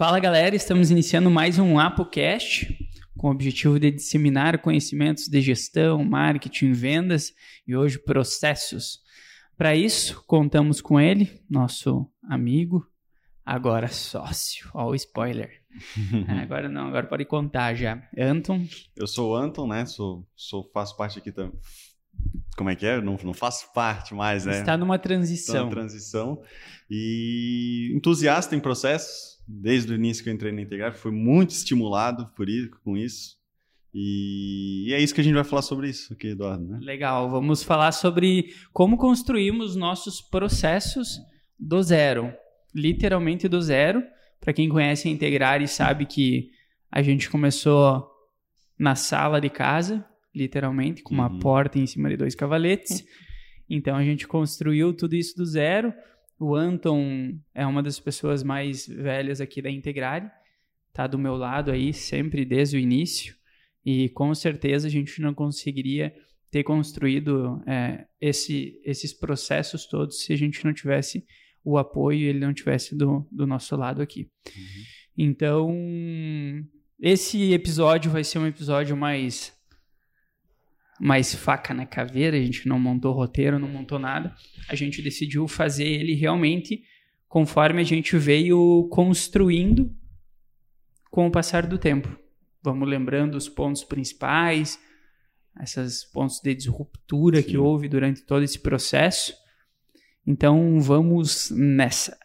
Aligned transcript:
Fala 0.00 0.18
galera, 0.18 0.56
estamos 0.56 0.90
iniciando 0.90 1.30
mais 1.30 1.58
um 1.58 1.78
ApoCast 1.78 2.74
com 3.18 3.28
o 3.28 3.30
objetivo 3.32 3.78
de 3.78 3.90
disseminar 3.90 4.56
conhecimentos 4.62 5.28
de 5.28 5.42
gestão, 5.42 6.02
marketing, 6.02 6.72
vendas 6.72 7.34
e 7.68 7.76
hoje 7.76 7.98
processos. 7.98 9.00
Para 9.58 9.76
isso, 9.76 10.24
contamos 10.26 10.80
com 10.80 10.98
ele, 10.98 11.42
nosso 11.50 12.10
amigo, 12.22 12.88
agora 13.44 13.88
sócio. 13.88 14.70
Ó, 14.72 14.88
o 14.88 14.94
spoiler. 14.94 15.50
agora 16.42 16.66
não, 16.66 16.88
agora 16.88 17.06
pode 17.06 17.26
contar 17.26 17.74
já. 17.74 18.02
Anton. 18.16 18.66
Eu 18.96 19.06
sou 19.06 19.32
o 19.32 19.36
Anton, 19.36 19.66
né? 19.66 19.84
Sou, 19.84 20.26
sou, 20.34 20.64
faço 20.72 20.96
parte 20.96 21.18
aqui 21.18 21.30
também. 21.30 21.52
Como 22.56 22.70
é 22.70 22.74
que 22.74 22.86
é? 22.86 23.02
Não, 23.02 23.18
não 23.22 23.34
faço 23.34 23.70
parte 23.74 24.14
mais, 24.14 24.46
né? 24.46 24.60
Está 24.60 24.78
numa 24.78 24.98
transição. 24.98 25.54
Está 25.54 25.60
numa 25.60 25.70
transição. 25.70 26.42
E 26.90 27.92
entusiasta 27.94 28.56
em 28.56 28.60
processos. 28.60 29.29
Desde 29.52 29.92
o 29.92 29.96
início 29.96 30.22
que 30.22 30.30
eu 30.30 30.34
entrei 30.34 30.52
na 30.52 30.62
Integrar, 30.62 30.94
fui 30.94 31.10
muito 31.10 31.50
estimulado 31.50 32.28
por 32.36 32.48
isso, 32.48 32.70
com 32.84 32.96
isso. 32.96 33.36
E, 33.92 34.88
e 34.88 34.94
é 34.94 35.00
isso 35.00 35.12
que 35.12 35.20
a 35.20 35.24
gente 35.24 35.34
vai 35.34 35.44
falar 35.44 35.62
sobre 35.62 35.88
isso 35.88 36.12
aqui, 36.12 36.28
Eduardo. 36.28 36.64
Né? 36.64 36.78
Legal, 36.80 37.28
vamos 37.28 37.62
falar 37.62 37.90
sobre 37.92 38.54
como 38.72 38.96
construímos 38.96 39.74
nossos 39.74 40.20
processos 40.20 41.18
do 41.58 41.82
zero, 41.82 42.32
literalmente 42.74 43.48
do 43.48 43.60
zero. 43.60 44.02
Para 44.40 44.52
quem 44.52 44.68
conhece 44.68 45.08
a 45.08 45.10
Integrar 45.10 45.60
e 45.60 45.68
sabe 45.68 46.06
que 46.06 46.50
a 46.90 47.02
gente 47.02 47.28
começou 47.28 48.08
na 48.78 48.94
sala 48.94 49.40
de 49.40 49.50
casa, 49.50 50.04
literalmente, 50.34 51.02
com 51.02 51.12
uma 51.12 51.30
uhum. 51.30 51.38
porta 51.40 51.78
em 51.78 51.86
cima 51.86 52.08
de 52.08 52.16
dois 52.16 52.34
cavaletes. 52.34 53.04
Então 53.68 53.96
a 53.96 54.04
gente 54.04 54.26
construiu 54.26 54.94
tudo 54.94 55.14
isso 55.14 55.36
do 55.36 55.44
zero. 55.44 55.92
O 56.40 56.56
Anton 56.56 57.38
é 57.54 57.66
uma 57.66 57.82
das 57.82 58.00
pessoas 58.00 58.42
mais 58.42 58.88
velhas 58.88 59.42
aqui 59.42 59.60
da 59.60 59.70
Integrare, 59.70 60.30
tá 60.90 61.06
do 61.06 61.18
meu 61.18 61.36
lado 61.36 61.70
aí 61.70 61.92
sempre 61.92 62.46
desde 62.46 62.78
o 62.78 62.80
início 62.80 63.36
e 63.84 64.08
com 64.08 64.34
certeza 64.34 64.88
a 64.88 64.90
gente 64.90 65.20
não 65.20 65.34
conseguiria 65.34 66.14
ter 66.50 66.64
construído 66.64 67.62
é, 67.66 68.06
esse, 68.18 68.80
esses 68.82 69.12
processos 69.12 69.86
todos 69.86 70.24
se 70.24 70.32
a 70.32 70.36
gente 70.36 70.64
não 70.64 70.72
tivesse 70.72 71.26
o 71.62 71.76
apoio 71.76 72.20
e 72.20 72.24
ele 72.24 72.40
não 72.40 72.54
tivesse 72.54 72.96
do, 72.96 73.28
do 73.30 73.46
nosso 73.46 73.76
lado 73.76 74.00
aqui. 74.00 74.26
Uhum. 74.48 74.84
Então, 75.18 75.76
esse 76.98 77.52
episódio 77.52 78.10
vai 78.10 78.24
ser 78.24 78.38
um 78.38 78.46
episódio 78.46 78.96
mais 78.96 79.54
mais 81.00 81.34
faca 81.34 81.72
na 81.72 81.86
caveira, 81.86 82.36
a 82.36 82.40
gente 82.40 82.68
não 82.68 82.78
montou 82.78 83.14
roteiro, 83.14 83.58
não 83.58 83.68
montou 83.68 83.98
nada. 83.98 84.34
A 84.68 84.74
gente 84.74 85.00
decidiu 85.00 85.48
fazer 85.48 85.86
ele 85.86 86.14
realmente 86.14 86.84
conforme 87.26 87.80
a 87.80 87.84
gente 87.84 88.18
veio 88.18 88.86
construindo 88.90 89.94
com 91.10 91.26
o 91.26 91.30
passar 91.30 91.66
do 91.66 91.78
tempo. 91.78 92.14
Vamos 92.62 92.86
lembrando 92.86 93.36
os 93.36 93.48
pontos 93.48 93.82
principais, 93.82 94.78
esses 95.62 96.04
pontos 96.04 96.40
de 96.40 96.54
disruptura 96.54 97.40
Sim. 97.40 97.48
que 97.48 97.56
houve 97.56 97.88
durante 97.88 98.22
todo 98.22 98.42
esse 98.42 98.58
processo. 98.58 99.32
Então 100.26 100.78
vamos 100.80 101.50
nessa. 101.50 102.18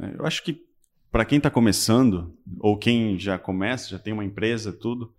É, 0.00 0.14
eu 0.16 0.24
acho 0.24 0.44
que 0.44 0.64
para 1.10 1.24
quem 1.24 1.38
está 1.38 1.50
começando, 1.50 2.36
ou 2.60 2.78
quem 2.78 3.18
já 3.18 3.38
começa, 3.38 3.88
já 3.88 3.98
tem 3.98 4.12
uma 4.12 4.24
empresa, 4.24 4.72
tudo, 4.72 5.12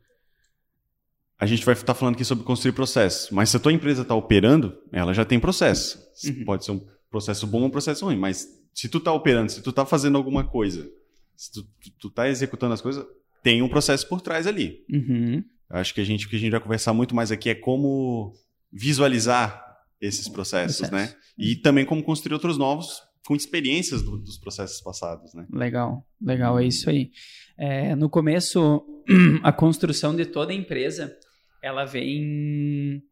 a 1.40 1.46
gente 1.46 1.66
vai 1.66 1.74
estar 1.74 1.94
falando 1.94 2.16
aqui 2.16 2.26
sobre 2.26 2.44
construir 2.44 2.74
processos. 2.74 3.32
Mas 3.32 3.50
se 3.50 3.58
a 3.58 3.60
tua 3.60 3.72
empresa 3.72 4.02
está 4.02 4.14
operando, 4.14 4.78
ela 4.92 5.14
já 5.14 5.24
tem 5.24 5.40
processo. 5.40 5.98
Uhum. 6.26 6.44
Pode 6.44 6.66
ser 6.66 6.72
um 6.72 6.86
processo 7.10 7.48
bom 7.48 7.62
ou 7.62 7.68
um 7.68 7.72
processo 7.72 8.06
ruim, 8.06 8.18
mas 8.18 8.46
se 8.74 8.90
tu 8.90 8.98
está 8.98 9.14
operando, 9.14 9.52
se 9.52 9.64
tu 9.64 9.70
está 9.70 9.86
fazendo 9.86 10.18
alguma 10.18 10.44
coisa, 10.46 10.90
se 11.36 11.52
tu, 11.98 12.08
está 12.10 12.28
executando 12.28 12.74
as 12.74 12.82
coisas, 12.82 13.06
tem 13.42 13.62
um 13.62 13.70
processo 13.70 14.08
por 14.08 14.20
trás 14.20 14.46
ali. 14.46 14.84
Uhum. 14.92 15.42
Acho 15.70 15.94
que 15.94 16.02
a 16.02 16.04
gente, 16.04 16.28
o 16.28 16.30
que 16.30 16.36
a 16.36 16.40
gente 16.40 16.52
vai 16.52 16.60
conversar 16.60 16.94
muito 16.94 17.16
mais 17.16 17.32
aqui 17.32 17.50
é 17.50 17.56
como 17.56 18.34
visualizar 18.72 19.66
esses 20.02 20.28
processos, 20.28 20.90
Processo. 20.90 21.14
né? 21.14 21.18
E 21.38 21.56
também 21.56 21.86
como 21.86 22.04
construir 22.04 22.34
outros 22.34 22.58
novos 22.58 23.02
com 23.26 23.36
experiências 23.36 24.02
do, 24.02 24.18
dos 24.18 24.38
processos 24.38 24.82
passados, 24.82 25.34
né? 25.34 25.46
Legal, 25.52 26.06
legal, 26.22 26.60
é 26.60 26.66
isso 26.66 26.90
aí. 26.90 27.12
É, 27.58 27.96
no 27.96 28.10
começo, 28.10 28.84
a 29.44 29.52
construção 29.52 30.16
de 30.16 30.26
toda 30.26 30.52
a 30.52 30.56
empresa 30.56 31.16
ela 31.62 31.86
vem, 31.86 33.04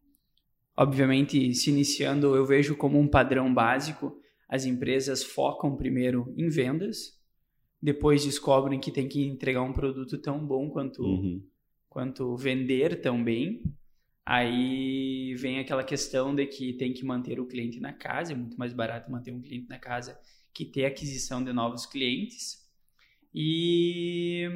obviamente, 0.76 1.54
se 1.54 1.70
iniciando, 1.70 2.34
eu 2.34 2.44
vejo 2.46 2.76
como 2.76 2.98
um 2.98 3.08
padrão 3.08 3.52
básico. 3.52 4.20
As 4.48 4.64
empresas 4.64 5.22
focam 5.22 5.76
primeiro 5.76 6.32
em 6.36 6.48
vendas, 6.48 7.18
depois 7.80 8.24
descobrem 8.24 8.80
que 8.80 8.90
tem 8.90 9.08
que 9.08 9.24
entregar 9.26 9.62
um 9.62 9.72
produto 9.72 10.18
tão 10.18 10.44
bom 10.44 10.70
quanto, 10.70 11.02
uhum. 11.02 11.42
quanto 11.88 12.36
vender 12.36 13.00
tão 13.00 13.22
bem. 13.22 13.62
Aí 14.24 15.34
vem 15.36 15.58
aquela 15.58 15.84
questão 15.84 16.34
de 16.34 16.46
que 16.46 16.74
tem 16.74 16.92
que 16.92 17.04
manter 17.04 17.40
o 17.40 17.46
cliente 17.46 17.80
na 17.80 17.92
casa, 17.92 18.32
é 18.32 18.36
muito 18.36 18.58
mais 18.58 18.72
barato 18.72 19.10
manter 19.10 19.32
um 19.32 19.40
cliente 19.40 19.68
na 19.68 19.78
casa 19.78 20.18
que 20.52 20.64
ter 20.64 20.84
aquisição 20.84 21.42
de 21.42 21.52
novos 21.52 21.86
clientes. 21.86 22.66
E 23.34 24.48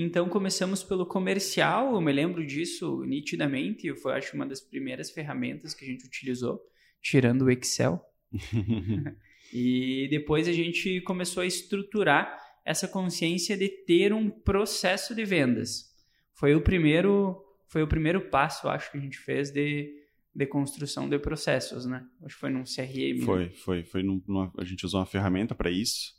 então 0.00 0.28
começamos 0.28 0.84
pelo 0.84 1.04
comercial, 1.04 1.92
eu 1.92 2.00
me 2.00 2.12
lembro 2.12 2.46
disso 2.46 3.02
nitidamente, 3.04 3.92
foi 3.96 4.12
acho 4.12 4.36
uma 4.36 4.46
das 4.46 4.60
primeiras 4.60 5.10
ferramentas 5.10 5.74
que 5.74 5.84
a 5.84 5.88
gente 5.88 6.06
utilizou, 6.06 6.64
tirando 7.02 7.42
o 7.42 7.50
Excel. 7.50 8.00
e 9.52 10.06
depois 10.08 10.46
a 10.46 10.52
gente 10.52 11.00
começou 11.00 11.42
a 11.42 11.46
estruturar 11.46 12.38
essa 12.64 12.86
consciência 12.86 13.56
de 13.56 13.68
ter 13.68 14.12
um 14.12 14.30
processo 14.30 15.16
de 15.16 15.24
vendas. 15.24 15.92
Foi 16.32 16.54
o 16.54 16.60
primeiro, 16.60 17.44
foi 17.66 17.82
o 17.82 17.88
primeiro 17.88 18.20
passo, 18.20 18.68
acho 18.68 18.92
que 18.92 18.98
a 18.98 19.00
gente 19.00 19.18
fez 19.18 19.50
de, 19.50 19.92
de 20.32 20.46
construção 20.46 21.08
de 21.08 21.18
processos, 21.18 21.86
né? 21.86 22.06
Acho 22.22 22.36
que 22.36 22.40
foi 22.40 22.50
num 22.50 22.62
CRM. 22.62 23.24
Foi, 23.24 23.46
né? 23.46 23.50
foi, 23.50 23.82
foi 23.82 24.02
num, 24.04 24.22
numa, 24.28 24.52
a 24.56 24.64
gente 24.64 24.86
usou 24.86 25.00
uma 25.00 25.06
ferramenta 25.06 25.56
para 25.56 25.72
isso. 25.72 26.16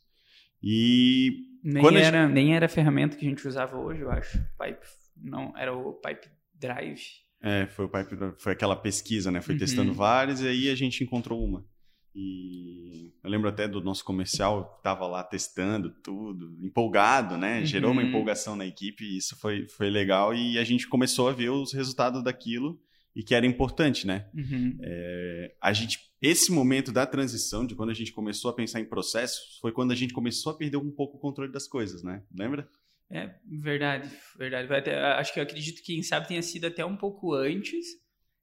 E 0.62 1.46
nem 1.64 1.86
era, 1.98 2.24
gente... 2.24 2.34
nem 2.34 2.56
era 2.56 2.66
a 2.66 2.70
ferramenta 2.70 3.18
que 3.18 3.26
a 3.26 3.30
gente 3.30 3.48
usava 3.48 3.78
hoje, 3.78 4.02
eu 4.02 4.12
acho. 4.12 4.38
Pipe, 4.58 4.86
não, 5.16 5.54
era 5.58 5.74
o 5.74 5.94
Pipe 5.94 6.28
Drive. 6.54 7.02
É, 7.42 7.68
foi 7.68 7.86
o 7.86 7.90
Pipe, 7.90 8.16
foi 8.38 8.54
aquela 8.54 8.76
pesquisa, 8.76 9.32
né? 9.32 9.42
Foi 9.42 9.54
uhum. 9.56 9.60
testando 9.60 9.94
várias 9.94 10.42
e 10.42 10.48
aí 10.48 10.70
a 10.70 10.76
gente 10.76 11.04
encontrou 11.04 11.44
uma. 11.44 11.66
E 12.14 13.14
eu 13.24 13.30
lembro 13.30 13.48
até 13.48 13.68
do 13.68 13.82
nosso 13.82 14.04
comercial, 14.04 14.76
estava 14.78 15.08
lá 15.08 15.24
testando 15.24 15.90
tudo, 16.04 16.58
empolgado, 16.62 17.38
né? 17.38 17.64
Gerou 17.64 17.92
uma 17.92 18.02
uhum. 18.02 18.10
empolgação 18.10 18.56
na 18.56 18.66
equipe 18.66 19.04
e 19.06 19.18
isso 19.18 19.38
foi, 19.40 19.68
foi 19.70 19.90
legal. 19.90 20.34
E 20.34 20.58
a 20.58 20.64
gente 20.64 20.88
começou 20.88 21.30
a 21.30 21.34
ver 21.34 21.50
os 21.50 21.74
resultados 21.74 22.24
daquilo 22.24 22.80
e 23.16 23.24
que 23.24 23.36
era 23.36 23.46
importante, 23.46 24.08
né? 24.08 24.28
Uhum. 24.34 24.78
É, 24.82 25.56
a 25.62 25.72
gente, 25.72 26.00
esse 26.22 26.52
momento 26.52 26.92
da 26.92 27.06
transição, 27.06 27.66
de 27.66 27.76
quando 27.76 27.92
a 27.92 27.94
gente 27.94 28.12
começou 28.12 28.52
a 28.52 28.54
pensar 28.54 28.80
em 28.80 28.86
processos, 28.86 29.58
foi 29.62 29.72
quando 29.72 29.92
a 29.92 29.96
gente 29.96 30.14
começou 30.14 30.52
a 30.52 30.58
perder 30.58 30.78
um 30.78 30.92
pouco 30.92 31.18
o 31.18 31.20
controle 31.20 31.52
das 31.52 31.68
coisas, 31.68 32.04
né? 32.04 32.24
Lembra? 32.34 32.70
É 33.10 33.36
verdade, 33.46 34.10
verdade. 34.38 34.72
Até, 34.72 35.00
acho 35.14 35.34
que 35.34 35.40
eu 35.40 35.44
acredito 35.44 35.78
que 35.78 35.94
quem 35.94 36.04
sabe 36.04 36.28
tenha 36.28 36.42
sido 36.42 36.66
até 36.66 36.86
um 36.86 36.96
pouco 36.96 37.34
antes, 37.34 37.86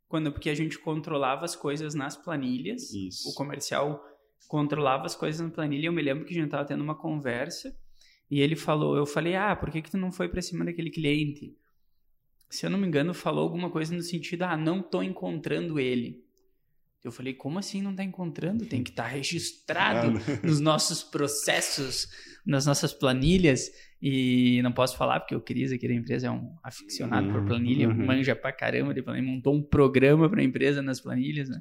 quando 0.09 0.33
porque 0.33 0.51
a 0.51 0.55
gente 0.55 0.79
controlava 0.79 1.45
as 1.45 1.55
coisas 1.55 1.95
nas 1.95 2.17
planilhas. 2.17 2.93
Isso. 2.93 3.29
O 3.29 3.35
comercial 3.35 4.03
controlava 4.49 5.07
as 5.07 5.15
coisas 5.15 5.41
na 5.41 5.53
planilha. 5.53 5.87
Eu 5.87 5.93
me 5.93 6.03
lembro 6.03 6.25
que 6.25 6.33
a 6.33 6.37
gente 6.37 6.47
estava 6.47 6.65
tendo 6.65 6.83
uma 6.83 6.97
conversa 6.97 7.77
e 8.31 8.41
ele 8.41 8.57
falou, 8.57 8.97
eu 8.97 9.07
falei, 9.07 9.37
ah, 9.37 9.55
por 9.55 9.71
que 9.71 9.83
que 9.83 9.91
tu 9.91 9.99
não 9.99 10.11
foi 10.11 10.29
para 10.29 10.43
cima 10.43 10.65
daquele 10.65 10.91
cliente? 10.91 11.57
se 12.49 12.65
eu 12.65 12.71
não 12.71 12.79
me 12.79 12.87
engano, 12.87 13.13
falou 13.13 13.43
alguma 13.43 13.71
coisa 13.71 13.95
no 13.95 14.03
sentido, 14.03 14.43
ah, 14.43 14.57
não 14.57 14.83
tô 14.83 15.03
encontrando 15.03 15.79
ele. 15.79 16.25
Eu 17.07 17.13
falei, 17.13 17.35
como 17.35 17.59
assim 17.59 17.81
não 17.81 17.95
tá 17.95 18.03
encontrando? 18.03 18.67
Tem 18.67 18.83
que 18.83 18.91
estar 18.91 19.05
tá 19.05 19.09
registrado 19.15 20.13
nos 20.43 20.61
nossos 20.61 21.03
processos, 21.03 22.09
nas 22.45 22.67
nossas 22.67 22.93
planilhas. 22.93 23.71
E 24.01 24.61
não 24.63 24.73
posso 24.73 24.97
falar, 24.97 25.21
porque 25.21 25.35
o 25.35 25.41
Cris 25.41 25.73
aqui 25.73 25.89
da 25.89 25.95
empresa 25.95 26.27
é 26.27 26.31
um 26.31 26.55
aficionado 26.63 27.29
por 27.29 27.41
uhum, 27.41 27.47
planilha, 27.47 27.89
uhum. 27.89 28.07
manja 28.07 28.37
pra 28.37 28.53
caramba 28.53 28.93
de 28.93 29.03
planilha, 29.03 29.27
montou 29.27 29.55
um 29.55 29.63
programa 29.63 30.29
para 30.29 30.41
a 30.41 30.45
empresa 30.45 30.83
nas 30.83 31.01
planilhas, 31.01 31.49
né? 31.49 31.61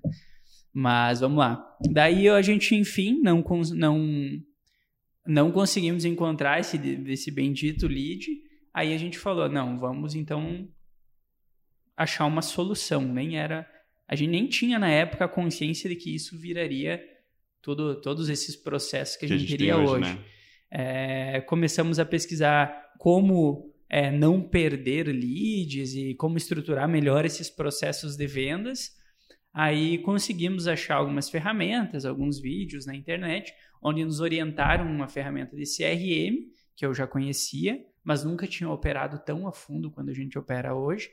Mas 0.74 1.22
vamos 1.22 1.38
lá. 1.38 1.66
Daí 1.90 2.28
a 2.28 2.42
gente, 2.42 2.76
enfim, 2.76 3.22
não, 3.22 3.42
não, 3.74 4.30
não 5.26 5.52
conseguimos 5.52 6.04
encontrar 6.04 6.60
esse, 6.60 6.78
esse 7.08 7.32
bendito 7.32 7.88
lead. 7.88 8.28
Aí 8.74 8.94
a 8.94 8.98
gente 8.98 9.18
falou, 9.18 9.48
não, 9.48 9.80
vamos 9.80 10.14
então 10.16 10.68
achar 11.96 12.26
uma 12.26 12.42
solução. 12.42 13.02
Nem 13.02 13.38
era. 13.38 13.66
A 14.08 14.16
gente 14.16 14.30
nem 14.30 14.48
tinha 14.48 14.78
na 14.78 14.90
época 14.90 15.26
a 15.26 15.30
consciência 15.30 15.90
de 15.90 15.96
que 15.96 16.14
isso 16.14 16.38
viraria 16.38 17.04
tudo, 17.62 18.00
todos 18.00 18.30
esses 18.30 18.56
processos 18.56 19.18
que 19.18 19.26
a, 19.26 19.28
que 19.28 19.38
gente, 19.38 19.46
a 19.46 19.50
gente 19.50 19.58
teria 19.58 19.78
hoje. 19.78 20.06
hoje. 20.06 20.14
Né? 20.14 20.26
É, 20.70 21.42
começamos 21.42 22.00
a 22.00 22.06
pesquisar 22.06 22.94
como 23.00 23.74
é, 23.90 24.12
não 24.12 24.42
perder 24.42 25.08
leads 25.08 25.96
e 25.96 26.14
como 26.16 26.38
estruturar 26.38 26.88
melhor 26.88 27.26
esses 27.26 27.50
processos 27.50 28.16
de 28.16 28.28
vendas. 28.28 28.92
Aí 29.54 30.00
conseguimos 30.00 30.68
achar 30.68 30.96
algumas 30.96 31.30
ferramentas, 31.30 32.06
alguns 32.06 32.40
vídeos 32.40 32.86
na 32.86 32.94
internet, 32.94 33.54
onde 33.82 34.04
nos 34.04 34.20
orientaram 34.20 34.86
uma 34.86 35.08
ferramenta 35.08 35.56
de 35.56 35.64
CRM, 35.64 36.52
que 36.76 36.86
eu 36.86 36.94
já 36.94 37.08
conhecia, 37.08 37.80
mas 38.04 38.24
nunca 38.24 38.46
tinha 38.46 38.70
operado 38.70 39.18
tão 39.26 39.48
a 39.48 39.54
fundo 39.54 39.90
quando 39.90 40.10
a 40.10 40.14
gente 40.14 40.38
opera 40.38 40.76
hoje. 40.76 41.10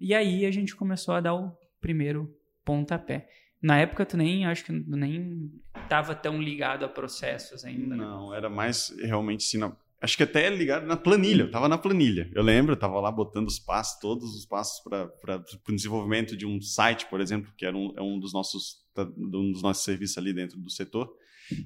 E 0.00 0.14
aí 0.14 0.46
a 0.46 0.50
gente 0.50 0.74
começou 0.74 1.14
a 1.14 1.20
dar 1.20 1.34
o 1.34 1.56
primeiro 1.86 2.28
pontapé. 2.64 3.28
Na 3.62 3.78
época 3.78 4.04
tu 4.04 4.16
nem, 4.16 4.44
acho 4.44 4.64
que 4.64 4.72
nem 4.72 5.52
estava 5.84 6.16
tão 6.16 6.42
ligado 6.42 6.84
a 6.84 6.88
processos 6.88 7.64
ainda. 7.64 7.94
Né? 7.94 8.04
Não, 8.04 8.34
era 8.34 8.50
mais 8.50 8.92
realmente 8.98 9.44
sim, 9.44 9.60
acho 10.00 10.16
que 10.16 10.24
até 10.24 10.50
ligado 10.50 10.84
na 10.84 10.96
planilha, 10.96 11.44
eu 11.44 11.50
tava 11.50 11.68
na 11.68 11.78
planilha. 11.78 12.28
Eu 12.34 12.42
lembro, 12.42 12.72
eu 12.72 12.76
tava 12.76 13.00
lá 13.00 13.10
botando 13.10 13.46
os 13.46 13.60
passos, 13.60 14.00
todos 14.00 14.34
os 14.34 14.44
passos 14.44 14.82
para 14.82 15.44
o 15.68 15.72
desenvolvimento 15.72 16.36
de 16.36 16.44
um 16.44 16.60
site, 16.60 17.06
por 17.06 17.20
exemplo, 17.20 17.52
que 17.56 17.64
era 17.64 17.76
um, 17.76 17.92
é 17.96 18.02
um 18.02 18.18
dos 18.18 18.32
nossos 18.32 18.84
um 19.16 19.52
dos 19.52 19.62
nossos 19.62 19.84
serviços 19.84 20.18
ali 20.18 20.32
dentro 20.32 20.58
do 20.58 20.70
setor. 20.70 21.08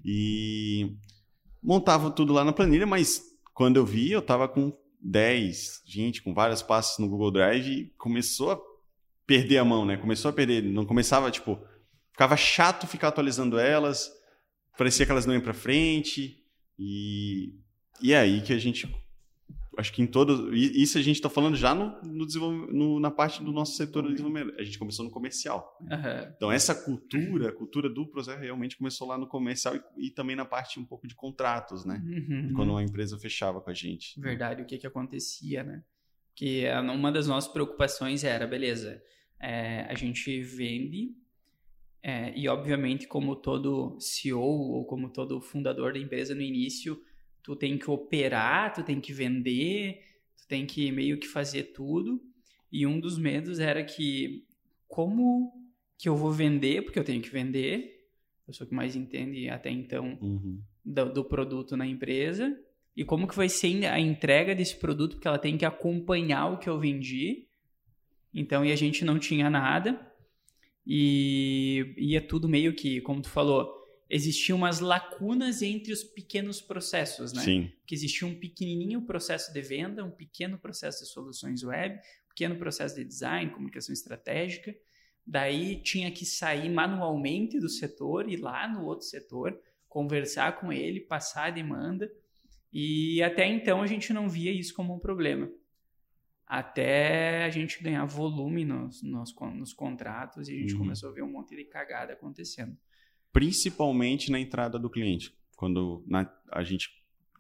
E 0.04 0.94
montava 1.62 2.10
tudo 2.10 2.34
lá 2.34 2.44
na 2.44 2.52
planilha, 2.52 2.86
mas 2.86 3.22
quando 3.54 3.78
eu 3.78 3.86
vi, 3.86 4.10
eu 4.10 4.20
tava 4.20 4.46
com 4.48 4.76
10, 5.00 5.82
20, 5.86 6.22
com 6.22 6.34
várias 6.34 6.62
pastas 6.62 6.98
no 6.98 7.08
Google 7.08 7.30
Drive 7.30 7.66
e 7.66 7.86
começou 7.96 8.50
a 8.50 8.69
perder 9.30 9.58
a 9.58 9.64
mão, 9.64 9.84
né? 9.84 9.96
Começou 9.96 10.28
a 10.28 10.32
perder, 10.32 10.60
não 10.60 10.84
começava, 10.84 11.30
tipo, 11.30 11.56
ficava 12.10 12.36
chato 12.36 12.88
ficar 12.88 13.08
atualizando 13.08 13.60
elas, 13.60 14.10
parecia 14.76 15.06
que 15.06 15.12
elas 15.12 15.24
não 15.24 15.34
iam 15.34 15.40
para 15.40 15.54
frente 15.54 16.36
e 16.76 17.54
e 18.02 18.12
é 18.12 18.18
aí 18.18 18.40
que 18.40 18.52
a 18.52 18.58
gente. 18.58 18.88
Acho 19.78 19.92
que 19.92 20.02
em 20.02 20.06
todo. 20.06 20.54
Isso 20.54 20.98
a 20.98 21.02
gente 21.02 21.16
está 21.16 21.30
falando 21.30 21.56
já 21.56 21.74
no, 21.74 22.00
no, 22.02 22.26
no, 22.72 23.00
na 23.00 23.10
parte 23.10 23.42
do 23.42 23.52
nosso 23.52 23.76
setor 23.76 24.02
de 24.02 24.10
desenvolvimento. 24.10 24.58
A 24.58 24.64
gente 24.64 24.78
começou 24.78 25.04
no 25.04 25.10
comercial. 25.10 25.78
Uhum. 25.80 26.32
Então, 26.36 26.52
essa 26.52 26.74
cultura, 26.74 27.48
a 27.48 27.52
cultura 27.52 27.88
do 27.88 28.06
processo 28.06 28.40
realmente 28.40 28.76
começou 28.76 29.06
lá 29.06 29.16
no 29.16 29.28
comercial 29.28 29.76
e, 29.76 30.08
e 30.08 30.10
também 30.10 30.34
na 30.34 30.44
parte 30.44 30.78
um 30.78 30.84
pouco 30.84 31.06
de 31.06 31.14
contratos, 31.14 31.84
né? 31.84 32.02
Uhum. 32.04 32.52
Quando 32.54 32.70
uma 32.70 32.82
empresa 32.82 33.18
fechava 33.18 33.60
com 33.60 33.70
a 33.70 33.74
gente. 33.74 34.20
Verdade, 34.20 34.62
o 34.62 34.66
que, 34.66 34.76
que 34.76 34.86
acontecia, 34.86 35.62
né? 35.62 35.82
Que 36.34 36.64
uma 36.92 37.12
das 37.12 37.26
nossas 37.26 37.50
preocupações 37.50 38.24
era, 38.24 38.46
beleza, 38.46 39.00
é, 39.40 39.86
a 39.88 39.94
gente 39.94 40.40
vende 40.42 41.14
é, 42.02 42.32
e, 42.34 42.48
obviamente, 42.48 43.06
como 43.06 43.36
todo 43.36 43.98
CEO 44.00 44.40
ou 44.40 44.84
como 44.84 45.10
todo 45.10 45.40
fundador 45.40 45.92
da 45.92 45.98
empresa 45.98 46.34
no 46.34 46.40
início, 46.40 47.00
tu 47.42 47.54
tem 47.54 47.76
que 47.76 47.90
operar, 47.90 48.72
tu 48.72 48.82
tem 48.82 49.00
que 49.00 49.12
vender, 49.12 50.02
tu 50.36 50.46
tem 50.48 50.66
que 50.66 50.90
meio 50.90 51.18
que 51.18 51.26
fazer 51.26 51.64
tudo. 51.74 52.22
E 52.72 52.86
um 52.86 52.98
dos 52.98 53.18
medos 53.18 53.58
era 53.58 53.84
que 53.84 54.46
como 54.88 55.52
que 55.98 56.08
eu 56.08 56.16
vou 56.16 56.32
vender, 56.32 56.82
porque 56.82 56.98
eu 56.98 57.04
tenho 57.04 57.20
que 57.20 57.28
vender, 57.28 58.08
eu 58.48 58.54
sou 58.54 58.66
o 58.66 58.68
que 58.68 58.74
mais 58.74 58.96
entende 58.96 59.48
até 59.50 59.70
então 59.70 60.18
uhum. 60.20 60.60
do, 60.82 61.12
do, 61.12 61.24
produto 61.24 61.76
na 61.76 61.86
empresa, 61.86 62.58
e 62.96 63.04
como 63.04 63.28
que 63.28 63.36
vai 63.36 63.48
ser 63.48 63.84
a 63.86 64.00
entrega 64.00 64.54
desse 64.54 64.76
produto, 64.76 65.16
porque 65.16 65.28
ela 65.28 65.38
tem 65.38 65.58
que 65.58 65.64
acompanhar 65.64 66.46
o 66.46 66.58
que 66.58 66.68
eu 66.68 66.78
vendi. 66.78 67.46
Então, 68.34 68.64
e 68.64 68.72
a 68.72 68.76
gente 68.76 69.04
não 69.04 69.18
tinha 69.18 69.50
nada, 69.50 70.00
e 70.86 71.94
ia 71.96 72.20
tudo 72.20 72.48
meio 72.48 72.74
que, 72.74 73.00
como 73.00 73.22
tu 73.22 73.28
falou, 73.28 73.80
existiam 74.08 74.58
umas 74.58 74.80
lacunas 74.80 75.62
entre 75.62 75.92
os 75.92 76.02
pequenos 76.02 76.60
processos, 76.60 77.32
né? 77.32 77.42
Sim. 77.42 77.72
Que 77.86 77.94
existia 77.94 78.26
um 78.26 78.34
pequenininho 78.34 79.02
processo 79.02 79.52
de 79.52 79.62
venda, 79.62 80.04
um 80.04 80.10
pequeno 80.10 80.58
processo 80.58 81.04
de 81.04 81.10
soluções 81.10 81.62
web, 81.62 81.94
um 81.94 82.28
pequeno 82.28 82.56
processo 82.56 82.96
de 82.96 83.04
design, 83.04 83.52
comunicação 83.52 83.92
estratégica. 83.92 84.74
Daí 85.24 85.80
tinha 85.82 86.10
que 86.10 86.26
sair 86.26 86.68
manualmente 86.68 87.60
do 87.60 87.68
setor, 87.68 88.28
ir 88.28 88.38
lá 88.38 88.66
no 88.66 88.84
outro 88.84 89.06
setor, 89.06 89.56
conversar 89.88 90.58
com 90.58 90.72
ele, 90.72 91.00
passar 91.00 91.46
a 91.46 91.50
demanda. 91.50 92.10
E 92.72 93.22
até 93.22 93.46
então 93.46 93.80
a 93.82 93.86
gente 93.86 94.12
não 94.12 94.28
via 94.28 94.50
isso 94.50 94.74
como 94.74 94.94
um 94.94 94.98
problema. 94.98 95.48
Até 96.50 97.44
a 97.44 97.50
gente 97.50 97.82
ganhar 97.82 98.04
volume 98.04 98.64
nos, 98.64 99.02
nos, 99.02 99.32
nos 99.54 99.72
contratos 99.72 100.48
e 100.48 100.52
a 100.52 100.56
gente 100.56 100.72
uhum. 100.72 100.80
começou 100.80 101.10
a 101.10 101.12
ver 101.12 101.22
um 101.22 101.30
monte 101.30 101.54
de 101.54 101.64
cagada 101.64 102.12
acontecendo 102.12 102.76
principalmente 103.32 104.30
na 104.30 104.38
entrada 104.38 104.78
do 104.78 104.90
cliente. 104.90 105.34
Quando 105.56 106.04
na, 106.06 106.30
a 106.50 106.62
gente 106.62 106.90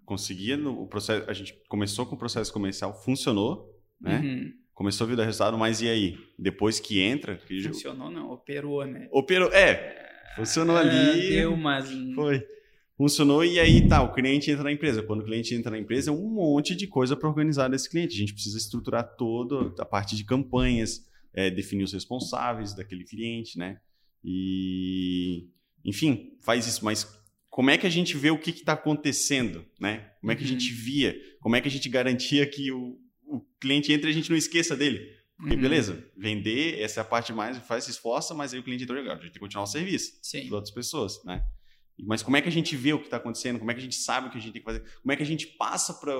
conseguia 0.04 0.56
no, 0.56 0.82
o 0.82 0.86
processo, 0.86 1.28
a 1.28 1.32
gente 1.32 1.54
começou 1.68 2.06
com 2.06 2.14
o 2.14 2.18
processo 2.18 2.52
comercial, 2.52 2.94
funcionou, 3.02 3.68
né? 4.00 4.18
Uhum. 4.20 4.52
Começou 4.74 5.06
a 5.06 5.08
vir 5.08 5.18
resultado, 5.18 5.58
mas 5.58 5.82
e 5.82 5.88
aí? 5.88 6.18
Depois 6.38 6.80
que 6.80 7.00
entra, 7.00 7.36
que 7.36 7.62
funcionou 7.62 8.10
não, 8.10 8.30
operou, 8.30 8.84
né? 8.86 9.08
Operou, 9.12 9.52
é, 9.52 9.70
é 9.70 10.34
funcionou 10.36 10.76
ali. 10.76 11.28
Deu 11.28 11.54
mas 11.54 11.90
foi. 12.14 12.42
Funcionou 13.00 13.42
e 13.42 13.58
aí 13.58 13.88
tá, 13.88 14.02
o 14.02 14.12
cliente 14.12 14.50
entra 14.50 14.62
na 14.62 14.70
empresa. 14.70 15.02
Quando 15.02 15.20
o 15.20 15.24
cliente 15.24 15.54
entra 15.54 15.70
na 15.70 15.78
empresa, 15.78 16.10
é 16.10 16.12
um 16.12 16.34
monte 16.34 16.76
de 16.76 16.86
coisa 16.86 17.16
para 17.16 17.30
organizar 17.30 17.66
desse 17.68 17.88
cliente. 17.88 18.14
A 18.14 18.18
gente 18.18 18.34
precisa 18.34 18.58
estruturar 18.58 19.16
toda 19.16 19.72
a 19.82 19.86
parte 19.86 20.14
de 20.14 20.22
campanhas, 20.22 21.08
é, 21.32 21.50
definir 21.50 21.84
os 21.84 21.94
responsáveis 21.94 22.74
daquele 22.74 23.04
cliente, 23.04 23.56
né? 23.56 23.80
E 24.22 25.48
enfim, 25.82 26.36
faz 26.42 26.66
isso, 26.66 26.84
mas 26.84 27.10
como 27.48 27.70
é 27.70 27.78
que 27.78 27.86
a 27.86 27.90
gente 27.90 28.18
vê 28.18 28.30
o 28.30 28.38
que 28.38 28.50
está 28.50 28.74
acontecendo, 28.74 29.64
né? 29.80 30.10
Como 30.20 30.32
é 30.32 30.36
que 30.36 30.42
uhum. 30.42 30.48
a 30.48 30.52
gente 30.52 30.70
via? 30.70 31.18
Como 31.40 31.56
é 31.56 31.60
que 31.62 31.68
a 31.68 31.70
gente 31.70 31.88
garantia 31.88 32.46
que 32.46 32.70
o, 32.70 32.98
o 33.24 33.40
cliente 33.58 33.90
entre 33.94 34.10
e 34.10 34.12
a 34.12 34.14
gente 34.14 34.28
não 34.28 34.36
esqueça 34.36 34.76
dele? 34.76 35.10
Porque, 35.38 35.54
uhum. 35.54 35.62
beleza, 35.62 36.04
vender, 36.14 36.78
essa 36.78 37.00
é 37.00 37.02
a 37.02 37.04
parte 37.04 37.32
mais, 37.32 37.56
faz, 37.60 37.84
se 37.84 37.92
esforça, 37.92 38.34
mas 38.34 38.52
aí 38.52 38.60
o 38.60 38.62
cliente 38.62 38.84
entrou 38.84 38.98
legal, 38.98 39.14
a 39.14 39.16
gente 39.16 39.28
tem 39.28 39.32
que 39.32 39.38
continuar 39.38 39.64
o 39.64 39.66
serviço 39.66 40.20
para 40.48 40.56
outras 40.56 40.74
pessoas, 40.74 41.24
né? 41.24 41.42
Mas 42.06 42.22
como 42.22 42.36
é 42.36 42.42
que 42.42 42.48
a 42.48 42.52
gente 42.52 42.76
vê 42.76 42.92
o 42.92 42.98
que 42.98 43.06
está 43.06 43.16
acontecendo? 43.16 43.58
Como 43.58 43.70
é 43.70 43.74
que 43.74 43.80
a 43.80 43.82
gente 43.82 43.96
sabe 43.96 44.28
o 44.28 44.30
que 44.30 44.38
a 44.38 44.40
gente 44.40 44.52
tem 44.52 44.62
que 44.62 44.66
fazer? 44.66 44.84
Como 45.00 45.12
é 45.12 45.16
que 45.16 45.22
a 45.22 45.26
gente 45.26 45.46
passa 45.46 45.94
para 45.94 46.12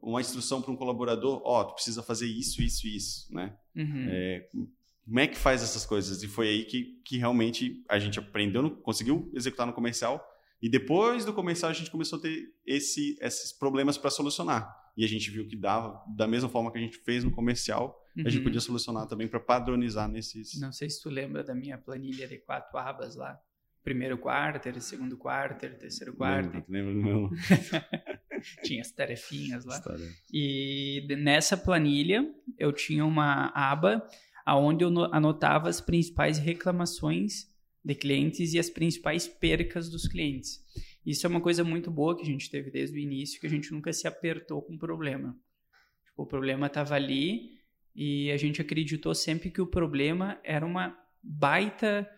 uma 0.00 0.20
instrução 0.20 0.62
para 0.62 0.70
um 0.70 0.76
colaborador? 0.76 1.40
Ó, 1.44 1.60
oh, 1.60 1.64
tu 1.64 1.74
precisa 1.74 2.02
fazer 2.02 2.26
isso, 2.26 2.62
isso, 2.62 2.86
isso, 2.86 3.34
né? 3.34 3.56
Uhum. 3.74 4.06
É, 4.08 4.48
como 5.04 5.20
é 5.20 5.26
que 5.26 5.38
faz 5.38 5.62
essas 5.62 5.86
coisas? 5.86 6.22
E 6.22 6.28
foi 6.28 6.48
aí 6.48 6.64
que, 6.64 7.00
que 7.04 7.16
realmente 7.16 7.84
a 7.88 7.98
gente 7.98 8.18
aprendeu, 8.18 8.70
conseguiu 8.78 9.30
executar 9.34 9.66
no 9.66 9.72
comercial. 9.72 10.24
E 10.60 10.68
depois 10.68 11.24
do 11.24 11.32
comercial 11.32 11.70
a 11.70 11.74
gente 11.74 11.90
começou 11.90 12.18
a 12.18 12.22
ter 12.22 12.44
esse, 12.66 13.16
esses 13.20 13.52
problemas 13.52 13.96
para 13.96 14.10
solucionar. 14.10 14.68
E 14.96 15.04
a 15.04 15.08
gente 15.08 15.30
viu 15.30 15.46
que 15.46 15.54
dava, 15.54 16.02
da 16.16 16.26
mesma 16.26 16.48
forma 16.48 16.72
que 16.72 16.78
a 16.78 16.80
gente 16.80 16.98
fez 16.98 17.22
no 17.22 17.30
comercial, 17.30 18.02
uhum. 18.16 18.24
a 18.26 18.28
gente 18.28 18.38
uhum. 18.38 18.44
podia 18.44 18.60
solucionar 18.60 19.06
também 19.06 19.28
para 19.28 19.38
padronizar 19.38 20.08
nesses. 20.08 20.58
Não 20.58 20.72
sei 20.72 20.88
se 20.88 21.02
tu 21.02 21.10
lembra 21.10 21.44
da 21.44 21.54
minha 21.54 21.78
planilha 21.78 22.26
de 22.26 22.38
quatro 22.38 22.76
abas 22.78 23.14
lá. 23.14 23.38
Primeiro 23.86 24.18
quarto, 24.18 24.80
segundo 24.80 25.16
quarto, 25.16 25.60
terceiro 25.78 26.12
quarto. 26.12 26.60
Lembro, 26.68 26.92
lembro 26.92 27.30
tinha 28.64 28.80
as 28.80 28.90
tarefinhas 28.90 29.64
lá. 29.64 29.80
E 30.32 31.06
nessa 31.16 31.56
planilha 31.56 32.28
eu 32.58 32.72
tinha 32.72 33.04
uma 33.04 33.52
aba 33.54 34.04
aonde 34.44 34.82
eu 34.82 34.88
anotava 35.14 35.68
as 35.68 35.80
principais 35.80 36.36
reclamações 36.36 37.46
de 37.84 37.94
clientes 37.94 38.54
e 38.54 38.58
as 38.58 38.68
principais 38.68 39.28
percas 39.28 39.88
dos 39.88 40.08
clientes. 40.08 40.58
Isso 41.06 41.24
é 41.24 41.30
uma 41.30 41.40
coisa 41.40 41.62
muito 41.62 41.88
boa 41.88 42.16
que 42.16 42.22
a 42.22 42.26
gente 42.26 42.50
teve 42.50 42.72
desde 42.72 42.98
o 42.98 43.00
início, 43.00 43.40
que 43.40 43.46
a 43.46 43.50
gente 43.50 43.70
nunca 43.70 43.92
se 43.92 44.08
apertou 44.08 44.62
com 44.62 44.74
o 44.74 44.78
problema. 44.78 45.38
Tipo, 46.06 46.24
o 46.24 46.26
problema 46.26 46.66
estava 46.66 46.96
ali 46.96 47.52
e 47.94 48.32
a 48.32 48.36
gente 48.36 48.60
acreditou 48.60 49.14
sempre 49.14 49.48
que 49.48 49.60
o 49.60 49.66
problema 49.66 50.40
era 50.42 50.66
uma 50.66 50.98
baita 51.22 52.10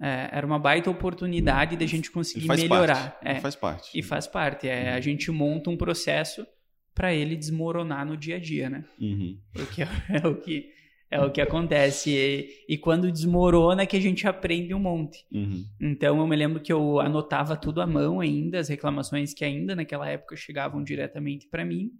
é, 0.00 0.30
era 0.32 0.46
uma 0.46 0.58
baita 0.58 0.90
oportunidade 0.90 1.76
da 1.76 1.86
gente 1.86 2.10
conseguir 2.10 2.48
melhorar. 2.48 3.12
Parte. 3.12 3.28
É, 3.28 3.40
faz 3.40 3.56
parte. 3.56 3.98
E 3.98 4.02
faz 4.02 4.26
parte. 4.26 4.68
É, 4.68 4.92
a 4.92 5.00
gente 5.00 5.30
monta 5.30 5.70
um 5.70 5.76
processo 5.76 6.46
para 6.94 7.14
ele 7.14 7.36
desmoronar 7.36 8.06
no 8.06 8.16
dia 8.16 8.36
a 8.36 8.38
dia, 8.40 8.68
né? 8.68 8.84
Uhum. 9.00 9.38
Porque 9.52 9.82
é 10.10 10.26
o 10.26 10.34
que 10.36 10.70
é 11.10 11.20
o 11.20 11.30
que 11.30 11.40
acontece. 11.40 12.10
E, 12.10 12.74
e, 12.74 12.78
quando 12.78 13.10
desmorona 13.10 13.82
é 13.82 13.86
que 13.86 13.96
a 13.96 14.00
gente 14.00 14.26
aprende 14.26 14.74
um 14.74 14.78
monte. 14.78 15.24
Uhum. 15.32 15.64
Então 15.80 16.18
eu 16.18 16.26
me 16.26 16.36
lembro 16.36 16.60
que 16.60 16.72
eu 16.72 17.00
anotava 17.00 17.56
tudo 17.56 17.80
à 17.80 17.86
mão 17.86 18.20
ainda, 18.20 18.58
as 18.58 18.68
reclamações 18.68 19.32
que 19.32 19.44
ainda 19.44 19.74
naquela 19.74 20.08
época 20.08 20.36
chegavam 20.36 20.82
diretamente 20.84 21.48
para 21.48 21.64
mim. 21.64 21.90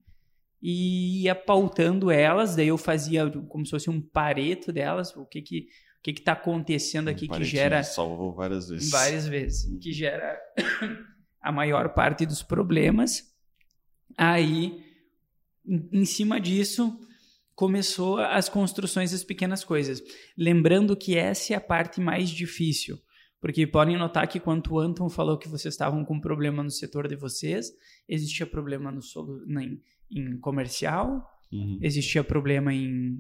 E 0.61 1.23
ia 1.23 1.35
pautando 1.35 2.11
elas, 2.11 2.57
daí 2.57 2.69
eu 2.69 2.77
fazia 2.77 3.31
como 3.49 3.65
se 3.65 3.71
fosse 3.71 3.89
um 3.89 4.01
pareto 4.01 4.73
delas, 4.73 5.17
o 5.17 5.25
que 5.25 5.41
que 5.41 5.69
o 5.99 6.03
que 6.03 6.11
está 6.11 6.33
acontecendo 6.33 7.09
aqui 7.09 7.29
que 7.29 7.45
gera 7.45 7.83
salvou 7.83 8.35
várias 8.35 8.69
vezes 8.69 8.91
várias 8.91 9.27
vezes 9.27 9.79
que 9.81 9.93
gera 9.93 10.39
a 11.43 11.53
maior 11.53 11.93
parte 11.95 12.25
dos 12.25 12.43
problemas 12.43 13.25
aí 14.17 14.83
em 15.93 16.05
cima 16.05 16.41
disso 16.41 16.99
começou 17.59 18.19
as 18.19 18.49
construções 18.49 19.11
das 19.11 19.25
pequenas 19.25 19.65
coisas. 19.65 20.01
Lembrando 20.37 20.97
que 20.97 21.17
essa 21.17 21.55
é 21.55 21.57
a 21.57 21.61
parte 21.61 22.01
mais 22.01 22.31
difícil. 22.31 22.97
Porque 23.41 23.67
podem 23.67 23.97
notar 23.97 24.29
que 24.29 24.39
quando 24.39 24.71
o 24.71 24.79
Anton 24.79 25.09
falou 25.09 25.37
que 25.37 25.49
vocês 25.49 25.75
estavam 25.75 26.05
com 26.05 26.21
problema 26.21 26.63
no 26.63 26.71
setor 26.71 27.09
de 27.09 27.17
vocês, 27.17 27.73
existia 28.09 28.47
problema 28.47 28.93
no 28.93 29.03
solo, 29.03 29.45
em, 29.61 29.81
em 30.11 30.39
comercial, 30.39 31.29
uhum. 31.53 31.81
existia 31.83 32.23
problema 32.23 32.73
em 32.73 33.19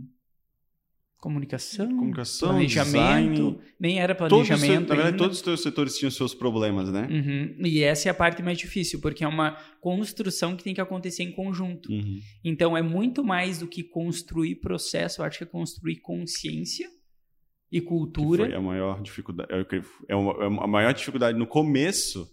comunicação, 1.18 1.88
Comunicação, 1.88 2.50
planejamento, 2.50 3.32
design, 3.34 3.58
nem 3.80 3.98
era 4.00 4.14
Todos, 4.14 4.46
planejamento 4.48 4.88
na 4.88 4.94
verdade, 4.94 5.16
todos 5.16 5.38
os 5.38 5.42
teus 5.42 5.62
setores 5.62 5.96
tinham 5.98 6.10
seus 6.10 6.32
problemas, 6.34 6.90
né? 6.92 7.08
Uhum. 7.10 7.66
E 7.66 7.82
essa 7.82 8.08
é 8.08 8.10
a 8.10 8.14
parte 8.14 8.42
mais 8.42 8.56
difícil, 8.56 9.00
porque 9.00 9.24
é 9.24 9.28
uma 9.28 9.56
construção 9.80 10.56
que 10.56 10.62
tem 10.62 10.72
que 10.74 10.80
acontecer 10.80 11.24
em 11.24 11.32
conjunto. 11.32 11.90
Uhum. 11.92 12.20
Então 12.44 12.76
é 12.76 12.82
muito 12.82 13.24
mais 13.24 13.58
do 13.58 13.66
que 13.66 13.82
construir 13.82 14.56
processo, 14.60 15.20
eu 15.20 15.24
acho 15.26 15.38
que 15.38 15.44
é 15.44 15.46
construir 15.46 15.96
consciência 16.00 16.88
e 17.70 17.80
Que 17.80 17.86
cultura. 17.86 18.44
foi 18.46 18.54
a 18.54 18.60
maior 18.60 19.02
dificuldade. 19.02 19.52
é 19.52 19.64
que- 19.64 19.82
É 20.08 20.14
uma- 20.14 20.44
é 20.44 20.46
uma- 20.46 20.64
a 20.64 20.66
maior 20.68 20.94
dificuldade 20.94 21.36
no 21.38 21.46
começo 21.46 22.28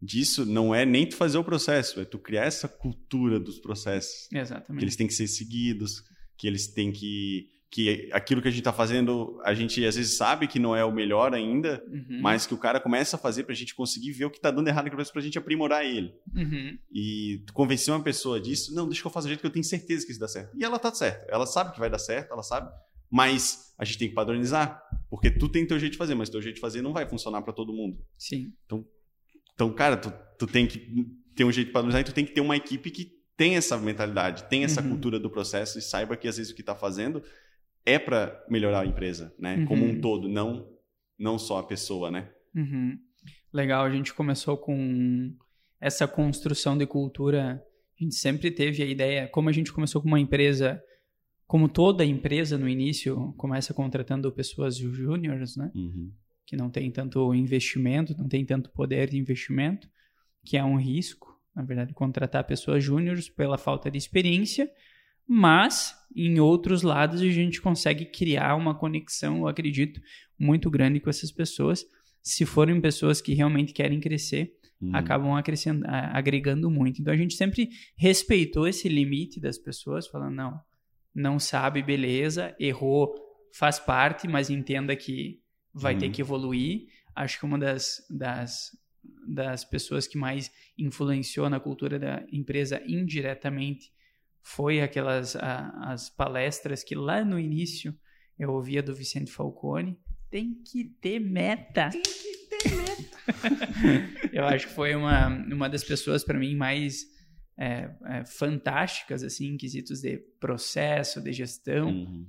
disso 0.00 0.44
não 0.46 0.74
é 0.74 0.86
nem 0.86 1.08
tu 1.08 1.16
fazer 1.16 1.38
o 1.38 1.44
processo, 1.44 1.98
é 2.00 2.04
tu 2.04 2.18
criar 2.18 2.44
essa 2.44 2.68
cultura 2.68 3.40
dos 3.40 3.58
processos. 3.58 4.28
Que 4.28 4.38
Exatamente. 4.38 4.82
eles 4.84 4.96
têm 4.96 5.06
que 5.06 5.14
ser 5.14 5.26
seguidos, 5.26 6.02
que 6.38 6.46
eles 6.46 6.72
têm 6.72 6.92
que. 6.92 7.52
Que 7.74 8.08
aquilo 8.12 8.40
que 8.40 8.46
a 8.46 8.50
gente 8.52 8.60
está 8.60 8.72
fazendo, 8.72 9.36
a 9.42 9.52
gente 9.52 9.84
às 9.84 9.96
vezes 9.96 10.16
sabe 10.16 10.46
que 10.46 10.60
não 10.60 10.76
é 10.76 10.84
o 10.84 10.92
melhor 10.92 11.34
ainda, 11.34 11.82
Uhum. 11.88 12.20
mas 12.20 12.46
que 12.46 12.54
o 12.54 12.56
cara 12.56 12.78
começa 12.78 13.16
a 13.16 13.18
fazer 13.18 13.42
pra 13.42 13.52
gente 13.52 13.74
conseguir 13.74 14.12
ver 14.12 14.26
o 14.26 14.30
que 14.30 14.40
tá 14.40 14.52
dando 14.52 14.68
errado 14.68 14.88
processo 14.90 15.12
pra 15.12 15.20
gente 15.20 15.36
aprimorar 15.36 15.84
ele. 15.84 16.14
Uhum. 16.32 16.78
E 16.92 17.42
tu 17.44 17.52
convencer 17.52 17.92
uma 17.92 18.00
pessoa 18.00 18.40
disso, 18.40 18.72
não, 18.72 18.86
deixa 18.86 19.00
que 19.02 19.06
eu 19.08 19.10
faça 19.10 19.26
do 19.26 19.30
jeito 19.30 19.40
que 19.40 19.46
eu 19.48 19.50
tenho 19.50 19.64
certeza 19.64 20.06
que 20.06 20.12
isso 20.12 20.20
dá 20.20 20.28
certo. 20.28 20.56
E 20.56 20.62
ela 20.64 20.78
tá 20.78 20.94
certa. 20.94 21.26
Ela 21.28 21.46
sabe 21.46 21.72
que 21.72 21.80
vai 21.80 21.90
dar 21.90 21.98
certo, 21.98 22.30
ela 22.32 22.44
sabe. 22.44 22.70
Mas 23.10 23.74
a 23.76 23.84
gente 23.84 23.98
tem 23.98 24.08
que 24.08 24.14
padronizar. 24.14 24.80
Porque 25.10 25.28
tu 25.28 25.48
tem 25.48 25.66
teu 25.66 25.78
jeito 25.80 25.92
de 25.92 25.98
fazer, 25.98 26.14
mas 26.14 26.28
teu 26.28 26.40
jeito 26.40 26.54
de 26.54 26.60
fazer 26.60 26.80
não 26.80 26.92
vai 26.92 27.08
funcionar 27.08 27.42
pra 27.42 27.52
todo 27.52 27.72
mundo. 27.72 27.98
Sim. 28.16 28.52
Então, 29.54 29.72
cara, 29.72 29.96
tu, 29.96 30.12
tu 30.38 30.46
tem 30.46 30.66
que 30.66 31.06
ter 31.34 31.42
um 31.44 31.50
jeito 31.50 31.66
de 31.68 31.72
padronizar 31.72 32.00
e 32.02 32.04
tu 32.04 32.12
tem 32.14 32.24
que 32.24 32.32
ter 32.32 32.40
uma 32.40 32.56
equipe 32.56 32.88
que 32.90 33.12
tem 33.36 33.56
essa 33.56 33.76
mentalidade, 33.76 34.44
tem 34.44 34.62
essa 34.62 34.80
Uhum. 34.80 34.90
cultura 34.90 35.18
do 35.18 35.28
processo 35.28 35.76
e 35.76 35.82
saiba 35.82 36.16
que 36.16 36.28
às 36.28 36.36
vezes 36.36 36.52
o 36.52 36.54
que 36.54 36.62
tá 36.62 36.76
fazendo 36.76 37.20
é 37.86 37.98
pra 37.98 38.42
melhorar 38.48 38.80
a 38.80 38.86
empresa, 38.86 39.34
né? 39.38 39.64
Como 39.66 39.84
Uhum. 39.84 39.90
um 39.92 40.00
todo, 40.00 40.28
não, 40.28 40.68
não 41.18 41.38
só 41.38 41.58
a 41.58 41.62
pessoa, 41.62 42.10
né? 42.10 42.30
Uhum. 42.54 42.98
Legal, 43.52 43.84
a 43.84 43.90
gente 43.90 44.12
começou 44.14 44.56
com 44.56 45.34
essa 45.80 46.08
construção 46.08 46.76
de 46.76 46.86
cultura. 46.86 47.62
A 48.00 48.02
gente 48.02 48.14
sempre 48.16 48.50
teve 48.50 48.82
a 48.82 48.86
ideia, 48.86 49.28
como 49.28 49.48
a 49.48 49.52
gente 49.52 49.72
começou 49.72 50.00
com 50.02 50.08
uma 50.08 50.18
empresa, 50.20 50.82
como 51.46 51.68
toda 51.68 52.04
empresa 52.04 52.56
no 52.58 52.68
início 52.68 53.32
começa 53.36 53.72
contratando 53.74 54.32
pessoas 54.32 54.76
júniores, 54.76 55.56
né? 55.56 55.70
Uhum. 55.74 56.10
Que 56.46 56.56
não 56.56 56.70
tem 56.70 56.90
tanto 56.90 57.34
investimento, 57.34 58.16
não 58.16 58.28
tem 58.28 58.44
tanto 58.44 58.70
poder 58.70 59.08
de 59.10 59.18
investimento, 59.18 59.88
que 60.44 60.56
é 60.56 60.64
um 60.64 60.76
risco, 60.76 61.40
na 61.54 61.62
verdade, 61.62 61.94
contratar 61.94 62.44
pessoas 62.44 62.82
júniores 62.82 63.28
pela 63.28 63.56
falta 63.56 63.90
de 63.90 63.96
experiência, 63.98 64.70
mas 65.26 65.94
em 66.14 66.38
outros 66.38 66.82
lados 66.82 67.20
a 67.20 67.28
gente 67.30 67.60
consegue 67.60 68.04
criar 68.04 68.54
uma 68.56 68.74
conexão, 68.74 69.38
eu 69.38 69.48
acredito, 69.48 70.00
muito 70.38 70.70
grande 70.70 71.00
com 71.00 71.10
essas 71.10 71.32
pessoas. 71.32 71.84
Se 72.22 72.44
forem 72.46 72.80
pessoas 72.80 73.20
que 73.20 73.34
realmente 73.34 73.72
querem 73.72 74.00
crescer, 74.00 74.52
Uhum. 74.80 74.90
acabam 74.94 75.32
agregando 76.12 76.68
muito. 76.70 77.00
Então 77.00 77.14
a 77.14 77.16
gente 77.16 77.34
sempre 77.34 77.70
respeitou 77.96 78.66
esse 78.68 78.88
limite 78.88 79.40
das 79.40 79.56
pessoas, 79.56 80.06
falando, 80.06 80.34
não, 80.34 80.60
não 81.14 81.38
sabe, 81.38 81.82
beleza, 81.82 82.54
errou, 82.58 83.14
faz 83.54 83.78
parte, 83.78 84.26
mas 84.28 84.50
entenda 84.50 84.94
que 84.96 85.40
vai 85.72 85.94
Uhum. 85.94 86.00
ter 86.00 86.10
que 86.10 86.20
evoluir. 86.20 86.86
Acho 87.14 87.38
que 87.38 87.44
uma 87.46 87.58
das, 87.58 88.04
das, 88.10 88.76
das 89.26 89.64
pessoas 89.64 90.06
que 90.06 90.18
mais 90.18 90.50
influenciou 90.76 91.48
na 91.48 91.60
cultura 91.60 91.98
da 91.98 92.24
empresa 92.30 92.82
indiretamente 92.86 93.90
foi 94.44 94.82
aquelas 94.82 95.34
a- 95.34 95.72
as 95.92 96.10
palestras 96.10 96.84
que 96.84 96.94
lá 96.94 97.24
no 97.24 97.40
início 97.40 97.98
eu 98.38 98.52
ouvia 98.52 98.82
do 98.82 98.94
Vicente 98.94 99.32
Falcone. 99.32 99.98
Tem 100.30 100.54
que 100.62 100.84
ter 101.00 101.18
meta. 101.18 101.88
Tem 101.88 102.02
que 102.02 102.46
ter 102.48 102.76
meta. 102.76 104.28
eu 104.32 104.44
acho 104.44 104.68
que 104.68 104.74
foi 104.74 104.94
uma, 104.94 105.28
uma 105.28 105.68
das 105.68 105.82
pessoas 105.82 106.22
para 106.22 106.38
mim 106.38 106.54
mais 106.54 107.04
é, 107.56 107.90
é, 108.06 108.24
fantásticas 108.26 109.22
assim 109.22 109.54
em 109.54 109.56
quesitos 109.56 110.00
de 110.00 110.18
processo, 110.38 111.22
de 111.22 111.32
gestão. 111.32 111.88
Uhum. 111.88 112.28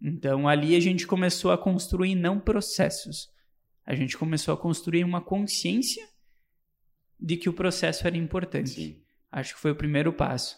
Então 0.00 0.46
ali 0.46 0.76
a 0.76 0.80
gente 0.80 1.04
começou 1.04 1.50
a 1.50 1.58
construir 1.58 2.14
não 2.14 2.38
processos. 2.38 3.28
A 3.84 3.94
gente 3.94 4.16
começou 4.16 4.54
a 4.54 4.56
construir 4.56 5.02
uma 5.02 5.20
consciência 5.20 6.06
de 7.18 7.36
que 7.36 7.48
o 7.48 7.52
processo 7.52 8.06
era 8.06 8.16
importante. 8.16 8.70
Sim. 8.70 9.02
Acho 9.32 9.54
que 9.54 9.60
foi 9.60 9.72
o 9.72 9.76
primeiro 9.76 10.12
passo. 10.12 10.56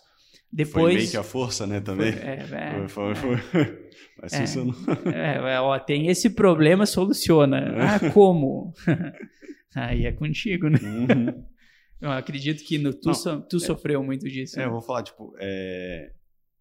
Foi 0.50 0.64
Depois. 0.64 0.94
meio 0.96 1.10
que 1.10 1.16
a 1.16 1.22
força, 1.22 1.66
né, 1.66 1.80
também. 1.80 2.12
Foi- 2.12 2.22
é, 2.22 2.34
é, 2.34 2.88
Foi, 2.88 3.14
foi, 3.14 3.36
foi. 3.36 3.88
Mas 4.22 4.32
É. 4.32 4.38
funcionou. 4.40 4.74
é, 5.14 5.54
é, 5.54 5.60
ó, 5.60 5.78
tem 5.78 6.08
esse 6.08 6.30
problema, 6.30 6.86
soluciona. 6.86 7.74
Ah, 7.78 8.10
como? 8.12 8.72
Aí 9.74 10.06
é 10.06 10.12
contigo, 10.12 10.68
né? 10.68 10.78
Uhum. 10.82 11.44
Eu 12.00 12.10
acredito 12.12 12.64
que 12.64 12.78
no- 12.78 12.92
tu, 12.94 13.08
Não, 13.08 13.14
so- 13.14 13.40
tu 13.42 13.58
sofreu 13.60 14.02
muito 14.04 14.28
disso. 14.28 14.54
É, 14.56 14.60
né? 14.62 14.66
eu 14.66 14.70
vou 14.70 14.80
falar, 14.80 15.02
tipo, 15.02 15.34
é, 15.38 16.12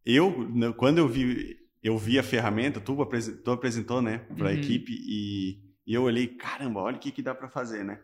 eu, 0.03 0.49
né, 0.49 0.73
quando 0.75 0.97
eu 0.97 1.07
vi, 1.07 1.55
eu 1.83 1.95
vi 1.95 2.17
a 2.17 2.23
ferramenta, 2.23 2.79
tu, 2.81 2.95
tu 3.43 3.51
apresentou, 3.51 4.01
né, 4.01 4.25
pra 4.35 4.47
Uhum. 4.49 4.55
equipe 4.57 4.91
e, 4.91 5.59
e 5.85 5.93
eu 5.93 6.01
olhei, 6.01 6.25
caramba, 6.27 6.81
olha 6.81 6.97
o 6.97 6.99
que 6.99 7.11
que 7.11 7.21
dá 7.21 7.35
pra 7.35 7.49
fazer, 7.49 7.83
né? 7.85 7.99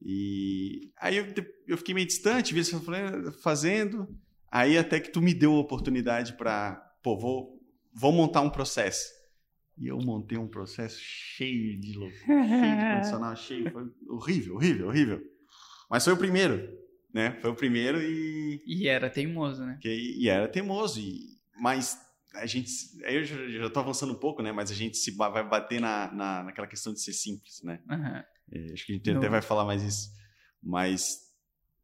E 0.00 0.92
aí 0.96 1.16
eu, 1.16 1.26
eu 1.66 1.76
fiquei 1.76 1.92
meio 1.92 2.06
distante, 2.06 2.54
vi 2.54 2.62
falando- 2.64 3.32
fazendo, 3.42 4.08
aí 4.50 4.76
até 4.78 5.00
que 5.00 5.10
tu 5.10 5.20
me 5.20 5.32
deu 5.34 5.54
a 5.54 5.58
oportunidade 5.60 6.34
pra, 6.34 6.74
pô, 7.02 7.16
vou, 7.16 7.60
vou 7.94 8.12
montar 8.12 8.40
um 8.40 8.50
processo. 8.50 9.08
E 9.78 9.86
eu 9.88 9.98
montei 9.98 10.36
um 10.36 10.48
processo 10.48 10.98
cheio 11.00 11.80
de 11.80 11.96
loucura, 11.96 12.46
cheio 12.46 12.78
de 12.78 12.86
condicional, 12.90 13.34
cheio, 13.36 13.70
foi 13.70 13.84
horrível, 14.08 14.54
horrível, 14.56 14.88
horrível. 14.88 15.22
Mas 15.88 16.04
foi 16.04 16.12
o 16.12 16.18
primeiro, 16.18 16.68
né? 17.12 17.38
Foi 17.40 17.50
o 17.50 17.54
primeiro 17.56 18.00
e 18.00 18.62
E 18.66 18.88
era 18.88 19.08
teimoso, 19.08 19.64
né? 19.64 19.78
que, 19.80 19.88
e 19.88 20.28
era 20.28 20.46
teimoso, 20.48 21.00
e, 21.00 21.38
mas 21.58 21.98
a 22.34 22.46
gente. 22.46 22.70
aí 23.04 23.16
Eu 23.16 23.24
já, 23.24 23.48
já 23.48 23.70
tô 23.70 23.80
avançando 23.80 24.12
um 24.12 24.18
pouco, 24.18 24.42
né? 24.42 24.52
Mas 24.52 24.70
a 24.70 24.74
gente 24.74 24.96
se 24.98 25.10
vai 25.12 25.42
bater 25.48 25.80
na, 25.80 26.12
na, 26.12 26.42
naquela 26.44 26.66
questão 26.66 26.92
de 26.92 27.00
ser 27.02 27.12
simples, 27.12 27.62
né? 27.64 27.82
Aham. 27.90 28.24
É, 28.52 28.72
acho 28.72 28.84
que 28.86 28.92
a 28.92 28.96
gente 28.96 29.10
Não. 29.10 29.18
até 29.18 29.28
vai 29.28 29.42
falar 29.42 29.64
mais 29.64 29.82
isso. 29.82 30.10
Mas 30.62 31.18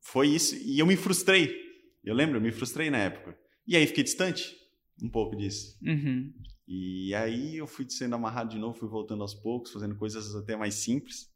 foi 0.01 0.29
isso, 0.29 0.55
e 0.55 0.79
eu 0.79 0.87
me 0.87 0.97
frustrei. 0.97 1.66
Eu 2.07 2.15
lembro, 2.15 2.37
eu 2.39 2.41
me 2.41 2.53
frustrei 2.53 2.89
na 2.89 2.99
época. 2.99 3.37
E 3.67 3.77
aí 3.77 3.87
fiquei 3.87 4.05
distante 4.05 4.57
um 5.03 5.09
pouco 5.11 5.37
disso. 5.37 5.77
Uhum. 5.83 6.33
E 6.69 7.15
aí 7.15 7.57
eu 7.57 7.67
fui 7.67 7.85
sendo 7.91 8.15
amarrado 8.15 8.51
de 8.51 8.59
novo, 8.59 8.79
fui 8.79 8.89
voltando 8.89 9.23
aos 9.23 9.35
poucos, 9.35 9.73
fazendo 9.73 9.97
coisas 9.97 10.35
até 10.37 10.57
mais 10.57 10.75
simples. 10.75 11.31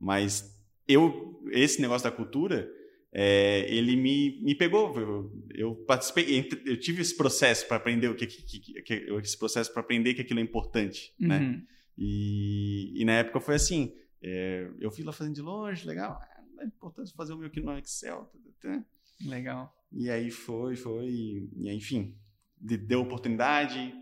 Mas 0.00 0.58
eu, 0.88 1.42
esse 1.52 1.80
negócio 1.80 2.08
da 2.10 2.14
cultura, 2.14 2.68
é, 3.12 3.66
ele 3.72 3.96
me, 3.96 4.40
me 4.42 4.54
pegou. 4.54 4.94
Eu, 4.98 5.32
eu 5.54 5.74
participei, 5.86 6.48
eu 6.66 6.78
tive 6.80 7.02
esse 7.02 7.16
processo 7.16 7.66
para 7.68 7.76
aprender 7.76 8.08
o 8.08 8.14
que, 8.14 8.26
que, 8.26 8.58
que- 8.58 8.82
que- 8.82 9.06
esse 9.22 9.38
processo 9.38 9.72
para 9.72 9.80
aprender 9.82 10.14
que 10.14 10.20
aquilo 10.22 10.40
é 10.40 10.42
importante, 10.42 11.14
né? 11.18 11.38
Uhum. 11.40 11.66
E, 11.96 12.92
e 13.00 13.04
na 13.04 13.12
época 13.12 13.40
foi 13.40 13.54
assim, 13.54 13.94
é, 14.22 14.68
eu 14.80 14.90
fui 14.90 15.04
lá 15.04 15.12
fazendo 15.12 15.34
de 15.34 15.40
longe, 15.42 15.86
legal. 15.86 16.18
ah, 16.20 16.42
É 16.62 16.66
importante 16.66 17.12
fazer 17.14 17.32
o 17.32 17.38
meu 17.38 17.46
aqui 17.46 17.60
no 17.60 17.76
Excel. 17.78 18.24
tá, 18.24 18.38
tá, 18.60 18.78
tá. 18.78 18.84
Legal. 19.28 19.72
E 19.96 20.10
aí 20.10 20.30
foi, 20.30 20.76
foi, 20.76 21.06
e 21.06 21.48
enfim, 21.74 22.16
de- 22.60 22.76
deu 22.76 23.00
oportunidade, 23.00 23.94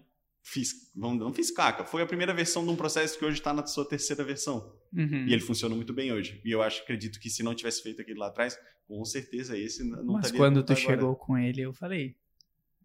fiz, 0.42 0.72
vamos, 0.96 1.18
não 1.18 1.32
fiz 1.32 1.50
caca, 1.50 1.84
foi 1.84 2.02
a 2.02 2.06
primeira 2.06 2.32
versão 2.32 2.64
de 2.64 2.70
um 2.70 2.76
processo 2.76 3.18
que 3.18 3.24
hoje 3.24 3.38
está 3.38 3.52
na 3.52 3.64
sua 3.66 3.86
terceira 3.86 4.24
versão. 4.24 4.74
Uhum. 4.92 5.26
E 5.26 5.32
ele 5.32 5.40
funciona 5.40 5.74
muito 5.74 5.92
bem 5.92 6.12
hoje. 6.12 6.40
E 6.44 6.50
eu 6.50 6.62
acho, 6.62 6.82
acredito 6.82 7.20
que 7.20 7.30
se 7.30 7.42
não 7.42 7.54
tivesse 7.54 7.82
feito 7.82 8.00
aquilo 8.00 8.20
lá 8.20 8.28
atrás, 8.28 8.58
com 8.86 9.04
certeza 9.04 9.56
esse 9.56 9.84
não 9.84 10.14
Mas 10.14 10.30
quando 10.32 10.62
tu 10.62 10.72
agora. 10.72 10.86
chegou 10.86 11.16
com 11.16 11.36
ele, 11.38 11.62
eu 11.62 11.72
falei. 11.72 12.16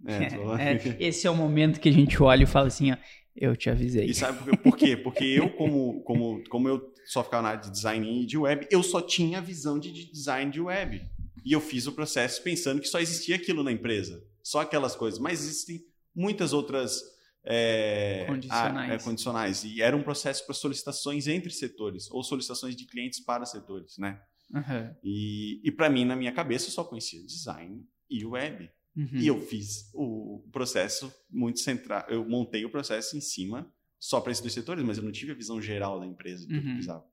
É, 0.06 0.36
lá. 0.38 0.62
É, 0.62 0.98
esse 1.00 1.28
é 1.28 1.30
o 1.32 1.36
momento 1.36 1.80
que 1.80 1.90
a 1.90 1.94
gente 1.94 2.22
olha 2.22 2.44
e 2.44 2.48
fala 2.48 2.68
assim, 2.68 2.92
ó, 2.92 2.98
eu 3.36 3.56
te 3.56 3.70
avisei. 3.70 4.06
E 4.06 4.14
sabe 4.14 4.38
por 4.40 4.52
quê? 4.52 4.58
por 4.58 4.78
quê? 4.78 4.98
Porque 4.98 5.24
eu, 5.24 5.50
como, 5.52 6.02
como, 6.04 6.44
como 6.50 6.68
eu 6.68 6.94
só 7.06 7.24
ficava 7.24 7.44
na 7.44 7.50
área 7.50 7.62
de 7.62 7.72
design 7.72 8.24
e 8.24 8.26
de 8.26 8.38
web, 8.38 8.68
eu 8.72 8.82
só 8.84 9.02
tinha 9.02 9.38
a 9.40 9.42
visão 9.42 9.80
de 9.80 9.92
design 10.12 10.52
de 10.52 10.60
web. 10.62 11.02
E 11.46 11.54
eu 11.54 11.62
fiz 11.62 11.88
o 11.88 11.92
processo 11.92 12.42
pensando 12.44 12.82
que 12.82 12.88
só 12.88 13.00
existia 13.00 13.36
aquilo 13.36 13.64
na 13.64 13.72
empresa. 13.72 14.24
Só 14.44 14.60
aquelas 14.62 14.96
coisas. 14.96 15.20
Mas 15.20 15.42
existem 15.44 15.84
muitas 16.16 16.54
outras 16.54 17.02
é, 17.44 18.26
Condicionais. 18.28 18.92
ah, 18.92 18.94
é, 18.94 19.00
condicionais. 19.00 19.64
E 19.64 19.82
era 19.82 19.96
um 19.96 20.04
processo 20.04 20.46
para 20.46 20.54
solicitações 20.54 21.28
entre 21.28 21.50
setores, 21.52 22.10
ou 22.12 22.24
solicitações 22.24 22.76
de 22.76 22.86
clientes 22.86 23.20
para 23.22 23.46
setores, 23.46 23.98
né? 23.98 24.20
Aham. 24.54 24.96
E, 25.04 25.62
e 25.64 25.72
para 25.72 25.90
mim, 25.90 26.06
na 26.06 26.16
minha 26.16 26.32
cabeça, 26.34 26.68
eu 26.68 26.72
só 26.72 26.84
conhecia 26.84 27.24
design 27.26 27.86
e 28.10 28.26
web. 28.26 28.70
Uhum. 28.96 29.10
E 29.14 29.28
eu 29.28 29.40
fiz 29.40 29.92
o 29.94 30.44
processo 30.52 31.14
muito 31.30 31.60
central. 31.60 32.06
Eu 32.10 32.28
montei 32.28 32.66
o 32.66 32.70
processo 32.70 33.16
em 33.16 33.22
cima 33.22 33.72
só 34.00 34.20
para 34.20 34.32
esses 34.32 34.42
dois 34.42 34.54
setores, 34.54 34.84
mas 34.84 34.98
eu 34.98 35.04
não 35.04 35.12
tive 35.12 35.32
a 35.32 35.36
visão 35.36 35.62
geral 35.62 36.00
da 36.00 36.06
empresa 36.06 36.44
do 36.46 36.50
que 36.50 36.56
eu 36.56 36.60
Uhum. 36.62 36.74
precisava. 36.74 37.06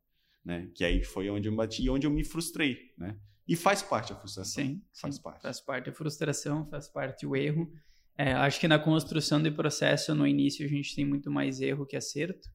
Né? 0.45 0.71
Que 0.75 0.85
aí 0.85 1.03
foi 1.05 1.29
onde 1.31 1.47
eu 1.49 1.53
me 1.53 1.59
bati 1.59 1.83
e 1.83 1.91
onde 1.91 2.07
eu 2.07 2.11
me 2.11 2.25
frustrei. 2.25 2.93
Né? 2.99 3.17
E 3.47 3.57
faz 3.57 3.83
parte 3.83 4.13
a 4.13 4.17
frustração. 4.17 4.65
Sim, 4.65 4.83
Faz 4.93 5.17
sim. 5.17 5.23
parte. 5.23 5.43
Faz 5.43 5.61
parte 5.61 5.91
a 5.91 5.93
frustração, 5.93 6.67
faz 6.67 6.89
parte 6.89 7.27
o 7.27 7.37
erro. 7.37 7.71
É, 8.17 8.33
acho 8.33 8.61
que 8.61 8.69
na 8.69 8.79
construção 8.79 9.43
de 9.43 9.51
processo, 9.51 10.15
no 10.15 10.27
início, 10.27 10.65
a 10.65 10.69
gente 10.69 10.95
tem 10.95 11.05
muito 11.05 11.31
mais 11.31 11.61
erro 11.61 11.85
que 11.85 11.97
acerto. 11.97 12.49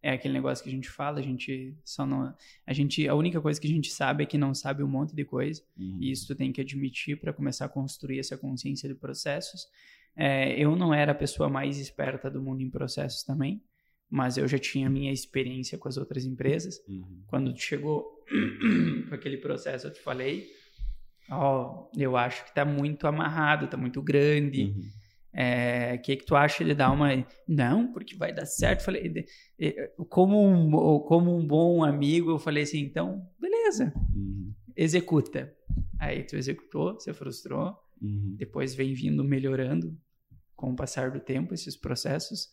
É 0.00 0.12
aquele 0.12 0.34
negócio 0.34 0.64
que 0.64 0.70
a 0.70 0.72
gente 0.72 0.90
fala, 0.90 1.20
a 1.20 1.22
gente 1.22 1.76
só 1.84 2.04
não. 2.04 2.34
A, 2.66 2.72
gente, 2.72 3.06
a 3.06 3.14
única 3.14 3.40
coisa 3.40 3.60
que 3.60 3.68
a 3.68 3.70
gente 3.70 3.90
sabe 3.90 4.24
é 4.24 4.26
que 4.26 4.36
não 4.36 4.52
sabe 4.52 4.82
um 4.82 4.88
monte 4.88 5.14
de 5.14 5.24
coisa. 5.24 5.62
Uhum. 5.76 5.98
E 6.00 6.10
isso 6.10 6.26
tu 6.26 6.34
tem 6.34 6.52
que 6.52 6.60
admitir 6.60 7.20
para 7.20 7.32
começar 7.32 7.66
a 7.66 7.68
construir 7.68 8.18
essa 8.18 8.36
consciência 8.36 8.88
de 8.88 8.94
processos. 8.96 9.68
É, 10.16 10.58
eu 10.58 10.74
não 10.74 10.92
era 10.92 11.12
a 11.12 11.14
pessoa 11.14 11.48
mais 11.48 11.78
esperta 11.78 12.30
do 12.30 12.42
mundo 12.42 12.62
em 12.62 12.70
processos 12.70 13.22
também, 13.22 13.62
mas 14.14 14.36
eu 14.36 14.46
já 14.46 14.58
tinha 14.58 14.90
minha 14.90 15.10
experiência 15.10 15.78
com 15.78 15.88
as 15.88 15.96
outras 15.96 16.26
empresas. 16.26 16.78
Uhum. 16.86 17.22
Quando 17.26 17.58
chegou 17.58 18.04
com 19.08 19.14
aquele 19.14 19.38
processo, 19.38 19.86
eu 19.86 19.92
te 19.92 20.00
falei, 20.02 20.46
ó, 21.30 21.88
eu 21.96 22.14
acho 22.14 22.44
que 22.44 22.54
tá 22.54 22.62
muito 22.62 23.06
amarrado, 23.06 23.68
tá 23.68 23.76
muito 23.78 24.02
grande. 24.02 24.64
Uhum. 24.64 24.82
É, 25.34 25.96
que 25.96 26.14
que 26.16 26.26
tu 26.26 26.36
acha 26.36 26.62
de 26.62 26.74
dar 26.74 26.90
uma 26.90 27.08
não 27.48 27.90
porque 27.90 28.14
vai 28.14 28.34
dar 28.34 28.44
certo 28.44 28.84
falei 28.84 29.24
como 30.10 30.46
um 30.46 30.70
como 31.08 31.34
um 31.34 31.46
bom 31.46 31.82
amigo 31.82 32.30
eu 32.32 32.38
falei 32.38 32.64
assim 32.64 32.80
então 32.80 33.26
beleza 33.40 33.94
Uhum. 34.14 34.52
executa 34.76 35.50
aí 35.98 36.22
tu 36.24 36.36
executou 36.36 36.92
você 37.00 37.14
frustrou 37.14 37.74
Uhum. 38.02 38.34
depois 38.36 38.74
vem 38.74 38.92
vindo 38.92 39.24
melhorando 39.24 39.96
com 40.54 40.72
o 40.72 40.76
passar 40.76 41.10
do 41.10 41.18
tempo 41.18 41.54
esses 41.54 41.78
processos 41.78 42.50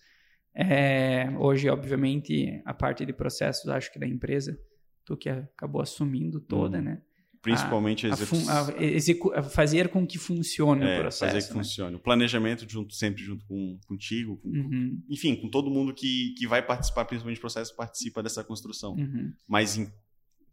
É, 0.56 1.30
hoje 1.38 1.70
obviamente 1.70 2.62
a 2.66 2.74
parte 2.74 3.06
de 3.06 3.14
processos 3.14 3.68
acho 3.70 3.92
que 3.94 4.00
da 4.00 4.08
empresa 4.08 4.60
tu 5.06 5.16
que 5.16 5.30
acabou 5.30 5.82
assumindo 5.82 6.40
toda 6.40 6.78
Uhum. 6.78 6.84
né 6.84 7.02
Principalmente 7.42 8.06
a 8.06 8.10
a 8.10 8.68
a 8.78 8.84
execu- 8.84 9.32
a 9.34 9.42
fazer 9.42 9.88
com 9.88 10.06
que 10.06 10.18
funcione 10.18 10.84
É, 10.84 10.98
o 10.98 11.00
processo 11.02 11.34
fazer 11.34 11.48
que 11.48 11.54
né? 11.58 11.64
funcione. 11.64 11.96
O 11.96 12.00
planejamento 12.00 12.66
junto, 12.70 12.94
sempre 12.94 13.24
junto 13.24 13.46
com 13.46 13.80
contigo, 13.88 14.36
com, 14.42 14.50
Uhum, 14.50 15.02
enfim, 15.10 15.38
com 15.38 15.50
todo 15.50 15.70
mundo 15.72 15.94
que, 15.94 16.34
que 16.38 16.46
vai 16.46 16.62
participar, 16.62 17.06
principalmente 17.06 17.38
do 17.38 17.42
processo, 17.42 17.74
participa 17.78 18.22
dessa 18.22 18.44
construção. 18.44 18.96
uhum. 18.96 19.32
Mas 19.48 19.78
em- 19.78 19.90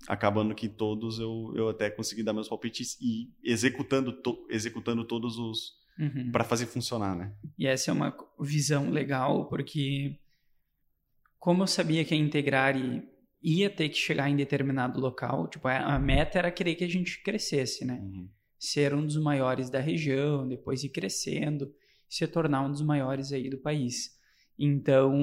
acabando 0.06 0.54
que 0.54 0.68
todos 0.68 1.18
eu, 1.18 1.52
eu 1.56 1.68
até 1.70 1.90
consegui 1.90 2.22
dar 2.22 2.32
meus 2.32 2.48
palpites 2.48 2.96
e 3.00 3.30
executando, 3.42 4.12
to- 4.22 4.46
executando 4.48 5.04
todos 5.04 5.36
os. 5.38 5.72
Uhum. 5.98 6.30
para 6.30 6.44
fazer 6.44 6.66
funcionar, 6.66 7.16
né? 7.16 7.32
E 7.58 7.66
essa 7.66 7.90
é 7.90 7.94
uma 7.94 8.14
visão 8.38 8.90
legal, 8.90 9.48
porque 9.48 10.18
como 11.38 11.62
eu 11.62 11.66
sabia 11.66 12.04
que 12.04 12.12
a 12.12 12.16
Integrare 12.16 13.02
ia 13.42 13.70
ter 13.70 13.88
que 13.88 13.96
chegar 13.96 14.28
em 14.28 14.36
determinado 14.36 15.00
local, 15.00 15.48
tipo, 15.48 15.68
a 15.68 15.94
a 15.94 15.98
meta 15.98 16.38
era 16.38 16.50
querer 16.50 16.74
que 16.74 16.84
a 16.84 16.88
gente 16.88 17.22
crescesse, 17.22 17.84
né? 17.84 18.00
Uhum. 18.02 18.28
Ser 18.58 18.94
um 18.94 19.04
dos 19.04 19.16
maiores 19.16 19.70
da 19.70 19.78
região, 19.80 20.48
depois 20.48 20.82
ir 20.82 20.88
crescendo, 20.88 21.72
se 22.08 22.26
tornar 22.26 22.62
um 22.62 22.70
dos 22.70 22.82
maiores 22.82 23.32
aí 23.32 23.48
do 23.48 23.58
país. 23.58 24.16
Então, 24.58 25.14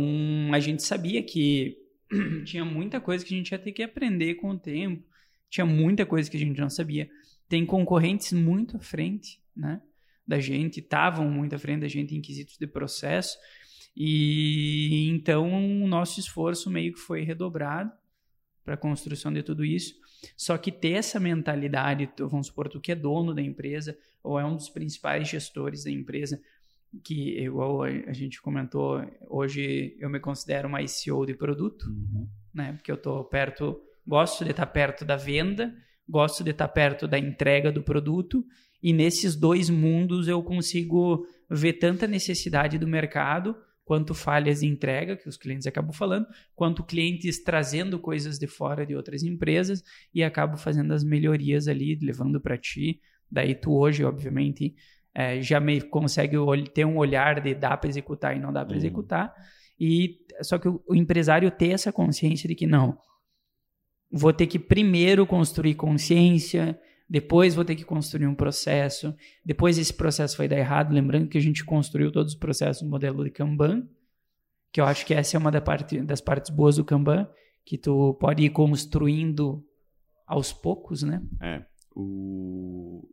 a 0.53 0.59
gente 0.59 0.83
sabia 0.83 1.21
que 1.23 1.77
tinha 2.45 2.63
muita 2.63 3.01
coisa 3.01 3.25
que 3.25 3.33
a 3.33 3.37
gente 3.37 3.51
ia 3.51 3.59
ter 3.59 3.71
que 3.71 3.83
aprender 3.83 4.35
com 4.35 4.51
o 4.51 4.59
tempo, 4.59 5.03
tinha 5.49 5.65
muita 5.65 6.05
coisa 6.05 6.29
que 6.29 6.37
a 6.37 6.39
gente 6.39 6.59
não 6.59 6.69
sabia. 6.69 7.09
Tem 7.49 7.65
concorrentes 7.65 8.31
muito 8.33 8.77
à 8.77 8.79
frente, 8.79 9.41
né? 9.55 9.81
Da 10.25 10.39
gente, 10.39 10.79
estavam 10.79 11.29
muito 11.29 11.55
à 11.55 11.59
frente 11.59 11.81
da 11.81 11.87
gente 11.87 12.15
em 12.15 12.21
quesitos 12.21 12.57
de 12.57 12.65
processo. 12.67 13.37
E 13.95 15.07
então 15.09 15.83
o 15.83 15.87
nosso 15.87 16.19
esforço 16.19 16.69
meio 16.69 16.93
que 16.93 16.99
foi 16.99 17.21
redobrado 17.21 17.91
para 18.63 18.73
a 18.75 18.77
construção 18.77 19.31
de 19.31 19.43
tudo 19.43 19.63
isso. 19.63 19.95
Só 20.37 20.57
que 20.57 20.71
ter 20.71 20.91
essa 20.93 21.19
mentalidade, 21.19 22.09
vamos 22.17 22.47
supor, 22.47 22.69
tu 22.69 22.79
que 22.79 22.91
é 22.91 22.95
dono 22.95 23.33
da 23.33 23.41
empresa 23.41 23.97
ou 24.23 24.39
é 24.39 24.45
um 24.45 24.55
dos 24.55 24.69
principais 24.69 25.27
gestores 25.27 25.83
da 25.83 25.91
empresa, 25.91 26.41
que 27.03 27.37
igual 27.39 27.83
a 27.83 28.13
gente 28.13 28.41
comentou, 28.41 29.03
hoje 29.27 29.97
eu 29.99 30.09
me 30.09 30.19
considero 30.19 30.69
mais 30.69 30.91
CEO 30.91 31.25
de 31.25 31.33
produto, 31.33 31.85
Uhum. 31.87 32.27
né? 32.53 32.71
Porque 32.73 32.91
eu 32.91 32.97
tô 32.97 33.23
perto, 33.25 33.81
gosto 34.07 34.45
de 34.45 34.51
estar 34.51 34.67
perto 34.67 35.03
da 35.03 35.17
venda, 35.17 35.75
gosto 36.07 36.43
de 36.43 36.51
estar 36.51 36.67
perto 36.69 37.05
da 37.07 37.19
entrega 37.19 37.71
do 37.71 37.83
produto, 37.83 38.45
e 38.83 38.91
nesses 38.91 39.33
dois 39.35 39.69
mundos 39.69 40.27
eu 40.27 40.43
consigo 40.43 41.25
ver 41.49 41.73
tanta 41.73 42.05
necessidade 42.05 42.77
do 42.77 42.85
mercado, 42.85 43.55
quanto 43.85 44.13
falhas 44.13 44.59
de 44.59 44.67
entrega, 44.67 45.15
que 45.15 45.29
os 45.29 45.37
clientes 45.37 45.65
acabam 45.65 45.93
falando, 45.93 46.27
quanto 46.53 46.83
clientes 46.83 47.41
trazendo 47.41 47.97
coisas 47.97 48.37
de 48.37 48.47
fora 48.47 48.85
de 48.85 48.95
outras 48.95 49.23
empresas 49.23 49.81
e 50.13 50.21
acabo 50.21 50.57
fazendo 50.57 50.93
as 50.93 51.03
melhorias 51.03 51.67
ali, 51.67 51.97
levando 52.01 52.41
para 52.41 52.57
ti. 52.57 52.99
Daí 53.31 53.55
tu 53.55 53.73
hoje, 53.73 54.03
obviamente, 54.03 54.75
eh, 55.15 55.41
já 55.41 55.59
me 55.59 55.79
consegue 55.81 56.35
ter 56.73 56.85
um 56.85 56.97
olhar 56.97 57.39
de 57.39 57.53
dá 57.55 57.75
para 57.77 57.89
executar 57.89 58.35
e 58.35 58.39
não 58.39 58.51
dá 58.51 58.65
para 58.65 58.73
Uhum. 58.73 58.77
executar. 58.77 59.33
E 59.79 60.17
só 60.41 60.57
que 60.57 60.67
o, 60.67 60.83
o 60.87 60.95
empresário 60.95 61.49
ter 61.51 61.69
essa 61.69 61.91
consciência 61.91 62.47
de 62.47 62.55
que 62.55 62.67
não, 62.67 62.97
vou 64.11 64.31
ter 64.31 64.47
que 64.47 64.59
primeiro 64.59 65.25
construir 65.25 65.75
consciência, 65.75 66.79
depois 67.13 67.53
vou 67.53 67.63
ter 67.63 67.75
que 67.75 67.85
construir 67.85 68.25
um 68.25 68.33
processo, 68.33 69.15
depois 69.45 69.77
esse 69.77 69.93
processo 69.93 70.35
vai 70.35 70.47
dar 70.47 70.57
errado, 70.57 70.91
lembrando 70.91 71.29
que 71.29 71.37
a 71.37 71.41
gente 71.41 71.63
construiu 71.63 72.11
todos 72.11 72.33
os 72.33 72.39
processos 72.39 72.81
no 72.81 72.89
modelo 72.89 73.23
de 73.23 73.29
Kanban, 73.29 73.87
que 74.71 74.81
eu 74.81 74.85
acho 74.85 75.05
que 75.05 75.13
essa 75.13 75.37
é 75.37 75.39
uma 75.39 75.51
da 75.51 75.61
parte, 75.61 76.01
das 76.01 76.19
partes 76.19 76.49
boas 76.49 76.77
do 76.77 76.83
Kanban, 76.83 77.29
que 77.63 77.77
tu 77.77 78.15
pode 78.15 78.41
ir 78.43 78.49
construindo 78.49 79.63
aos 80.25 80.51
poucos, 80.51 81.03
né? 81.03 81.21
É. 81.39 81.63
O... 81.95 83.07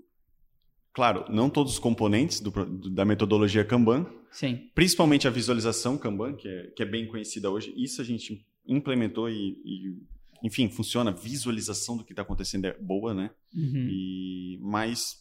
Claro, 0.95 1.27
não 1.29 1.51
todos 1.51 1.75
os 1.75 1.79
componentes 1.79 2.41
do 2.41 2.51
da 2.91 3.05
metodologia 3.05 3.67
Kanban, 3.67 4.07
Sim. 4.31 4.71
principalmente 4.75 5.29
a 5.29 5.31
visualização 5.31 5.99
Kanban, 5.99 6.37
que 6.37 6.49
é, 6.49 6.63
que 6.75 6.83
é 6.83 6.87
bem 6.87 7.07
conhecida 7.07 7.51
hoje, 7.51 7.71
isso 7.77 8.01
a 8.01 8.05
gente 8.05 8.47
implementou 8.67 9.29
e, 9.29 9.61
e, 9.63 9.99
enfim, 10.43 10.69
funciona. 10.69 11.13
Visualização 11.13 11.97
do 11.97 12.05
que 12.05 12.13
está 12.13 12.23
acontecendo 12.23 12.65
é 12.67 12.77
boa, 12.79 13.13
né? 13.15 13.31
Uhum. 13.55 13.89
E, 13.91 14.59
mas 14.63 15.17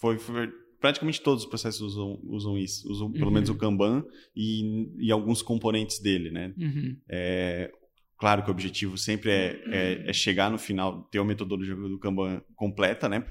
foi, 0.00 0.18
foi- 0.18 0.50
praticamente 0.80 1.20
todos 1.20 1.42
os 1.44 1.48
processos 1.48 1.80
usam, 1.80 2.20
usam 2.24 2.56
isso, 2.56 2.88
usam 2.90 3.10
pelo 3.10 3.26
Uhum. 3.26 3.32
menos 3.32 3.48
o 3.50 3.54
Kanban 3.56 4.04
e, 4.36 4.88
e 5.06 5.10
alguns 5.10 5.42
componentes 5.42 5.98
dele, 6.00 6.30
né? 6.30 6.54
Uhum. 6.56 6.96
É, 7.08 7.72
claro 8.16 8.42
que 8.42 8.48
o 8.48 8.52
objetivo 8.52 8.96
sempre 8.96 9.30
é, 9.30 9.62
é, 9.66 10.10
é 10.10 10.12
chegar 10.12 10.50
no 10.50 10.58
final, 10.58 11.02
ter 11.10 11.18
a 11.18 11.24
metodologia 11.24 11.74
do 11.74 11.98
Kanban 11.98 12.42
completa, 12.54 13.08
né? 13.08 13.24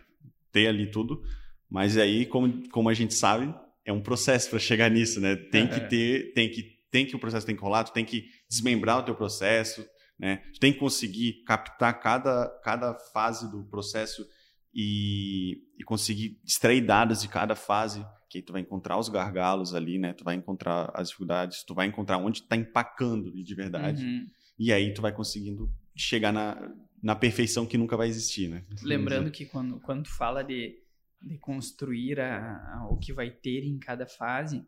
Ter 0.51 0.67
ali 0.67 0.89
tudo, 0.91 1.21
mas 1.69 1.97
aí, 1.97 2.25
como, 2.25 2.67
como 2.69 2.89
a 2.89 2.93
gente 2.93 3.13
sabe, 3.13 3.53
é 3.85 3.93
um 3.93 4.01
processo 4.01 4.49
para 4.49 4.59
chegar 4.59 4.89
nisso, 4.91 5.21
né? 5.21 5.35
Tem 5.35 5.67
que 5.67 5.75
É. 5.75 5.79
ter, 5.87 6.33
tem 6.33 6.49
que, 6.49 6.63
tem 6.91 7.05
que 7.05 7.15
o 7.15 7.19
processo 7.19 7.45
tem 7.45 7.55
que 7.55 7.61
rolar, 7.61 7.83
tu 7.85 7.93
tem 7.93 8.03
que 8.03 8.25
desmembrar 8.49 8.99
o 8.99 9.03
teu 9.03 9.15
processo, 9.15 9.85
né? 10.19 10.37
Tu 10.53 10.59
tem 10.59 10.73
que 10.73 10.79
conseguir 10.79 11.43
captar 11.45 11.99
cada, 11.99 12.47
cada 12.63 12.93
fase 13.13 13.49
do 13.51 13.63
processo 13.65 14.25
e, 14.73 15.63
e 15.77 15.83
conseguir 15.83 16.39
extrair 16.45 16.81
dados 16.85 17.21
de 17.21 17.27
cada 17.27 17.55
fase, 17.55 18.05
que 18.29 18.37
aí 18.39 18.41
tu 18.43 18.51
vai 18.53 18.61
encontrar 18.61 18.97
os 18.97 19.09
gargalos 19.09 19.73
ali, 19.73 19.97
né? 19.97 20.13
Tu 20.13 20.23
vai 20.23 20.35
encontrar 20.35 20.91
as 20.93 21.07
dificuldades, 21.09 21.63
tu 21.63 21.73
vai 21.73 21.87
encontrar 21.87 22.17
onde 22.17 22.39
está 22.41 22.55
empacando 22.55 23.31
de 23.31 23.55
verdade. 23.55 24.03
Uhum. 24.05 24.25
E 24.59 24.71
aí 24.73 24.93
tu 24.93 25.01
vai 25.01 25.11
conseguindo 25.11 25.69
chegar 25.95 26.31
na, 26.33 26.71
na 27.01 27.15
perfeição 27.15 27.65
que 27.65 27.77
nunca 27.77 27.95
vai 27.97 28.07
existir, 28.07 28.49
né? 28.49 28.63
Lembrando 28.83 29.31
que 29.31 29.45
quando, 29.45 29.79
quando 29.79 30.03
tu 30.03 30.15
fala 30.15 30.43
de, 30.43 30.75
de 31.21 31.37
construir 31.37 32.19
a, 32.19 32.57
a- 32.75 32.87
o 32.89 32.97
que 32.97 33.13
vai 33.13 33.29
ter 33.31 33.63
em 33.63 33.79
cada 33.79 34.05
fase, 34.05 34.63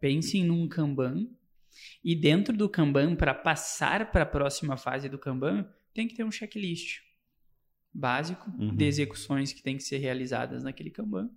pensem 0.00 0.44
num 0.44 0.66
Kanban 0.68 1.26
e 2.04 2.14
dentro 2.14 2.56
do 2.56 2.68
Kanban, 2.68 3.14
para 3.16 3.34
passar 3.34 4.10
para 4.10 4.22
a 4.22 4.26
próxima 4.26 4.76
fase 4.76 5.08
do 5.08 5.18
Kanban, 5.18 5.68
tem 5.94 6.08
que 6.08 6.14
ter 6.14 6.24
um 6.24 6.30
checklist 6.30 7.00
básico 7.92 8.50
Uhum. 8.58 8.74
de 8.74 8.84
execuções 8.84 9.52
que 9.52 9.62
tem 9.62 9.76
que 9.76 9.82
ser 9.82 9.98
realizadas 9.98 10.62
naquele 10.62 10.90
Kanban. 10.90 11.30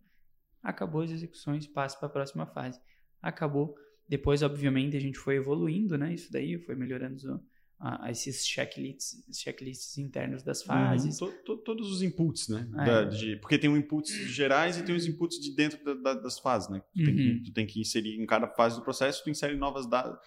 Acabou 0.64 1.02
as 1.02 1.12
execuções, 1.12 1.68
passa 1.68 1.98
para 1.98 2.08
a 2.08 2.12
próxima 2.12 2.46
fase. 2.48 2.80
Acabou. 3.22 3.76
Depois, 4.08 4.42
obviamente, 4.42 4.96
a 4.96 5.00
gente 5.00 5.18
foi 5.18 5.36
evoluindo, 5.36 5.98
né? 5.98 6.14
Isso 6.14 6.32
daí 6.32 6.58
foi 6.60 6.76
melhorando 6.76 7.44
a- 7.80 8.06
a 8.06 8.12
esses 8.12 8.46
checklists, 8.48 9.24
checklists 9.34 9.98
internos 9.98 10.44
das 10.44 10.64
fases. 10.64 11.20
Uhum. 11.22 11.28
To- 11.30 11.38
to- 11.44 11.58
todos 11.58 11.92
os 11.92 12.02
inputs, 12.02 12.48
né? 12.48 12.68
É. 12.80 12.86
Da- 12.86 13.04
de- 13.06 13.36
porque 13.38 13.58
tem 13.58 13.70
os 13.70 13.78
inputs 13.78 14.12
gerais 14.32 14.78
e 14.78 14.84
tem 14.84 14.96
os 14.96 15.06
inputs 15.06 15.40
de 15.40 15.56
dentro 15.56 15.84
da- 15.84 15.94
da- 16.14 16.22
das 16.22 16.40
fases, 16.40 16.70
né? 16.70 16.82
Tu, 16.96 17.04
tem 17.04 17.10
Uhum. 17.10 17.16
que, 17.16 17.44
tu 17.46 17.54
tem 17.54 17.66
que 17.68 17.80
inserir 17.82 18.20
em 18.22 18.26
cada 18.26 18.48
fase 18.48 18.76
do 18.78 18.82
processo, 18.84 19.24
tu 19.24 19.30
insere 19.30 19.56
novas 19.56 19.86
dados. 19.88 20.18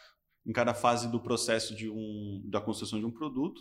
Em 0.46 0.52
cada 0.52 0.72
fase 0.74 1.10
do 1.10 1.20
processo 1.20 1.74
de 1.74 1.90
um, 1.90 2.42
da 2.46 2.60
construção 2.60 2.98
de 2.98 3.04
um 3.04 3.10
produto, 3.10 3.60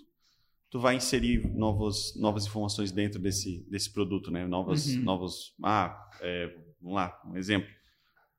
tu 0.70 0.80
vai 0.80 0.96
inserir 0.96 1.46
novos, 1.54 2.14
novas 2.20 2.46
informações 2.46 2.92
dentro 2.92 3.20
desse, 3.20 3.66
desse 3.70 3.90
produto, 3.90 4.30
né? 4.32 4.46
Novos, 4.46 4.88
Uhum. 4.96 5.02
novos. 5.02 5.54
Ah, 5.64 6.10
é, 6.22 6.48
vamos 6.82 6.96
lá, 6.96 7.22
um 7.26 7.36
exemplo. 7.38 7.70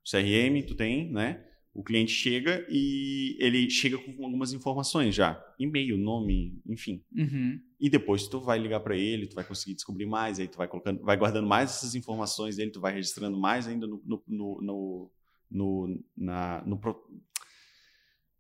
CRM, 0.05 0.63
tu 0.67 0.75
tem, 0.75 1.11
né? 1.11 1.45
O 1.79 1.83
cliente 1.85 2.11
chega 2.11 2.67
e 2.69 3.37
ele 3.39 3.71
chega 3.71 3.97
com 3.97 4.25
algumas 4.25 4.53
informações 4.53 5.15
já, 5.15 5.41
e-mail, 5.61 5.97
nome, 5.97 6.61
enfim. 6.67 7.05
Uhum. 7.17 7.61
E 7.79 7.89
depois 7.89 8.27
tu 8.27 8.41
vai 8.41 8.59
ligar 8.59 8.81
para 8.81 8.97
ele, 8.97 9.29
tu 9.29 9.37
vai 9.37 9.45
conseguir 9.45 9.77
descobrir 9.77 10.05
mais, 10.05 10.41
aí 10.41 10.49
tu 10.49 10.59
vai 10.59 10.67
colocando, 10.67 11.01
vai 11.05 11.17
guardando 11.17 11.47
mais 11.47 11.71
essas 11.71 11.95
informações 11.95 12.57
dele, 12.57 12.73
tu 12.73 12.81
vai 12.81 12.93
registrando 12.93 13.39
mais 13.39 13.69
ainda 13.69 13.87
no, 13.87 14.03
no, 14.05 14.23
no, 14.27 15.11
no, 15.49 16.05
na, 16.17 16.65
no, 16.67 16.81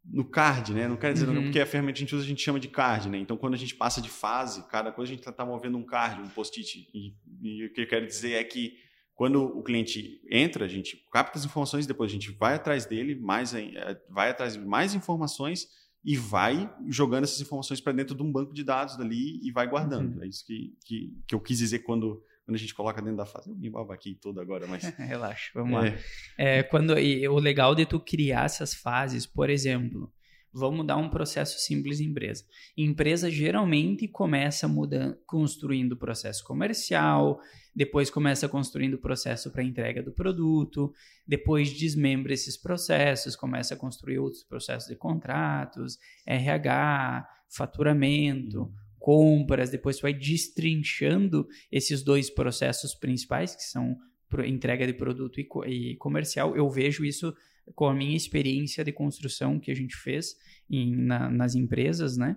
no 0.04 0.24
card, 0.24 0.74
né? 0.74 0.88
Não 0.88 0.96
quero 0.96 1.14
dizer, 1.14 1.28
uhum. 1.28 1.44
porque 1.44 1.60
a 1.60 1.66
ferramenta 1.66 1.92
que 1.92 2.02
a 2.02 2.06
gente 2.06 2.16
usa, 2.16 2.24
a 2.24 2.28
gente 2.28 2.42
chama 2.42 2.58
de 2.58 2.66
card, 2.66 3.08
né? 3.08 3.18
Então, 3.18 3.36
quando 3.36 3.54
a 3.54 3.58
gente 3.58 3.76
passa 3.76 4.02
de 4.02 4.10
fase, 4.10 4.66
cada 4.68 4.90
coisa 4.90 5.12
a 5.12 5.14
gente 5.14 5.28
está 5.28 5.46
movendo 5.46 5.78
um 5.78 5.84
card, 5.84 6.20
um 6.20 6.28
post-it. 6.28 6.90
E, 6.92 7.14
e, 7.40 7.66
o 7.66 7.72
que 7.72 7.82
eu 7.82 7.86
quero 7.86 8.04
dizer 8.04 8.32
é 8.32 8.42
que 8.42 8.78
quando 9.18 9.42
o 9.42 9.64
cliente 9.64 10.22
entra, 10.30 10.64
a 10.64 10.68
gente 10.68 11.04
capta 11.10 11.40
as 11.40 11.44
informações, 11.44 11.88
depois 11.88 12.08
a 12.08 12.14
gente 12.14 12.30
vai 12.30 12.54
atrás 12.54 12.86
dele, 12.86 13.16
mais, 13.16 13.52
é, 13.52 14.00
vai 14.08 14.30
atrás 14.30 14.52
de 14.52 14.60
mais 14.60 14.94
informações 14.94 15.66
e 16.04 16.16
vai 16.16 16.72
jogando 16.86 17.24
essas 17.24 17.40
informações 17.40 17.80
para 17.80 17.92
dentro 17.92 18.14
de 18.14 18.22
um 18.22 18.30
banco 18.30 18.54
de 18.54 18.62
dados 18.62 18.96
dali 18.96 19.40
e 19.42 19.50
vai 19.50 19.66
guardando. 19.66 20.18
Uhum. 20.18 20.22
É 20.22 20.28
isso 20.28 20.46
que, 20.46 20.72
que, 20.84 21.12
que 21.26 21.34
eu 21.34 21.40
quis 21.40 21.58
dizer 21.58 21.80
quando 21.80 22.22
quando 22.44 22.54
a 22.54 22.58
gente 22.58 22.74
coloca 22.74 23.02
dentro 23.02 23.18
da 23.18 23.26
fase. 23.26 23.50
Eu 23.50 23.56
me 23.56 23.70
aqui 23.92 24.14
todo 24.14 24.40
agora, 24.40 24.66
mas. 24.66 24.82
Relaxa, 24.96 25.50
vamos 25.52 25.84
é. 25.84 25.90
lá. 25.90 25.96
É, 26.38 26.62
quando, 26.62 26.98
e, 26.98 27.28
o 27.28 27.38
legal 27.38 27.74
de 27.74 27.84
tu 27.84 28.00
criar 28.00 28.46
essas 28.46 28.72
fases, 28.72 29.26
por 29.26 29.50
exemplo, 29.50 30.10
vamos 30.52 30.86
dar 30.86 30.96
um 30.96 31.08
processo 31.08 31.58
simples 31.58 32.00
em 32.00 32.06
empresa. 32.06 32.44
Empresa 32.76 33.30
geralmente 33.30 34.08
começa 34.08 34.66
mudando, 34.66 35.18
construindo 35.26 35.92
o 35.92 35.96
processo 35.96 36.44
comercial, 36.44 37.40
depois 37.74 38.10
começa 38.10 38.48
construindo 38.48 38.94
o 38.94 39.00
processo 39.00 39.50
para 39.52 39.62
entrega 39.62 40.02
do 40.02 40.10
produto, 40.12 40.92
depois 41.26 41.72
desmembra 41.72 42.32
esses 42.32 42.56
processos, 42.56 43.36
começa 43.36 43.74
a 43.74 43.76
construir 43.76 44.18
outros 44.18 44.42
processos 44.42 44.88
de 44.88 44.96
contratos, 44.96 45.98
RH, 46.26 47.28
faturamento. 47.48 48.72
Compras, 48.98 49.70
depois 49.70 50.00
vai 50.00 50.12
destrinchando 50.12 51.46
esses 51.70 52.02
dois 52.02 52.28
processos 52.28 52.94
principais, 52.96 53.54
que 53.54 53.62
são 53.62 53.96
entrega 54.44 54.86
de 54.86 54.92
produto 54.92 55.40
e, 55.66 55.96
comercial. 55.96 56.56
Eu 56.56 56.68
vejo 56.68 57.04
isso 57.04 57.34
com 57.74 57.86
a 57.86 57.94
minha 57.94 58.16
experiência 58.16 58.84
de 58.84 58.92
construção 58.92 59.58
que 59.58 59.70
a 59.70 59.74
gente 59.74 59.96
fez 59.96 60.36
em, 60.70 60.94
na, 60.96 61.30
nas 61.30 61.54
empresas, 61.54 62.16
né? 62.16 62.36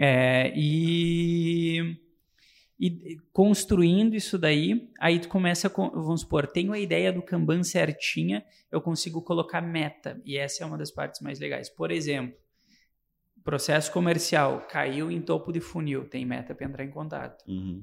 É, 0.00 0.52
e, 0.56 1.96
e 2.78 3.16
construindo 3.32 4.14
isso 4.14 4.38
daí, 4.38 4.90
aí 5.00 5.18
tu 5.18 5.28
começa, 5.28 5.68
com, 5.68 5.90
vamos 5.90 6.20
supor, 6.20 6.46
tenho 6.46 6.72
a 6.72 6.78
ideia 6.78 7.12
do 7.12 7.22
Kanban 7.22 7.62
certinha, 7.62 8.44
eu 8.70 8.80
consigo 8.80 9.22
colocar 9.22 9.60
meta, 9.60 10.20
e 10.24 10.36
essa 10.36 10.62
é 10.62 10.66
uma 10.66 10.78
das 10.78 10.90
partes 10.90 11.20
mais 11.20 11.40
legais. 11.40 11.68
Por 11.68 11.90
exemplo, 11.90 12.36
Processo 13.48 13.90
comercial 13.92 14.66
caiu 14.68 15.10
em 15.10 15.22
topo 15.22 15.50
de 15.50 15.58
funil, 15.58 16.06
tem 16.06 16.22
meta 16.26 16.54
para 16.54 16.66
entrar 16.66 16.84
em 16.84 16.90
contato. 16.90 17.42
Uhum. 17.48 17.82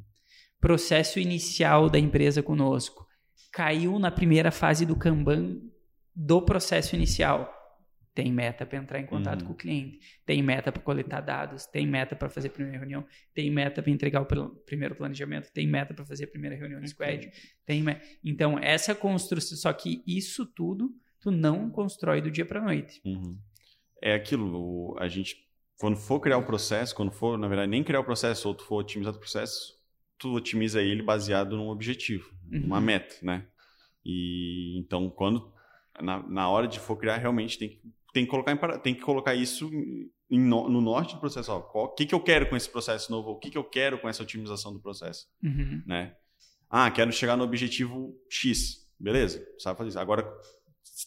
Processo 0.61 1.19
inicial 1.19 1.89
da 1.89 1.97
empresa 1.97 2.43
conosco 2.43 3.07
caiu 3.51 3.97
na 3.97 4.11
primeira 4.11 4.51
fase 4.51 4.85
do 4.85 4.95
Kanban 4.95 5.59
do 6.15 6.41
processo 6.41 6.95
inicial. 6.95 7.51
Tem 8.13 8.31
meta 8.31 8.65
para 8.65 8.77
entrar 8.77 8.99
em 8.99 9.05
contato 9.05 9.41
uhum. 9.41 9.47
com 9.47 9.53
o 9.53 9.57
cliente, 9.57 9.99
tem 10.25 10.41
meta 10.41 10.71
para 10.71 10.81
coletar 10.81 11.19
dados, 11.19 11.65
tem 11.65 11.85
meta 11.85 12.15
para 12.15 12.29
fazer 12.29 12.47
a 12.47 12.51
primeira 12.51 12.77
reunião, 12.77 13.05
tem 13.33 13.51
meta 13.51 13.83
para 13.83 13.91
entregar 13.91 14.21
o 14.21 14.49
primeiro 14.65 14.95
planejamento, 14.95 15.51
tem 15.51 15.67
meta 15.67 15.93
para 15.93 16.05
fazer 16.05 16.23
a 16.23 16.27
primeira 16.27 16.55
reunião 16.55 16.79
de 16.79 16.89
squad, 16.89 17.29
tem 17.65 17.83
então 18.23 18.57
essa 18.57 18.95
construção, 18.95 19.57
só 19.57 19.73
que 19.73 20.01
isso 20.07 20.45
tudo 20.45 20.95
tu 21.19 21.29
não 21.29 21.69
constrói 21.69 22.21
do 22.21 22.31
dia 22.31 22.45
para 22.45 22.61
noite. 22.61 23.01
Uhum. 23.03 23.37
É 24.01 24.13
aquilo, 24.13 24.95
a 24.97 25.09
gente 25.09 25.45
quando 25.77 25.97
for 25.97 26.19
criar 26.19 26.37
o 26.37 26.45
processo, 26.45 26.95
quando 26.95 27.11
for, 27.11 27.37
na 27.37 27.47
verdade, 27.47 27.69
nem 27.69 27.83
criar 27.83 27.99
o 27.99 28.05
processo, 28.05 28.47
ou 28.47 28.55
tu 28.55 28.63
for 28.63 28.77
otimizar 28.77 29.13
o 29.13 29.19
processo, 29.19 29.73
tu 30.17 30.33
otimiza 30.33 30.81
ele 30.81 31.03
baseado 31.03 31.57
num 31.57 31.67
objetivo, 31.67 32.29
uhum. 32.51 32.61
numa 32.61 32.79
meta, 32.79 33.15
né? 33.21 33.45
E 34.03 34.77
então, 34.79 35.09
quando 35.09 35.53
na, 36.01 36.27
na 36.27 36.49
hora 36.49 36.67
de 36.67 36.79
for 36.79 36.97
criar, 36.97 37.17
realmente 37.17 37.57
tem 37.57 37.69
que, 37.69 37.81
tem 38.13 38.25
que 38.25 38.31
colocar 38.31 38.51
em, 38.51 38.79
tem 38.79 38.95
que 38.95 39.01
colocar 39.01 39.35
isso 39.35 39.69
em, 40.29 40.39
no, 40.39 40.69
no, 40.69 40.81
norte 40.81 41.15
do 41.15 41.19
processo. 41.19 41.51
O 41.51 41.89
que, 41.89 42.05
que 42.05 42.15
eu 42.15 42.19
quero 42.19 42.49
com 42.49 42.55
esse 42.55 42.69
processo 42.69 43.11
novo? 43.11 43.31
O 43.31 43.39
que, 43.39 43.49
que 43.49 43.57
eu 43.57 43.63
quero 43.63 43.99
com 43.99 44.09
essa 44.09 44.23
otimização 44.23 44.73
do 44.73 44.79
processo? 44.79 45.27
Uhum. 45.43 45.83
Né? 45.85 46.15
Ah, 46.69 46.89
quero 46.91 47.11
chegar 47.11 47.35
no 47.37 47.43
objetivo 47.43 48.15
X. 48.29 48.85
Beleza, 48.99 49.45
sabe 49.59 49.77
fazer 49.77 49.89
isso. 49.89 49.99
Agora, 49.99 50.25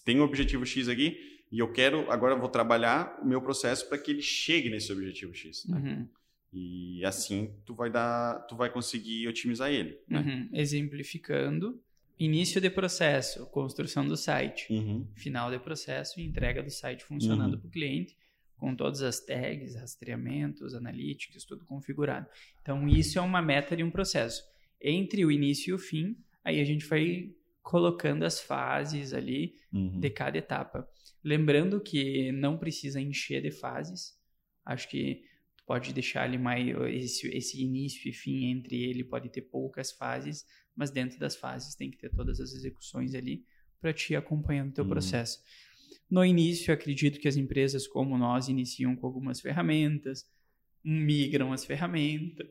tem 0.05 0.20
um 0.20 0.24
objetivo 0.24 0.64
X 0.66 0.88
aqui, 0.88 1.16
e 1.51 1.59
eu 1.59 1.72
quero, 1.72 2.11
agora 2.11 2.35
eu 2.35 2.38
vou 2.38 2.48
trabalhar 2.48 3.18
o 3.22 3.27
meu 3.27 3.40
processo 3.40 3.88
para 3.88 3.98
que 3.98 4.11
ele 4.11 4.22
chegue 4.22 4.68
nesse 4.68 4.92
objetivo 4.92 5.35
X. 5.35 5.66
Né? 5.66 5.79
Uhum. 5.79 6.09
E 6.53 7.05
assim 7.05 7.55
tu 7.64 7.74
vai 7.74 7.90
dar, 7.90 8.40
tu 8.46 8.57
vai 8.57 8.70
conseguir 8.70 9.27
otimizar 9.29 9.70
ele. 9.70 9.98
Né? 10.07 10.20
Uhum. 10.20 10.48
Exemplificando, 10.53 11.81
início 12.18 12.61
de 12.61 12.68
processo, 12.68 13.46
construção 13.46 14.07
do 14.07 14.16
site, 14.16 14.72
uhum. 14.72 15.07
final 15.14 15.50
de 15.50 15.59
processo, 15.59 16.20
entrega 16.20 16.62
do 16.62 16.70
site 16.70 17.04
funcionando 17.04 17.54
uhum. 17.54 17.61
para 17.61 17.68
o 17.68 17.70
cliente, 17.70 18.16
com 18.57 18.74
todas 18.74 19.02
as 19.02 19.20
tags, 19.20 19.76
rastreamentos, 19.76 20.74
analytics, 20.74 21.44
tudo 21.44 21.64
configurado. 21.64 22.26
Então 22.61 22.88
isso 22.88 23.18
é 23.18 23.22
uma 23.22 23.40
meta 23.40 23.76
de 23.76 23.85
um 23.85 23.90
processo. 23.90 24.42
Entre 24.81 25.24
o 25.24 25.31
início 25.31 25.70
e 25.70 25.74
o 25.74 25.78
fim, 25.78 26.16
aí 26.44 26.61
a 26.61 26.64
gente 26.64 26.85
vai 26.87 27.31
colocando 27.62 28.24
as 28.24 28.40
fases 28.40 29.12
ali 29.12 29.54
uhum. 29.72 30.00
de 30.00 30.11
cada 30.11 30.37
etapa. 30.38 30.88
Lembrando 31.22 31.81
que 31.81 32.33
não 32.33 32.57
precisa 32.57 33.00
encher 33.00 33.42
de 33.42 33.50
fases. 33.50 34.18
Acho 34.64 34.88
que 34.88 35.22
pode 35.68 35.92
deixar 35.92 36.22
ali 36.22 36.38
mais 36.38 36.66
esse, 36.94 37.28
esse 37.28 37.62
início 37.62 38.09
e 38.09 38.12
fim 38.12 38.46
entre 38.46 38.83
ele 38.85 39.04
pode 39.04 39.28
ter 39.28 39.42
poucas 39.42 39.92
fases, 39.92 40.46
mas 40.74 40.90
dentro 40.90 41.18
das 41.18 41.37
fases 41.37 41.74
tem 41.74 41.90
que 41.90 41.98
ter 41.98 42.09
todas 42.09 42.40
as 42.40 42.54
execuções 42.54 43.14
ali 43.14 43.44
para 43.78 43.92
te 43.92 44.16
acompanhando 44.16 44.70
o 44.70 44.72
teu 44.72 44.85
uhum. 44.85 44.90
processo. 44.90 45.42
No 46.11 46.24
início, 46.24 46.72
acredito 46.72 47.20
que 47.20 47.28
as 47.28 47.37
empresas 47.37 47.87
como 47.87 48.16
nós 48.16 48.48
iniciam 48.48 48.96
com 48.96 49.07
algumas 49.07 49.42
ferramentas, 49.42 50.26
migram 50.83 51.52
as 51.52 51.66
ferramentas, 51.66 52.48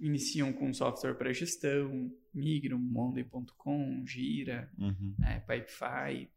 iniciam 0.00 0.50
com 0.50 0.72
software 0.72 1.16
para 1.16 1.30
gestão, 1.30 2.10
migram 2.32 2.78
Monday.com, 2.78 4.02
Gira, 4.06 4.72
uhum. 4.78 5.14
é, 5.22 5.40
Pipefy, 5.40 6.30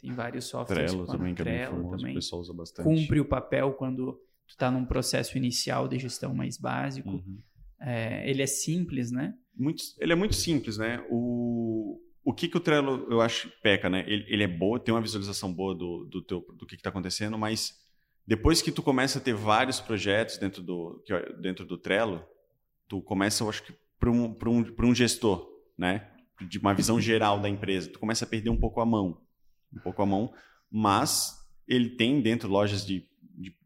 tem 0.00 0.12
vários 0.12 0.46
softwares. 0.46 0.90
Trello 0.90 1.06
também, 1.06 1.32
que 1.32 1.44
Trello, 1.44 1.60
é 1.60 1.62
bem 1.62 1.76
famoso, 1.76 1.96
também. 1.96 2.12
o 2.12 2.14
pessoal 2.16 2.40
usa 2.40 2.52
bastante. 2.52 2.84
Cumpre 2.84 3.20
o 3.20 3.24
papel 3.24 3.72
quando 3.74 4.20
tu 4.48 4.52
está 4.52 4.70
num 4.70 4.84
processo 4.84 5.36
inicial 5.36 5.86
de 5.86 5.98
gestão 5.98 6.34
mais 6.34 6.58
básico. 6.58 7.10
Uhum. 7.10 7.38
É, 7.80 8.28
ele 8.28 8.42
é 8.42 8.46
simples, 8.46 9.12
né? 9.12 9.34
Muito, 9.56 9.82
ele 10.00 10.12
é 10.12 10.16
muito 10.16 10.34
simples, 10.34 10.78
né? 10.78 11.04
O, 11.08 12.00
o 12.24 12.32
que, 12.32 12.48
que 12.48 12.56
o 12.56 12.60
Trello, 12.60 13.06
eu 13.08 13.20
acho, 13.20 13.52
peca, 13.62 13.88
né? 13.88 14.04
Ele, 14.06 14.24
ele 14.28 14.42
é 14.42 14.48
boa, 14.48 14.80
tem 14.80 14.92
uma 14.92 15.00
visualização 15.00 15.52
boa 15.52 15.74
do, 15.74 16.04
do, 16.10 16.22
teu, 16.22 16.44
do 16.56 16.66
que 16.66 16.74
está 16.74 16.90
acontecendo, 16.90 17.38
mas 17.38 17.74
depois 18.26 18.60
que 18.60 18.72
tu 18.72 18.82
começa 18.82 19.18
a 19.18 19.22
ter 19.22 19.34
vários 19.34 19.80
projetos 19.80 20.38
dentro 20.38 20.62
do, 20.62 21.04
dentro 21.40 21.64
do 21.64 21.78
Trello, 21.78 22.24
tu 22.88 23.00
começa, 23.02 23.44
eu 23.44 23.48
acho 23.48 23.62
que, 23.62 23.72
para 24.00 24.10
um, 24.10 24.36
um, 24.46 24.64
um 24.88 24.94
gestor, 24.94 25.48
né? 25.76 26.10
De 26.48 26.58
uma 26.58 26.74
visão 26.74 27.00
geral 27.00 27.40
da 27.40 27.48
empresa, 27.48 27.90
tu 27.90 27.98
começa 27.98 28.24
a 28.24 28.28
perder 28.28 28.50
um 28.50 28.58
pouco 28.58 28.80
a 28.80 28.86
mão 28.86 29.20
um 29.72 29.80
pouco 29.80 30.02
a 30.02 30.06
mão, 30.06 30.32
mas 30.70 31.36
ele 31.66 31.90
tem 31.90 32.20
dentro 32.20 32.48
lojas 32.48 32.84
de 32.84 33.06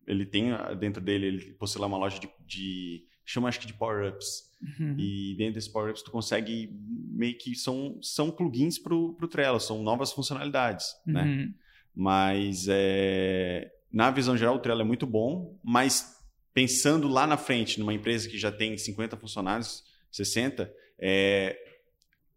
ele 0.06 0.26
tem 0.26 0.50
dentro 0.78 1.02
dele, 1.02 1.26
ele 1.26 1.52
possui 1.54 1.80
lá 1.80 1.86
uma 1.86 1.98
loja 1.98 2.18
de, 2.18 2.28
de 2.46 3.04
chama 3.24 3.48
acho 3.48 3.60
que 3.60 3.66
de 3.66 3.74
power-ups. 3.74 4.52
Uhum. 4.62 4.96
E 4.98 5.34
dentro 5.36 5.54
desses 5.54 5.70
power-ups 5.70 6.02
tu 6.02 6.10
consegue 6.10 6.70
meio 7.10 7.36
que 7.36 7.54
são, 7.54 7.98
são 8.00 8.30
plugins 8.30 8.78
pro, 8.78 9.14
pro 9.14 9.28
Trello, 9.28 9.58
são 9.58 9.82
novas 9.82 10.12
funcionalidades, 10.12 10.86
né? 11.06 11.22
uhum. 11.22 11.36
né? 11.36 11.54
Mas 11.94 12.66
é, 12.68 13.70
na 13.92 14.10
visão 14.10 14.36
geral 14.36 14.56
o 14.56 14.58
Trello 14.58 14.80
é 14.80 14.84
muito 14.84 15.06
bom, 15.06 15.58
mas 15.62 16.16
pensando 16.54 17.08
lá 17.08 17.26
na 17.26 17.36
frente, 17.36 17.78
numa 17.78 17.92
empresa 17.92 18.28
que 18.28 18.38
já 18.38 18.50
tem 18.50 18.76
50 18.76 19.16
funcionários, 19.16 19.84
60, 20.10 20.72
é, 20.98 21.58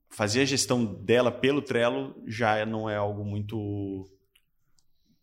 fazer 0.09 0.41
a 0.41 0.45
gestão 0.45 0.85
dela 0.85 1.31
pelo 1.31 1.61
Trello 1.61 2.15
já 2.25 2.65
não 2.65 2.89
é 2.89 2.95
algo 2.95 3.23
muito. 3.23 4.09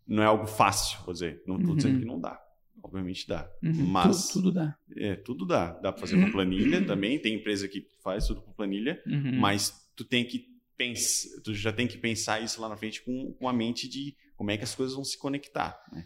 Não 0.07 0.23
é 0.23 0.27
algo 0.27 0.47
fácil, 0.47 0.99
vou 1.05 1.13
dizer. 1.13 1.43
Não 1.47 1.57
estou 1.57 1.71
uhum. 1.71 1.77
dizendo 1.77 1.99
que 2.01 2.05
não 2.05 2.21
dá. 2.21 2.41
Obviamente 2.83 3.27
dá. 3.29 3.51
Uhum. 3.63 3.87
Mas. 3.87 4.29
Tudo, 4.29 4.45
tudo, 4.45 4.53
dá. 4.53 4.79
É, 4.97 5.15
tudo 5.15 5.47
dá. 5.47 5.73
Dá 5.73 5.93
para 5.93 6.01
fazer 6.01 6.23
com 6.23 6.31
planilha 6.31 6.85
também. 6.85 7.19
Tem 7.19 7.35
empresa 7.35 7.69
que 7.69 7.87
faz 8.03 8.27
tudo 8.27 8.43
com 8.43 8.53
planilha. 8.53 9.01
Uhum. 9.07 9.39
Mas 9.39 9.91
tu 9.95 10.05
tem 10.05 10.25
que 10.25 10.47
pensar. 10.77 11.41
Tu 11.43 11.55
já 11.55 11.73
tem 11.73 11.87
que 11.87 11.97
pensar 11.97 12.43
isso 12.43 12.61
lá 12.61 12.69
na 12.69 12.77
frente 12.77 13.03
com, 13.03 13.33
com 13.35 13.49
a 13.49 13.53
mente 13.53 13.89
de 13.89 14.17
como 14.37 14.51
é 14.51 14.57
que 14.57 14.65
as 14.65 14.75
coisas 14.75 14.95
vão 14.95 15.05
se 15.05 15.17
conectar. 15.17 15.81
Né? 15.93 16.05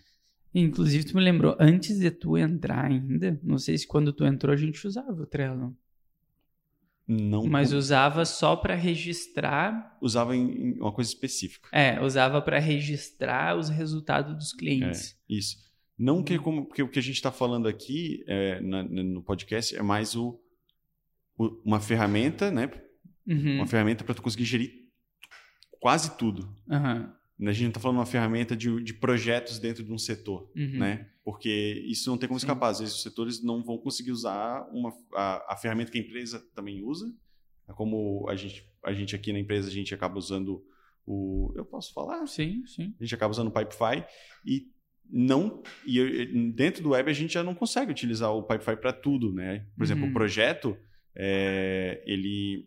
Inclusive, 0.55 1.05
tu 1.05 1.17
me 1.17 1.23
lembrou, 1.23 1.57
antes 1.59 1.99
de 1.99 2.11
tu 2.11 2.37
entrar 2.37 2.87
ainda, 2.87 3.39
não 3.43 3.59
sei 3.59 3.77
se 3.77 3.87
quando 3.87 4.13
tu 4.13 4.25
entrou 4.25 4.53
a 4.53 4.57
gente 4.57 4.87
usava 4.87 5.23
o 5.23 5.27
Trello. 5.27 5.77
Não. 7.07 7.47
Mas 7.47 7.73
usava 7.73 8.25
só 8.25 8.57
para 8.57 8.75
registrar. 8.75 9.97
Usava 10.01 10.35
em, 10.35 10.51
em, 10.51 10.73
uma 10.81 10.93
coisa 10.93 11.09
específica. 11.09 11.69
É, 11.73 12.01
usava 12.03 12.43
para 12.43 12.59
registrar 12.59 13.57
os 13.57 13.69
resultados 13.69 14.35
dos 14.35 14.53
clientes. 14.53 15.13
É, 15.13 15.35
isso. 15.35 15.57
Não 15.97 16.23
que 16.23 16.39
como 16.39 16.67
porque 16.67 16.83
o 16.83 16.89
que 16.89 16.99
a 16.99 17.03
gente 17.03 17.15
está 17.15 17.31
falando 17.31 17.69
aqui 17.69 18.25
é, 18.27 18.61
na, 18.61 18.83
no 18.83 19.23
podcast 19.23 19.75
é 19.75 19.83
mais 19.83 20.17
o, 20.17 20.39
o 21.39 21.63
uma 21.65 21.81
ferramenta, 21.81 22.51
né? 22.51 22.71
Uhum. 23.27 23.57
Uma 23.57 23.67
ferramenta 23.67 24.05
para 24.05 24.15
tu 24.15 24.21
conseguir 24.21 24.45
gerir 24.45 24.73
quase 25.81 26.17
tudo. 26.17 26.55
Uhum. 26.69 27.13
A 27.41 27.53
gente 27.53 27.63
não 27.65 27.69
está 27.69 27.81
falando 27.81 27.99
uma 27.99 28.07
ferramenta 28.07 28.57
de, 28.57 28.83
de 28.83 28.95
projetos 28.95 29.59
dentro 29.59 29.85
de 29.85 29.93
um 29.93 29.99
setor, 29.99 30.51
Uhum. 30.57 30.79
né? 30.79 31.11
Porque 31.25 31.85
isso 31.87 32.09
não 32.09 32.17
tem 32.17 32.29
como 32.29 32.39
Sim. 32.41 32.47
escapar. 32.47 32.71
Às 32.71 32.79
vezes 32.81 32.95
os 32.95 33.03
setores 33.03 33.43
não 33.43 33.63
vão 33.63 33.77
conseguir 33.77 34.11
usar 34.13 34.67
uma, 34.73 34.93
a, 35.13 35.53
a 35.53 35.57
ferramenta 35.57 35.91
que 35.93 35.99
a 35.99 36.01
empresa 36.01 36.41
também 36.55 36.83
usa. 36.83 37.13
Como 37.75 38.27
a 38.29 38.37
gente, 38.37 38.65
a 38.85 38.93
gente 38.93 39.15
aqui 39.17 39.33
na 39.33 39.39
empresa, 39.41 39.69
a 39.69 39.73
gente 39.73 39.93
acaba 39.93 40.17
usando 40.19 40.65
o... 41.05 41.53
Eu 41.57 41.65
posso 41.65 41.93
falar? 41.93 42.27
Sim, 42.27 42.65
sim. 42.67 42.95
A 42.99 43.05
gente 43.05 43.15
acaba 43.15 43.33
usando 43.33 43.49
o 43.49 43.51
Pipefy 43.51 44.05
e 44.45 44.69
não 45.11 45.63
e 45.87 45.99
eu- 45.99 46.53
dentro 46.53 46.83
do 46.83 46.91
web 46.91 47.09
a 47.11 47.15
gente 47.15 47.35
já 47.35 47.43
não 47.45 47.55
consegue 47.55 47.91
utilizar 47.91 48.33
o 48.33 48.43
Pipefy 48.45 48.77
para 48.77 48.93
tudo, 48.93 49.33
né? 49.33 49.67
Por 49.77 49.85
exemplo, 49.85 50.05
Uhum. 50.05 50.11
o 50.11 50.13
projeto 50.15 50.77
é, 51.15 52.03
ele 52.07 52.67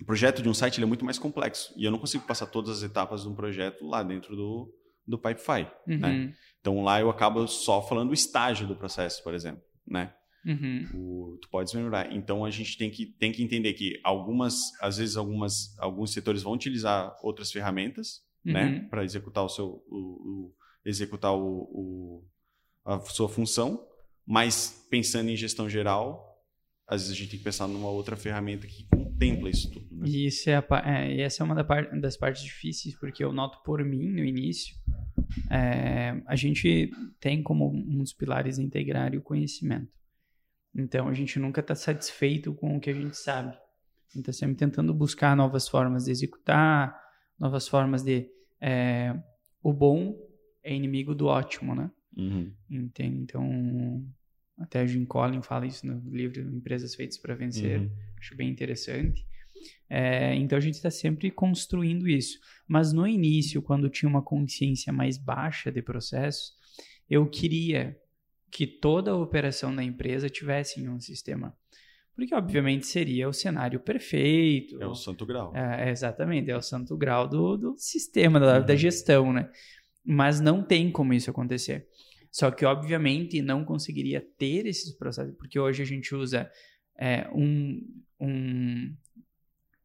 o 0.00 0.04
projeto 0.04 0.42
de 0.42 0.48
um 0.48 0.54
site 0.54 0.82
é 0.82 0.86
muito 0.86 1.04
mais 1.04 1.18
complexo 1.18 1.72
e 1.76 1.84
eu 1.84 1.90
não 1.90 1.98
consigo 1.98 2.24
passar 2.26 2.46
todas 2.46 2.78
as 2.78 2.82
etapas 2.82 3.22
de 3.22 3.28
um 3.28 3.34
projeto 3.34 3.84
lá 3.86 4.02
dentro 4.02 4.34
do 4.36 4.72
do 5.06 5.18
Pipefy. 5.18 5.66
Uhum. 5.86 5.98
Né? 5.98 6.34
Então 6.60 6.82
lá 6.84 7.00
eu 7.00 7.08
acabo 7.08 7.46
só 7.48 7.80
falando 7.80 8.10
o 8.10 8.14
estágio 8.14 8.66
do 8.66 8.76
processo, 8.76 9.22
por 9.24 9.32
exemplo, 9.32 9.62
né? 9.86 10.12
Uhum. 10.44 10.86
O, 10.94 11.38
tu 11.40 11.48
pode 11.48 11.70
desmembrar. 11.72 12.12
Então 12.14 12.44
a 12.44 12.50
gente 12.50 12.76
tem 12.76 12.90
que, 12.90 13.06
tem 13.06 13.32
que 13.32 13.42
entender 13.42 13.72
que 13.72 13.98
algumas, 14.04 14.54
às 14.82 14.98
vezes 14.98 15.16
algumas, 15.16 15.74
alguns 15.78 16.12
setores 16.12 16.42
vão 16.42 16.52
utilizar 16.52 17.16
outras 17.22 17.50
ferramentas, 17.50 18.20
né, 18.44 18.66
Uhum. 18.82 18.88
para 18.90 19.02
executar 19.02 19.44
o 19.44 19.48
seu, 19.48 19.82
o, 19.88 19.96
o- 19.96 20.54
executar 20.84 21.32
o, 21.34 21.42
o- 21.72 22.24
a 22.84 23.00
sua 23.00 23.28
função, 23.30 23.82
mas 24.26 24.86
pensando 24.90 25.30
em 25.30 25.36
gestão 25.36 25.68
geral, 25.70 26.38
às 26.86 27.00
vezes 27.02 27.14
a 27.14 27.18
gente 27.18 27.30
tem 27.30 27.38
que 27.38 27.44
pensar 27.44 27.66
numa 27.66 27.88
outra 27.90 28.14
ferramenta 28.16 28.66
que 28.66 28.86
contempla 29.18 29.50
isso 29.50 29.70
tudo. 29.70 29.86
Né? 29.90 30.08
E 30.08 30.26
isso 30.26 30.48
é 30.48 30.54
a 30.56 30.64
é, 30.84 31.20
essa 31.20 31.42
é 31.42 31.44
uma 31.44 31.54
das 32.00 32.16
partes 32.16 32.42
difíceis, 32.42 32.94
porque 32.94 33.22
eu 33.22 33.32
noto 33.32 33.60
por 33.64 33.84
mim 33.84 34.08
no 34.08 34.24
início, 34.24 34.76
é, 35.50 36.22
a 36.26 36.36
gente 36.36 36.90
tem 37.20 37.42
como 37.42 37.68
um 37.68 37.98
dos 37.98 38.12
pilares 38.12 38.58
integrar 38.58 39.14
o 39.14 39.20
conhecimento. 39.20 39.92
Então 40.74 41.08
a 41.08 41.14
gente 41.14 41.38
nunca 41.38 41.60
está 41.60 41.74
satisfeito 41.74 42.54
com 42.54 42.76
o 42.76 42.80
que 42.80 42.90
a 42.90 42.94
gente 42.94 43.16
sabe. 43.16 43.50
A 43.50 44.16
gente 44.16 44.30
está 44.30 44.32
sempre 44.32 44.56
tentando 44.56 44.94
buscar 44.94 45.36
novas 45.36 45.68
formas 45.68 46.04
de 46.04 46.12
executar, 46.12 46.98
novas 47.38 47.66
formas 47.66 48.02
de. 48.02 48.30
é, 48.60 49.14
o 49.62 49.72
bom 49.72 50.16
é 50.62 50.74
inimigo 50.74 51.14
do 51.14 51.26
ótimo, 51.26 51.74
né? 51.74 51.90
Uhum. 52.16 52.52
Então, 52.70 54.04
até 54.58 54.80
a 54.80 54.86
Jim 54.86 55.04
Collins 55.04 55.46
fala 55.46 55.66
isso 55.66 55.86
no 55.86 56.00
livro 56.14 56.40
Empresas 56.40 56.94
Feitas 56.94 57.16
para 57.18 57.34
Vencer 57.34 57.80
Uhum. 57.80 57.90
acho 58.18 58.36
bem 58.36 58.48
interessante. 58.50 59.26
É, 59.90 60.34
então 60.34 60.56
a 60.56 60.60
gente 60.60 60.74
está 60.74 60.90
sempre 60.90 61.30
construindo 61.30 62.06
isso. 62.08 62.38
Mas 62.66 62.92
no 62.92 63.06
início, 63.06 63.62
quando 63.62 63.88
tinha 63.88 64.08
uma 64.08 64.22
consciência 64.22 64.92
mais 64.92 65.16
baixa 65.18 65.70
de 65.72 65.80
processo, 65.82 66.52
eu 67.08 67.26
queria 67.28 67.96
que 68.50 68.66
toda 68.66 69.10
a 69.10 69.16
operação 69.16 69.74
da 69.74 69.82
empresa 69.82 70.28
tivesse 70.28 70.86
um 70.88 71.00
sistema. 71.00 71.56
Porque, 72.14 72.34
obviamente, 72.34 72.86
seria 72.86 73.28
o 73.28 73.32
cenário 73.32 73.78
perfeito. 73.78 74.80
É 74.82 74.86
o 74.86 74.94
santo 74.94 75.24
grau. 75.24 75.54
É, 75.54 75.88
exatamente, 75.90 76.50
é 76.50 76.56
o 76.56 76.62
santo 76.62 76.96
grau 76.96 77.28
do, 77.28 77.56
do 77.56 77.74
sistema, 77.78 78.40
da, 78.40 78.58
Uhum. 78.58 78.66
da 78.66 78.74
gestão, 78.76 79.32
né? 79.32 79.48
Mas 80.04 80.40
não 80.40 80.62
tem 80.62 80.90
como 80.90 81.14
isso 81.14 81.30
acontecer. 81.30 81.86
Só 82.30 82.50
que, 82.50 82.64
obviamente, 82.64 83.40
não 83.42 83.64
conseguiria 83.64 84.20
ter 84.20 84.66
esses 84.66 84.92
processos, 84.96 85.34
porque 85.36 85.58
hoje 85.58 85.82
a 85.82 85.86
gente 85.86 86.14
usa 86.14 86.50
é, 86.98 87.28
um, 87.32 87.80
um, 88.20 88.96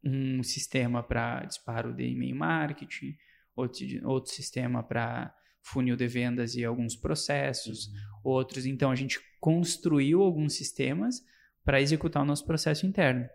um 0.03 0.43
sistema 0.43 1.01
para 1.01 1.45
disparo 1.45 1.93
de 1.93 2.03
e-mail 2.03 2.35
marketing, 2.35 3.15
outro, 3.55 3.85
outro 4.03 4.31
sistema 4.31 4.83
para 4.83 5.33
funil 5.61 5.95
de 5.95 6.07
vendas 6.07 6.55
e 6.55 6.65
alguns 6.65 6.95
processos, 6.95 7.89
outros. 8.23 8.65
Então, 8.65 8.91
a 8.91 8.95
gente 8.95 9.19
construiu 9.39 10.21
alguns 10.21 10.53
sistemas 10.53 11.21
para 11.63 11.81
executar 11.81 12.21
o 12.21 12.25
nosso 12.25 12.45
processo 12.45 12.85
interno. 12.85 13.27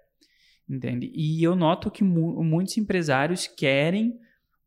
Entende? 0.69 1.11
E 1.15 1.43
eu 1.43 1.57
noto 1.57 1.91
que 1.91 2.05
mu 2.05 2.45
muitos 2.45 2.77
empresários 2.77 3.47
querem, 3.47 4.19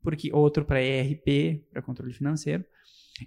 porque 0.01 0.33
outro 0.33 0.65
para 0.65 0.81
ERP, 0.81 1.63
para 1.71 1.81
controle 1.81 2.11
financeiro, 2.11 2.65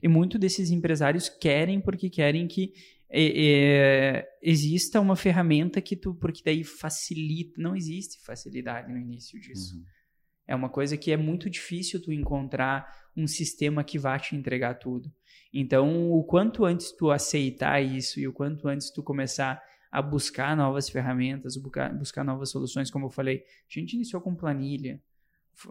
e 0.03 0.09
muitos 0.09 0.41
desses 0.41 0.71
empresários 0.71 1.29
querem 1.29 1.81
porque 1.81 2.11
querem 2.11 2.47
que 2.47 2.73
é, 3.09 3.33
é, 3.37 4.29
exista 4.43 5.01
uma 5.01 5.15
ferramenta 5.15 5.81
que 5.81 5.95
tu, 5.95 6.15
porque 6.15 6.43
daí 6.45 6.65
facilita, 6.65 7.61
não 7.61 7.77
existe 7.77 8.21
facilidade 8.25 8.91
no 8.91 8.99
início 8.99 9.41
disso. 9.41 9.77
Uhum. 9.77 9.85
É 10.47 10.55
uma 10.55 10.69
coisa 10.69 10.97
que 10.97 11.11
é 11.11 11.17
muito 11.17 11.49
difícil 11.49 12.03
tu 12.03 12.13
encontrar 12.13 12.93
um 13.17 13.27
sistema 13.27 13.85
que 13.85 13.99
vá 13.99 14.19
te 14.19 14.35
entregar 14.35 14.75
tudo. 14.75 15.13
Então, 15.53 16.11
o 16.11 16.25
quanto 16.25 16.65
antes 16.65 16.91
tu 16.91 17.11
aceitar 17.11 17.81
isso 17.81 18.19
e 18.19 18.27
o 18.27 18.33
quanto 18.33 18.67
antes 18.67 18.91
tu 18.91 19.03
começar 19.03 19.63
a 19.91 20.03
buscar 20.03 20.57
novas 20.57 20.89
ferramentas, 20.89 21.57
buscar, 21.57 21.97
buscar 21.97 22.25
novas 22.25 22.51
soluções, 22.51 22.91
como 22.91 23.07
eu 23.07 23.11
falei, 23.11 23.39
a 23.39 23.79
gente 23.79 23.95
iniciou 23.95 24.21
com 24.21 24.35
planilha, 24.35 25.01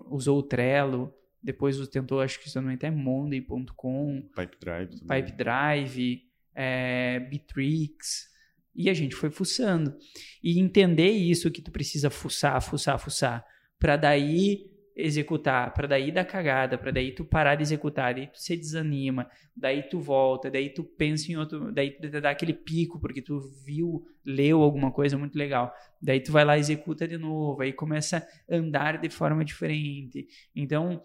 usou 0.06 0.40
o 0.40 0.44
Trello, 0.44 1.14
depois 1.44 1.88
tentou, 1.90 2.22
acho 2.22 2.40
que 2.40 2.48
isso 2.48 2.62
não 2.62 2.70
é 2.70 2.76
até 2.76 2.90
Monday.com, 2.90 4.30
Pipe 4.36 4.58
Drive. 4.60 5.00
também. 5.00 5.24
Pipe 5.24 5.38
Drive, 5.38 6.22
é, 6.56 7.20
Bitrix, 7.20 8.30
e 8.74 8.90
a 8.90 8.94
gente 8.94 9.16
foi 9.16 9.30
fuçando. 9.30 9.96
E 10.42 10.60
entender 10.60 11.10
isso 11.10 11.52
que 11.52 11.62
tu 11.62 11.72
precisa 11.72 12.10
fuçar, 12.10 12.62
fuçar, 12.62 12.98
fuçar, 12.98 13.46
para 13.78 13.98
daí 13.98 14.72
executar, 14.96 15.74
para 15.74 15.88
daí 15.88 16.12
dar 16.12 16.24
cagada, 16.24 16.78
para 16.78 16.92
daí 16.92 17.14
tu 17.14 17.26
parar 17.26 17.56
de 17.56 17.64
executar, 17.64 18.14
daí 18.14 18.28
tu 18.28 18.40
se 18.40 18.56
desanima, 18.56 19.28
daí 19.56 19.84
tu 19.84 20.00
volta, 20.00 20.52
daí 20.52 20.70
tu 20.70 20.84
pensa 20.84 21.32
em 21.32 21.36
outro, 21.36 21.72
daí 21.72 21.92
tu 21.92 22.22
dá 22.22 22.30
aquele 22.30 22.54
pico 22.54 23.00
porque 23.00 23.22
tu 23.22 23.40
viu, 23.66 24.06
leu 24.24 24.62
alguma 24.62 24.92
coisa 24.92 25.18
muito 25.18 25.36
legal. 25.38 25.74
Daí 26.02 26.20
tu 26.22 26.32
vai 26.32 26.46
lá 26.46 26.58
e 26.58 26.60
executa 26.60 27.08
de 27.08 27.18
novo, 27.18 27.62
aí 27.62 27.74
começa 27.74 28.26
a 28.50 28.56
andar 28.56 29.00
de 29.00 29.10
forma 29.10 29.44
diferente. 29.44 30.28
Então, 30.56 31.02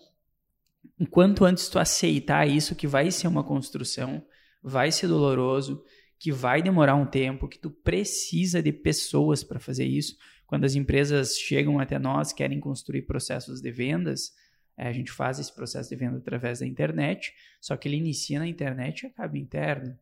enquanto 0.99 1.45
antes 1.45 1.69
tu 1.69 1.79
aceitar 1.79 2.47
isso 2.49 2.75
que 2.75 2.87
vai 2.87 3.11
ser 3.11 3.27
uma 3.27 3.45
construção, 3.45 4.25
vai 4.63 4.91
ser 4.91 5.09
doloroso, 5.09 5.83
que 6.19 6.33
vai 6.33 6.61
demorar 6.61 6.97
um 6.97 7.07
tempo, 7.07 7.49
que 7.49 7.59
tu 7.59 7.71
precisa 7.71 8.63
de 8.63 8.73
pessoas 8.73 9.45
para 9.45 9.61
fazer 9.61 9.85
isso. 9.85 10.17
Quando 10.47 10.65
as 10.65 10.75
empresas 10.75 11.37
chegam 11.37 11.79
até 11.79 11.99
nós, 11.99 12.33
querem 12.33 12.59
construir 12.59 13.03
processos 13.03 13.61
de 13.61 13.71
vendas, 13.71 14.33
eh, 14.77 14.89
a 14.89 14.93
gente 14.93 15.13
faz 15.13 15.39
esse 15.39 15.55
processo 15.55 15.91
de 15.91 15.97
venda 15.97 16.19
através 16.19 16.61
da 16.61 16.67
internet, 16.67 17.33
só 17.61 17.77
que 17.77 17.87
ele 17.89 17.97
inicia 17.97 18.39
na 18.39 18.49
internet 18.49 19.03
e 19.03 19.07
acaba 19.07 19.39
interno. 19.39 19.97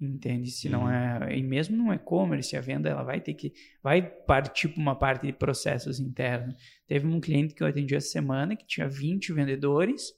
Entende? 0.00 0.50
Se 0.50 0.68
não 0.68 0.84
Uhum. 0.84 0.90
é, 0.90 1.36
e 1.36 1.42
mesmo 1.42 1.76
no 1.76 1.92
e-commerce, 1.92 2.56
a 2.56 2.60
venda 2.60 2.88
ela 2.88 3.02
vai 3.02 3.20
ter 3.20 3.34
que 3.34 3.52
vai 3.82 4.00
partir 4.00 4.68
para 4.68 4.80
uma 4.80 4.96
parte 4.96 5.26
de 5.26 5.32
processos 5.32 6.00
internos. 6.00 6.56
Teve 6.86 7.06
um 7.06 7.20
cliente 7.20 7.54
que 7.54 7.62
eu 7.62 7.66
atendi 7.66 7.94
essa 7.94 8.08
semana 8.08 8.56
que 8.56 8.66
tinha 8.66 8.88
20 8.88 9.32
vendedores 9.34 10.14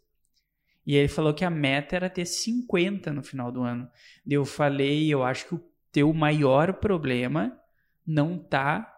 e 0.87 0.95
ele 0.97 1.09
falou 1.09 1.35
que 1.35 1.45
a 1.45 1.51
meta 1.51 1.97
era 1.97 2.09
ter 2.09 2.25
50 2.27 3.12
no 3.12 3.23
final 3.23 3.51
do 3.51 3.62
ano. 3.62 3.88
Eu 4.27 4.45
falei, 4.45 5.12
eu 5.12 5.25
acho 5.25 5.49
que 5.49 5.55
o 5.55 5.64
teu 5.90 6.12
maior 6.12 6.75
problema 6.75 7.59
não 8.07 8.38
tá 8.38 8.91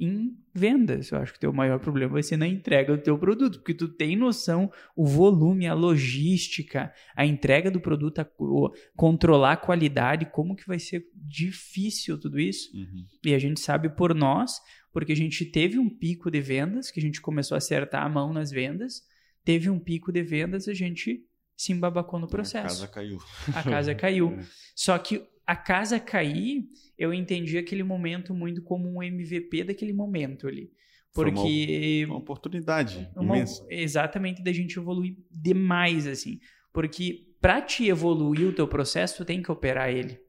em 0.00 0.36
vendas. 0.54 1.10
Eu 1.10 1.18
acho 1.18 1.32
que 1.32 1.38
o 1.38 1.40
teu 1.40 1.52
maior 1.52 1.78
problema 1.80 2.12
vai 2.14 2.22
ser 2.22 2.36
na 2.36 2.46
entrega 2.46 2.96
do 2.96 3.02
teu 3.02 3.18
produto, 3.18 3.58
porque 3.58 3.74
tu 3.74 3.88
tem 3.88 4.16
noção 4.16 4.70
o 4.96 5.06
volume, 5.06 5.66
a 5.66 5.74
logística, 5.74 6.92
a 7.16 7.24
entrega 7.26 7.70
do 7.70 7.80
produto, 7.80 8.20
a, 8.20 8.26
o- 8.38 8.70
controlar 8.96 9.52
a 9.52 9.56
qualidade, 9.56 10.26
como 10.26 10.54
que 10.56 10.66
vai 10.66 10.78
ser 10.78 11.04
difícil 11.14 12.18
tudo 12.18 12.38
isso. 12.38 12.70
Uhum. 12.76 13.04
E 13.24 13.34
a 13.34 13.38
gente 13.38 13.60
sabe 13.60 13.88
por 13.88 14.14
nós, 14.14 14.60
porque 14.92 15.12
a 15.12 15.16
gente 15.16 15.44
teve 15.44 15.78
um 15.78 15.88
pico 15.88 16.30
de 16.30 16.40
vendas, 16.40 16.90
que 16.90 17.00
a 17.00 17.02
gente 17.02 17.20
começou 17.20 17.54
a 17.54 17.58
acertar 17.58 18.04
a 18.04 18.08
mão 18.08 18.32
nas 18.32 18.50
vendas, 18.50 19.02
teve 19.44 19.68
um 19.70 19.78
pico 19.78 20.12
de 20.12 20.22
vendas, 20.22 20.68
a 20.68 20.74
gente 20.74 21.24
se 21.56 21.72
embabacou 21.72 22.20
no 22.20 22.26
A 22.26 22.30
processo. 22.30 22.68
casa 22.82 22.88
caiu. 22.88 23.18
A 23.54 23.62
casa 23.62 23.94
caiu. 23.94 24.32
É. 24.38 24.44
Só 24.76 24.96
que 24.98 25.22
a 25.48 25.56
casa 25.56 25.98
cair, 25.98 26.64
eu 26.98 27.12
entendi 27.14 27.56
aquele 27.56 27.82
momento 27.82 28.34
muito 28.34 28.62
como 28.62 28.88
um 28.88 29.02
MVP 29.02 29.64
daquele 29.64 29.92
momento 29.94 30.46
ali. 30.46 30.70
Foi 31.14 31.24
uma- 31.30 31.34
Porque 31.40 32.04
Uma 32.06 32.18
oportunidade 32.18 33.08
uma- 33.16 33.36
imensa. 33.38 33.66
exatamente 33.70 34.42
da 34.42 34.52
gente 34.52 34.78
evoluir 34.78 35.16
demais 35.30 36.06
assim, 36.06 36.38
porque 36.72 37.26
para 37.40 37.62
te 37.62 37.86
evoluir 37.88 38.46
o 38.48 38.52
teu 38.52 38.68
processo, 38.68 39.16
tu 39.16 39.24
tem 39.24 39.40
que 39.42 39.50
operar 39.50 39.88
ele. 39.90 40.20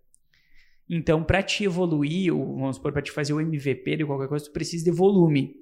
Então, 0.90 1.24
para 1.24 1.44
te 1.44 1.64
evoluir, 1.66 2.34
o- 2.34 2.56
vamos 2.58 2.78
supor, 2.78 2.92
para 2.94 3.02
te 3.02 3.12
fazer 3.12 3.34
o 3.34 3.42
MVP 3.42 3.98
de 3.98 4.06
qualquer 4.06 4.28
coisa, 4.28 4.46
tu 4.46 4.52
precisa 4.54 4.86
de 4.86 4.92
volume. 4.92 5.54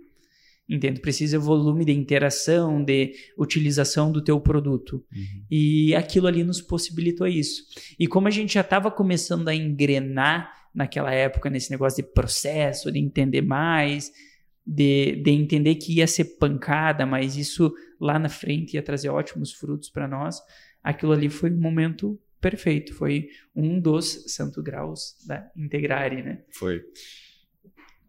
Entende? 0.69 0.99
Tu 0.99 1.01
precisa 1.01 1.39
volume 1.39 1.85
de 1.85 1.93
interação, 1.93 2.83
de 2.83 3.13
utilização 3.37 4.11
do 4.11 4.21
teu 4.21 4.39
produto. 4.39 5.05
Uhum. 5.13 5.45
E 5.49 5.95
aquilo 5.95 6.27
ali 6.27 6.43
nos 6.43 6.61
possibilitou 6.61 7.25
isso. 7.25 7.63
E 7.97 8.05
como 8.05 8.27
a 8.27 8.31
gente 8.31 8.55
já 8.55 8.61
estava 8.61 8.91
começando 8.91 9.47
a 9.47 9.55
engrenar 9.55 10.51
naquela 10.75 11.13
época 11.13 11.49
nesse 11.49 11.71
negócio 11.71 12.03
de 12.03 12.11
processo, 12.11 12.91
de 12.91 12.99
entender 12.99 13.41
mais, 13.41 14.11
de, 14.65 15.15
de 15.23 15.31
entender 15.31 15.75
que 15.75 15.93
ia 15.93 16.07
ser 16.07 16.37
pancada, 16.37 17.05
mas 17.05 17.37
isso 17.37 17.73
lá 17.99 18.19
na 18.19 18.27
frente 18.27 18.73
ia 18.73 18.83
trazer 18.83 19.09
ótimos 19.09 19.53
frutos 19.53 19.89
para 19.89 20.07
nós, 20.07 20.41
aquilo 20.83 21.13
ali 21.13 21.29
foi 21.29 21.49
um 21.49 21.59
momento 21.59 22.19
perfeito, 22.41 22.93
foi 22.93 23.29
um 23.55 23.79
dos 23.79 24.25
santo 24.27 24.61
graus 24.61 25.15
da 25.25 25.49
Integrare, 25.55 26.21
né? 26.21 26.43
Foi. 26.51 26.81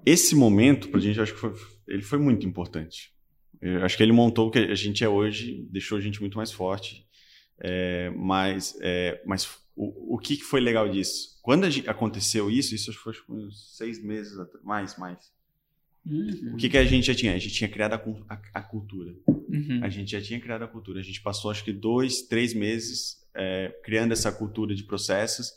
Esse 0.05 0.35
momento, 0.35 0.89
pra 0.89 1.01
gente, 1.01 1.21
acho 1.21 1.35
que 1.35 1.41
foi, 1.41 1.55
ele 1.89 2.03
foi 2.03 2.19
muito 2.19 2.47
importante. 2.47 3.13
Eu 3.61 3.85
acho 3.85 3.97
que 3.97 4.03
ele 4.03 4.13
montou 4.13 4.49
o 4.49 4.51
que 4.51 4.59
a 4.59 4.75
gente 4.75 5.03
é 5.03 5.09
hoje, 5.09 5.67
deixou 5.71 5.99
a 5.99 6.01
gente 6.01 6.21
muito 6.21 6.37
mais 6.37 6.53
forte. 6.53 7.07
É, 7.61 8.11
mas 8.11 8.79
é, 8.81 9.21
mas 9.27 9.49
o, 9.75 10.15
o 10.15 10.19
que 10.19 10.37
foi 10.37 10.61
legal 10.61 10.89
disso? 10.89 11.39
Quando 11.43 11.69
gente, 11.69 11.89
aconteceu 11.89 12.51
isso, 12.51 12.75
isso 12.75 12.93
foi 12.93 13.15
uns 13.29 13.77
seis 13.77 14.03
meses, 14.03 14.37
mais, 14.63 14.97
mais. 14.97 15.33
Uhum. 16.07 16.55
O 16.55 16.57
que, 16.57 16.69
que 16.69 16.79
a 16.79 16.85
gente 16.85 17.07
já 17.07 17.15
tinha? 17.15 17.35
A 17.35 17.39
gente 17.39 17.55
tinha 17.55 17.69
criado 17.69 17.95
a, 17.95 18.35
a, 18.35 18.41
a 18.55 18.63
cultura. 18.63 19.15
Uhum. 19.27 19.81
A 19.83 19.89
gente 19.89 20.11
já 20.11 20.21
tinha 20.21 20.41
criado 20.41 20.63
a 20.63 20.69
cultura. 20.69 21.01
A 21.01 21.03
gente 21.03 21.21
passou, 21.21 21.51
acho 21.51 21.65
que, 21.65 21.73
dois, 21.73 22.23
três 22.23 22.55
meses 22.55 23.27
é, 23.35 23.75
criando 23.83 24.13
essa 24.13 24.33
cultura 24.33 24.75
de 24.75 24.85
processos. 24.85 25.53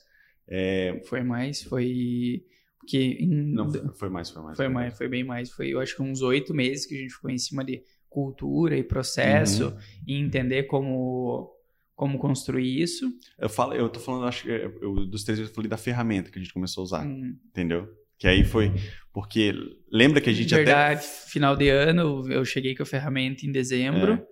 É... 0.47 1.01
Foi 1.05 1.23
mais, 1.23 1.63
foi 1.63 2.45
porque 2.81 3.17
em... 3.19 3.53
não 3.53 3.93
foi 3.93 4.09
mais, 4.09 4.29
foi 4.31 4.41
mais. 4.41 4.57
Foi 4.57 4.67
mais, 4.67 4.97
foi 4.97 5.07
bem 5.07 5.23
mais. 5.23 5.51
Foi, 5.51 5.69
eu 5.69 5.79
acho 5.79 5.95
que 5.95 6.01
uns 6.01 6.21
oito 6.21 6.53
meses 6.53 6.85
que 6.85 6.95
a 6.95 6.97
gente 6.97 7.13
ficou 7.13 7.29
em 7.29 7.37
cima 7.37 7.63
de 7.63 7.83
cultura 8.09 8.75
e 8.75 8.83
processo 8.83 9.67
uhum. 9.67 9.77
e 10.07 10.15
entender 10.15 10.63
como 10.63 11.49
como 11.95 12.17
construir 12.17 12.81
isso. 12.81 13.07
Eu 13.37 13.47
falo, 13.47 13.75
eu 13.75 13.87
tô 13.87 13.99
falando, 13.99 14.25
acho 14.25 14.43
que 14.43 14.49
eu, 14.49 15.05
dos 15.05 15.23
três 15.23 15.39
eu 15.39 15.47
falei 15.47 15.69
da 15.69 15.77
ferramenta 15.77 16.31
que 16.31 16.39
a 16.39 16.41
gente 16.41 16.51
começou 16.51 16.81
a 16.81 16.85
usar, 16.85 17.05
uhum. 17.05 17.37
entendeu? 17.49 17.87
Que 18.17 18.27
aí 18.27 18.43
foi 18.43 18.71
porque 19.13 19.53
lembra 19.91 20.19
que 20.19 20.29
a 20.29 20.33
gente 20.33 20.53
Verdade, 20.53 20.99
até 20.99 21.29
final 21.29 21.55
de 21.55 21.69
ano 21.69 22.27
eu 22.31 22.43
cheguei 22.43 22.75
com 22.75 22.81
a 22.81 22.85
ferramenta 22.85 23.45
em 23.45 23.51
dezembro. 23.51 24.13
É. 24.13 24.27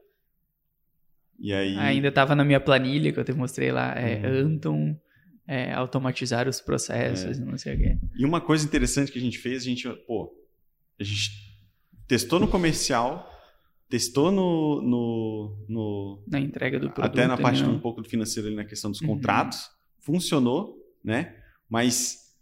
E 1.40 1.54
aí 1.54 1.78
ainda 1.78 2.08
estava 2.08 2.36
na 2.36 2.44
minha 2.44 2.60
planilha 2.60 3.14
que 3.14 3.20
eu 3.20 3.24
te 3.24 3.34
mostrei 3.34 3.72
lá, 3.72 3.94
é 3.94 4.28
uhum. 4.28 4.48
Anton 4.48 5.00
é, 5.50 5.74
automatizar 5.74 6.48
os 6.48 6.62
processos, 6.62 7.40
é. 7.40 7.44
não 7.44 7.58
sei 7.58 7.74
o 7.74 7.78
quê. 7.80 7.98
E 8.16 8.24
uma 8.24 8.40
coisa 8.40 8.64
interessante 8.64 9.12
que 9.12 9.18
a 9.18 9.22
gente 9.22 9.40
fez, 9.40 9.64
a 9.64 9.66
gente, 9.66 9.90
pô, 10.06 10.32
a 11.00 11.04
gente 11.04 11.32
testou 12.08 12.40
no 12.40 12.48
comercial, 12.48 13.28
testou 13.90 14.32
no, 14.32 14.80
no, 14.80 15.66
no 15.68 16.24
na 16.28 16.40
entrega 16.40 16.80
do 16.80 16.92
produto, 16.92 17.04
até 17.04 17.26
na 17.26 17.36
parte 17.36 17.64
um 17.64 17.80
pouco 17.80 18.00
do 18.00 18.08
financeiro 18.08 18.48
ali 18.48 18.56
na 18.56 18.64
questão 18.64 18.92
dos 18.92 19.02
uhum. 19.02 19.08
contratos, 19.08 19.72
funcionou, 19.98 20.78
né? 21.04 21.36
Mas 21.68 22.38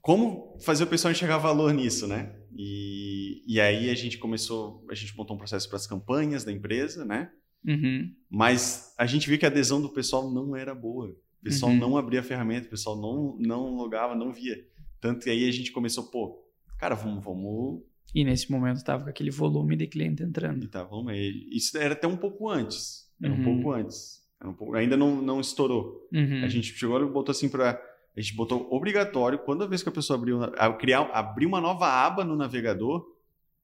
como 0.00 0.56
fazer 0.60 0.84
o 0.84 0.86
pessoal 0.86 1.10
enxergar 1.10 1.38
valor 1.38 1.74
nisso, 1.74 2.06
né? 2.06 2.36
E, 2.56 3.42
e 3.48 3.60
aí 3.60 3.90
a 3.90 3.94
gente 3.96 4.16
começou, 4.16 4.86
a 4.88 4.94
gente 4.94 5.16
montou 5.16 5.34
um 5.34 5.38
processo 5.38 5.68
para 5.68 5.76
as 5.76 5.88
campanhas 5.88 6.44
da 6.44 6.52
empresa, 6.52 7.04
né? 7.04 7.32
Uhum. 7.66 8.14
Mas 8.30 8.94
a 8.96 9.06
gente 9.06 9.28
viu 9.28 9.36
que 9.36 9.44
a 9.44 9.48
adesão 9.48 9.82
do 9.82 9.88
pessoal 9.88 10.30
não 10.30 10.54
era 10.54 10.72
boa. 10.72 11.12
O 11.40 11.44
pessoal 11.44 11.72
uhum. 11.72 11.78
não 11.78 11.96
abria 11.96 12.20
a 12.20 12.22
ferramenta, 12.22 12.66
o 12.66 12.70
pessoal 12.70 13.00
não, 13.00 13.36
não 13.38 13.74
logava, 13.74 14.14
não 14.14 14.32
via. 14.32 14.62
Tanto 15.00 15.24
que 15.24 15.30
aí 15.30 15.48
a 15.48 15.52
gente 15.52 15.72
começou, 15.72 16.04
pô, 16.04 16.44
cara, 16.78 16.94
vamos. 16.94 17.24
vamos... 17.24 17.82
E 18.14 18.24
nesse 18.24 18.50
momento 18.50 18.76
estava 18.76 19.04
com 19.04 19.10
aquele 19.10 19.30
volume 19.30 19.76
de 19.76 19.86
cliente 19.86 20.22
entrando. 20.22 20.64
E 20.64 20.68
tá, 20.68 20.82
vamos 20.82 21.12
Isso 21.50 21.78
era 21.78 21.94
até 21.94 22.06
um 22.06 22.16
pouco 22.16 22.48
antes. 22.48 23.08
Era 23.22 23.32
uhum. 23.32 23.40
um 23.40 23.44
pouco 23.44 23.72
antes. 23.72 24.20
Um 24.44 24.52
pouco... 24.52 24.74
ainda 24.74 24.96
não, 24.96 25.22
não 25.22 25.40
estourou. 25.40 26.08
Uhum. 26.12 26.44
A 26.44 26.48
gente 26.48 26.74
chegou 26.74 27.00
e 27.00 27.06
botou 27.06 27.30
assim 27.30 27.48
para 27.48 27.80
A 28.16 28.20
gente 28.20 28.34
botou 28.34 28.68
obrigatório, 28.70 29.38
quando 29.38 29.64
a 29.64 29.66
vez 29.66 29.82
que 29.82 29.88
a 29.88 29.92
pessoa 29.92 30.18
abriu, 30.18 30.40
criar, 30.78 31.02
abrir 31.12 31.46
uma 31.46 31.60
nova 31.60 31.86
aba 31.86 32.24
no 32.24 32.36
navegador, 32.36 33.06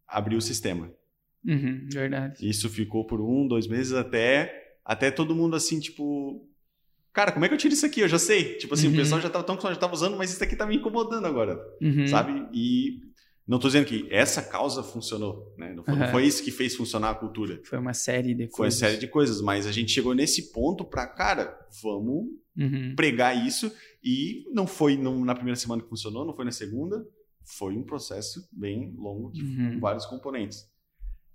abriu 0.07 0.39
o 0.39 0.43
sistema. 0.43 0.91
Uhum, 1.45 1.89
verdade. 1.93 2.49
Isso 2.49 2.69
ficou 2.69 3.05
por 3.05 3.21
um, 3.21 3.47
dois 3.47 3.67
meses 3.67 3.93
até, 3.93 4.79
até 4.85 5.11
todo 5.11 5.35
mundo 5.35 5.57
assim, 5.57 5.79
tipo, 5.79 6.47
cara, 7.17 7.33
como 7.33 7.47
é 7.47 7.49
que 7.49 7.55
eu 7.55 7.59
tiro 7.59 7.73
isso 7.73 7.87
aqui? 7.87 8.01
Eu 8.01 8.09
já 8.09 8.19
sei. 8.19 8.59
Tipo 8.59 8.75
assim, 8.75 8.89
uhum. 8.89 8.93
o 8.93 8.97
pessoal 8.97 9.19
já 9.23 9.29
estava 9.29 9.43
tão 9.43 9.59
já 9.59 9.75
tava 9.77 9.95
usando, 9.95 10.19
mas 10.19 10.31
isso 10.31 10.45
aqui 10.45 10.55
tá 10.55 10.67
me 10.67 10.77
incomodando 10.77 11.25
agora. 11.25 11.59
Uhum. 11.81 12.07
Sabe? 12.07 12.47
E 12.53 13.01
não 13.49 13.59
tô 13.59 13.69
dizendo 13.69 13.87
que 13.87 14.07
essa 14.11 14.43
causa 14.43 14.83
funcionou, 14.83 15.55
né? 15.57 15.73
Não 15.73 15.83
foi, 15.83 15.95
uhum. 15.95 16.01
não 16.01 16.09
foi, 16.09 16.27
isso 16.27 16.45
que 16.45 16.51
fez 16.51 16.77
funcionar 16.77 17.09
a 17.09 17.15
cultura. 17.15 17.59
Foi 17.65 17.79
uma 17.79 17.95
série 17.95 18.35
de 18.35 18.49
coisas. 18.49 18.57
Foi 18.57 18.67
uma 18.67 18.71
série 18.71 19.01
de 19.01 19.09
coisas, 19.09 19.41
mas 19.41 19.67
a 19.67 19.73
gente 19.73 19.93
chegou 19.93 20.15
nesse 20.15 20.53
ponto 20.53 20.85
para, 20.85 21.07
cara, 21.07 21.59
vamos 21.83 22.27
uhum. 22.55 22.95
pregar 22.95 23.47
isso 23.47 23.73
e 24.05 24.45
não 24.53 24.67
foi 24.67 24.99
não, 24.99 25.25
na 25.25 25.35
primeira 25.35 25.59
semana 25.59 25.83
que 25.83 25.89
funcionou, 25.89 26.27
não 26.27 26.37
foi 26.37 26.45
na 26.45 26.53
segunda, 26.53 27.03
foi 27.43 27.75
um 27.79 27.83
processo 27.83 28.47
bem 28.53 28.95
longo 28.95 29.33
de 29.33 29.43
uhum. 29.43 29.81
vários 29.81 30.05
componentes. 30.05 30.69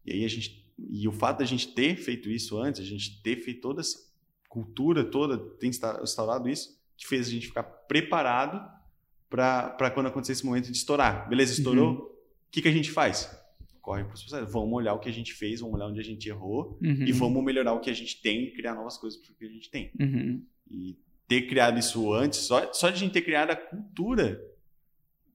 E 0.06 0.14
aí 0.14 0.26
a 0.26 0.30
gente 0.30 0.62
e 0.90 1.08
o 1.08 1.12
fato 1.12 1.40
da 1.40 1.46
gente 1.46 1.74
ter 1.74 1.96
feito 1.96 2.30
isso 2.30 2.58
antes, 2.58 2.82
a 2.82 2.86
gente 2.86 3.22
ter 3.22 3.38
feito 3.44 3.62
toda 3.62 3.82
essa 3.82 4.11
cultura 4.52 5.06
toda 5.06 5.38
tem 5.38 5.70
instaurado 5.70 6.50
isso, 6.50 6.78
que 6.98 7.08
fez 7.08 7.28
a 7.28 7.32
gente 7.32 7.48
ficar 7.48 7.64
preparado 7.64 8.62
para 9.30 9.90
quando 9.92 10.08
acontecer 10.08 10.34
esse 10.34 10.46
momento 10.46 10.70
de 10.70 10.78
estourar. 10.78 11.30
Beleza, 11.30 11.54
estourou? 11.54 11.88
O 11.88 12.02
uhum. 12.02 12.10
que, 12.52 12.62
que 12.62 12.68
a 12.68 12.72
gente 12.72 12.92
faz? 12.92 13.32
Corre 13.82 14.04
para 14.04 14.14
os 14.14 14.22
processos. 14.22 14.52
Vamos 14.52 14.74
olhar 14.74 14.94
o 14.94 15.00
que 15.00 15.08
a 15.08 15.14
gente 15.14 15.34
fez, 15.34 15.62
vamos 15.62 15.76
olhar 15.76 15.88
onde 15.88 16.02
a 16.02 16.04
gente 16.04 16.28
errou 16.28 16.78
uhum. 16.84 17.06
e 17.08 17.12
vamos 17.14 17.42
melhorar 17.42 17.74
o 17.74 17.80
que 17.80 17.90
a 17.90 17.94
gente 17.94 18.22
tem 18.22 18.44
e 18.44 18.52
criar 18.52 18.76
novas 18.76 18.98
coisas 18.98 19.20
para 19.22 19.32
o 19.32 19.36
que 19.36 19.46
a 19.46 19.50
gente 19.50 19.72
tem. 19.72 19.90
Uhum. 19.98 20.44
E 20.70 20.98
ter 21.30 21.48
criado 21.48 21.80
isso 21.80 22.14
antes, 22.14 22.40
só, 22.40 22.74
só 22.74 22.90
de 22.90 22.96
a 22.96 23.00
gente 23.00 23.14
ter 23.14 23.22
criado 23.22 23.52
a 23.52 23.56
cultura 23.56 24.38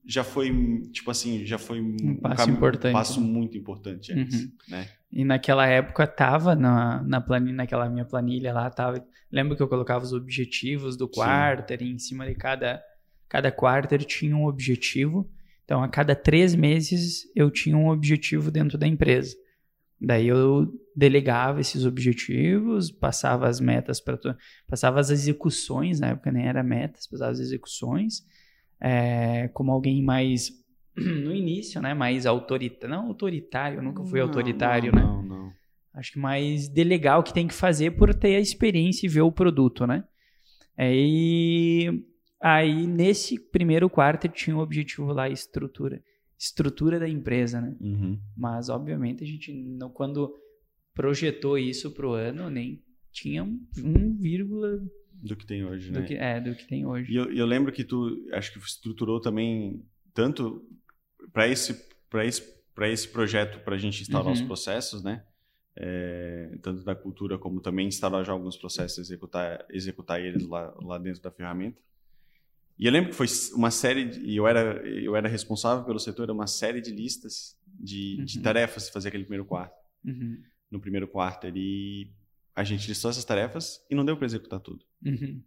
já 0.07 0.23
foi, 0.23 0.81
tipo 0.93 1.11
assim, 1.11 1.45
já 1.45 1.57
foi 1.57 1.81
um, 1.81 2.15
passo, 2.15 2.49
importante, 2.49 2.91
um 2.91 2.93
passo 2.93 3.21
muito 3.21 3.57
importante 3.57 4.13
antes, 4.13 4.43
uhum. 4.43 4.51
né? 4.69 4.87
E 5.11 5.25
naquela 5.25 5.67
época 5.67 6.07
tava 6.07 6.55
na, 6.55 7.03
na 7.03 7.19
planilha, 7.19 7.55
naquela 7.55 7.89
minha 7.89 8.05
planilha 8.05 8.53
lá, 8.53 8.69
tava. 8.69 9.05
Lembro 9.29 9.57
que 9.57 9.61
eu 9.61 9.67
colocava 9.67 10.05
os 10.05 10.13
objetivos 10.13 10.95
do 10.95 11.09
quarter 11.09 11.81
e 11.81 11.91
em 11.91 11.99
cima 11.99 12.25
de 12.25 12.35
cada, 12.35 12.81
cada 13.27 13.51
quarter 13.51 14.03
tinha 14.05 14.35
um 14.35 14.45
objetivo. 14.45 15.29
Então, 15.65 15.83
a 15.83 15.89
cada 15.89 16.15
três 16.15 16.55
meses 16.55 17.29
eu 17.35 17.51
tinha 17.51 17.77
um 17.77 17.89
objetivo 17.89 18.49
dentro 18.49 18.77
da 18.77 18.87
empresa. 18.87 19.35
Daí 19.99 20.27
eu 20.27 20.71
delegava 20.95 21.59
esses 21.59 21.85
objetivos, 21.85 22.91
passava 22.91 23.47
as 23.47 23.59
metas 23.59 23.99
para 23.99 24.17
passava 24.67 24.99
as 24.99 25.09
execuções, 25.09 25.99
na 25.99 26.09
época 26.09 26.31
nem 26.31 26.47
era 26.47 26.63
metas, 26.63 27.07
passava 27.07 27.31
as 27.31 27.39
execuções, 27.39 28.23
é, 28.79 29.47
como 29.49 29.71
alguém 29.71 30.03
mais 30.03 30.51
no 30.95 31.33
início, 31.33 31.81
né? 31.81 31.93
Mais 31.93 32.25
autoritário. 32.25 32.95
Não 32.95 33.07
autoritário, 33.07 33.79
eu 33.79 33.83
nunca 33.83 34.03
fui 34.03 34.19
não, 34.19 34.27
autoritário, 34.27 34.91
não, 34.91 34.99
né? 34.99 35.05
Não, 35.05 35.23
não. 35.23 35.53
Acho 35.93 36.13
que 36.13 36.19
mais 36.19 36.67
delegar 36.69 37.19
o 37.19 37.23
que 37.23 37.33
tem 37.33 37.47
que 37.47 37.53
fazer 37.53 37.91
por 37.91 38.13
ter 38.13 38.35
a 38.35 38.39
experiência 38.39 39.05
e 39.05 39.09
ver 39.09 39.21
o 39.21 39.31
produto, 39.31 39.87
né? 39.87 40.03
É, 40.77 40.93
e 40.93 42.03
aí, 42.39 42.85
nesse 42.85 43.39
primeiro 43.39 43.89
quarto, 43.89 44.27
tinha 44.27 44.55
o 44.55 44.59
um 44.59 44.61
objetivo 44.61 45.11
lá, 45.11 45.27
estrutura. 45.27 46.01
Estrutura 46.37 46.99
da 46.99 47.09
empresa, 47.09 47.59
né? 47.59 47.75
Uhum. 47.79 48.19
Mas, 48.37 48.69
obviamente, 48.69 49.23
a 49.23 49.27
gente, 49.27 49.51
não, 49.51 49.89
quando 49.89 50.31
projetou 50.93 51.57
isso 51.57 51.91
pro 51.91 52.11
ano, 52.11 52.47
nem 52.47 52.83
tinha 53.11 53.43
um 53.43 54.15
vírgula 54.19 54.79
do 55.21 55.35
que 55.35 55.45
tem 55.45 55.65
hoje, 55.65 55.91
do 55.91 55.99
né? 55.99 56.05
Que, 56.05 56.15
é, 56.15 56.39
do 56.39 56.55
que 56.55 56.65
tem 56.65 56.85
hoje. 56.85 57.11
E 57.11 57.15
eu, 57.15 57.31
eu, 57.31 57.45
lembro 57.45 57.71
que 57.71 57.83
tu, 57.83 58.25
acho 58.33 58.53
que 58.53 58.59
estruturou 58.59 59.19
também 59.19 59.83
tanto 60.13 60.65
para 61.33 61.47
esse, 61.47 61.73
esse, 62.23 62.63
esse 62.81 63.07
projeto, 63.07 63.59
para 63.63 63.75
a 63.75 63.79
gente 63.79 64.01
instaurar 64.01 64.27
uhum. 64.27 64.33
os 64.33 64.41
processos, 64.41 65.03
né? 65.03 65.23
É, 65.75 66.57
tanto 66.61 66.83
da 66.83 66.95
cultura 66.95 67.37
como 67.37 67.61
também 67.61 67.87
instalar 67.87 68.25
já 68.25 68.31
alguns 68.31 68.57
processos, 68.57 68.97
executar, 68.97 69.63
executar 69.69 70.19
eles 70.19 70.47
lá, 70.47 70.73
lá 70.81 70.97
dentro 70.97 71.21
da 71.21 71.29
ferramenta. 71.29 71.79
E 72.79 72.85
eu 72.85 72.91
lembro 72.91 73.09
que 73.09 73.15
foi 73.15 73.27
uma 73.53 73.71
série, 73.71 74.05
de, 74.05 74.19
e 74.21 74.35
eu 74.35 74.47
era, 74.47 74.87
eu 74.87 75.15
era 75.15 75.27
responsável 75.27 75.83
pelo 75.83 75.99
setor, 75.99 76.23
era 76.23 76.33
uma 76.33 76.47
série 76.47 76.79
de 76.79 76.91
listas 76.91 77.57
de, 77.65 78.17
uhum. 78.19 78.25
de 78.25 78.39
tarefas 78.39 78.89
fazer 78.89 79.09
aquele 79.09 79.23
primeiro 79.23 79.45
quarto. 79.45 79.75
Uhum. 80.05 80.41
No 80.69 80.79
primeiro 80.79 81.07
quarto, 81.07 81.47
e 81.47 82.11
a 82.57 82.63
gente 82.63 82.87
listou 82.87 83.11
essas 83.11 83.23
tarefas 83.23 83.85
e 83.87 83.93
não 83.93 84.03
deu 84.03 84.17
para 84.17 84.25
executar 84.25 84.59
tudo. 84.59 84.83
Uhum. 85.05 85.43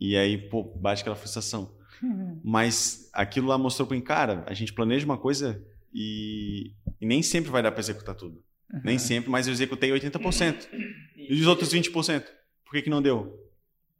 E 0.00 0.16
aí, 0.16 0.36
pô, 0.36 0.64
bate 0.64 1.02
aquela 1.02 1.14
frustração. 1.14 1.72
Uhum. 2.02 2.40
Mas 2.42 3.08
aquilo 3.12 3.46
lá 3.46 3.56
mostrou 3.56 3.86
para 3.86 3.96
mim, 3.96 4.02
cara, 4.02 4.44
a 4.48 4.52
gente 4.52 4.72
planeja 4.72 5.04
uma 5.04 5.16
coisa 5.16 5.64
e, 5.94 6.72
e 7.00 7.06
nem 7.06 7.22
sempre 7.22 7.48
vai 7.48 7.62
dar 7.62 7.70
para 7.70 7.78
executar 7.78 8.16
tudo. 8.16 8.42
Uhum. 8.72 8.80
Nem 8.82 8.98
sempre, 8.98 9.30
mas 9.30 9.46
eu 9.46 9.52
executei 9.52 9.92
80%. 9.92 10.66
E 11.14 11.32
os 11.32 11.46
outros 11.46 11.72
20%? 11.72 12.24
Por 12.64 12.72
que, 12.72 12.82
que 12.82 12.90
não 12.90 13.00
deu? 13.00 13.48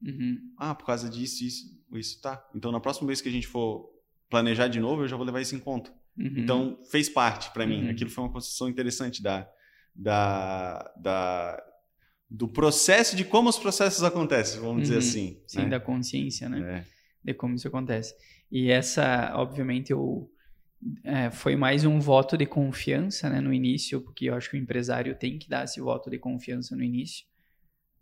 Uhum. 0.04 0.50
Ah, 0.58 0.74
por 0.74 0.84
causa 0.84 1.08
disso, 1.08 1.44
isso, 1.44 1.80
isso, 1.92 2.20
tá. 2.20 2.44
Então, 2.52 2.72
na 2.72 2.80
próxima 2.80 3.06
vez 3.06 3.20
que 3.20 3.28
a 3.28 3.32
gente 3.32 3.46
for 3.46 3.88
planejar 4.28 4.66
de 4.66 4.80
novo, 4.80 5.04
eu 5.04 5.08
já 5.08 5.16
vou 5.16 5.24
levar 5.24 5.40
isso 5.40 5.54
em 5.54 5.60
conta. 5.60 5.92
Uhum. 6.18 6.34
Então, 6.38 6.78
fez 6.90 7.08
parte 7.08 7.52
para 7.52 7.64
mim. 7.64 7.84
Uhum. 7.84 7.90
Aquilo 7.90 8.10
foi 8.10 8.24
uma 8.24 8.32
construção 8.32 8.68
interessante 8.68 9.22
da, 9.22 9.48
da, 9.94 10.92
da, 10.96 11.65
do 12.28 12.48
processo 12.48 13.14
de 13.14 13.24
como 13.24 13.48
os 13.48 13.58
processos 13.58 14.02
acontecem, 14.02 14.60
vamos 14.60 14.82
dizer 14.82 14.98
assim. 14.98 15.40
Sim, 15.46 15.62
né? 15.62 15.68
da 15.68 15.80
consciência, 15.80 16.48
né? 16.48 16.84
É 16.92 16.96
de 17.26 17.34
como 17.34 17.56
isso 17.56 17.66
acontece. 17.66 18.14
E 18.50 18.70
essa, 18.70 19.32
obviamente, 19.34 19.90
eu, 19.90 20.30
é, 21.02 21.30
foi 21.30 21.56
mais 21.56 21.84
um 21.84 21.98
voto 21.98 22.36
de 22.36 22.46
confiança 22.46 23.28
né, 23.28 23.40
no 23.40 23.52
início, 23.52 24.00
porque 24.00 24.26
eu 24.26 24.34
acho 24.34 24.48
que 24.48 24.56
o 24.56 24.60
empresário 24.60 25.18
tem 25.18 25.36
que 25.36 25.48
dar 25.48 25.64
esse 25.64 25.80
voto 25.80 26.08
de 26.08 26.18
confiança 26.18 26.76
no 26.76 26.84
início, 26.84 27.26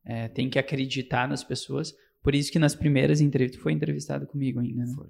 é, 0.04 0.28
tem 0.28 0.50
que 0.50 0.58
acreditar 0.58 1.26
nas 1.26 1.42
pessoas. 1.42 1.94
Por 2.22 2.34
isso 2.34 2.52
que 2.52 2.58
nas 2.58 2.74
primeiras 2.74 3.22
entrevistas, 3.22 3.62
foi 3.62 3.72
entrevistado 3.72 4.26
comigo 4.26 4.60
ainda, 4.60 4.84
né? 4.84 4.94
Foi. 4.94 5.08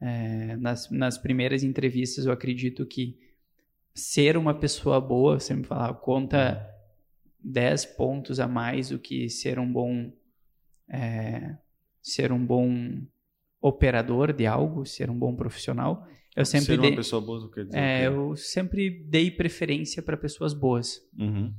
É, 0.00 0.56
nas, 0.56 0.88
nas 0.92 1.18
primeiras 1.18 1.64
entrevistas 1.64 2.24
eu 2.24 2.30
acredito 2.30 2.86
que 2.86 3.18
ser 3.92 4.36
uma 4.36 4.54
pessoa 4.54 5.00
boa, 5.00 5.40
sempre 5.40 5.66
falava, 5.66 5.94
conta 5.94 6.64
10 7.42 7.86
pontos 7.96 8.40
a 8.40 8.48
mais 8.48 8.88
do 8.90 8.98
que 8.98 9.28
ser 9.28 9.58
um 9.58 9.70
bom 9.72 10.12
é, 10.90 11.56
ser 12.02 12.32
um 12.32 12.44
bom 12.44 13.02
operador 13.60 14.32
de 14.32 14.46
algo, 14.46 14.86
ser 14.86 15.10
um 15.10 15.18
bom 15.18 15.34
profissional. 15.34 16.06
Eu 16.36 16.44
sempre 16.44 16.66
Ser 16.66 16.80
dei, 16.80 16.90
uma 16.90 16.96
pessoa 16.96 17.20
boa 17.20 17.50
quer 17.50 17.64
dizer 17.64 17.78
é, 17.78 18.06
eu 18.06 18.36
sempre 18.36 18.90
dei 18.90 19.30
preferência 19.30 20.00
para 20.02 20.16
pessoas 20.16 20.54
boas, 20.54 21.00
Uhum. 21.18 21.52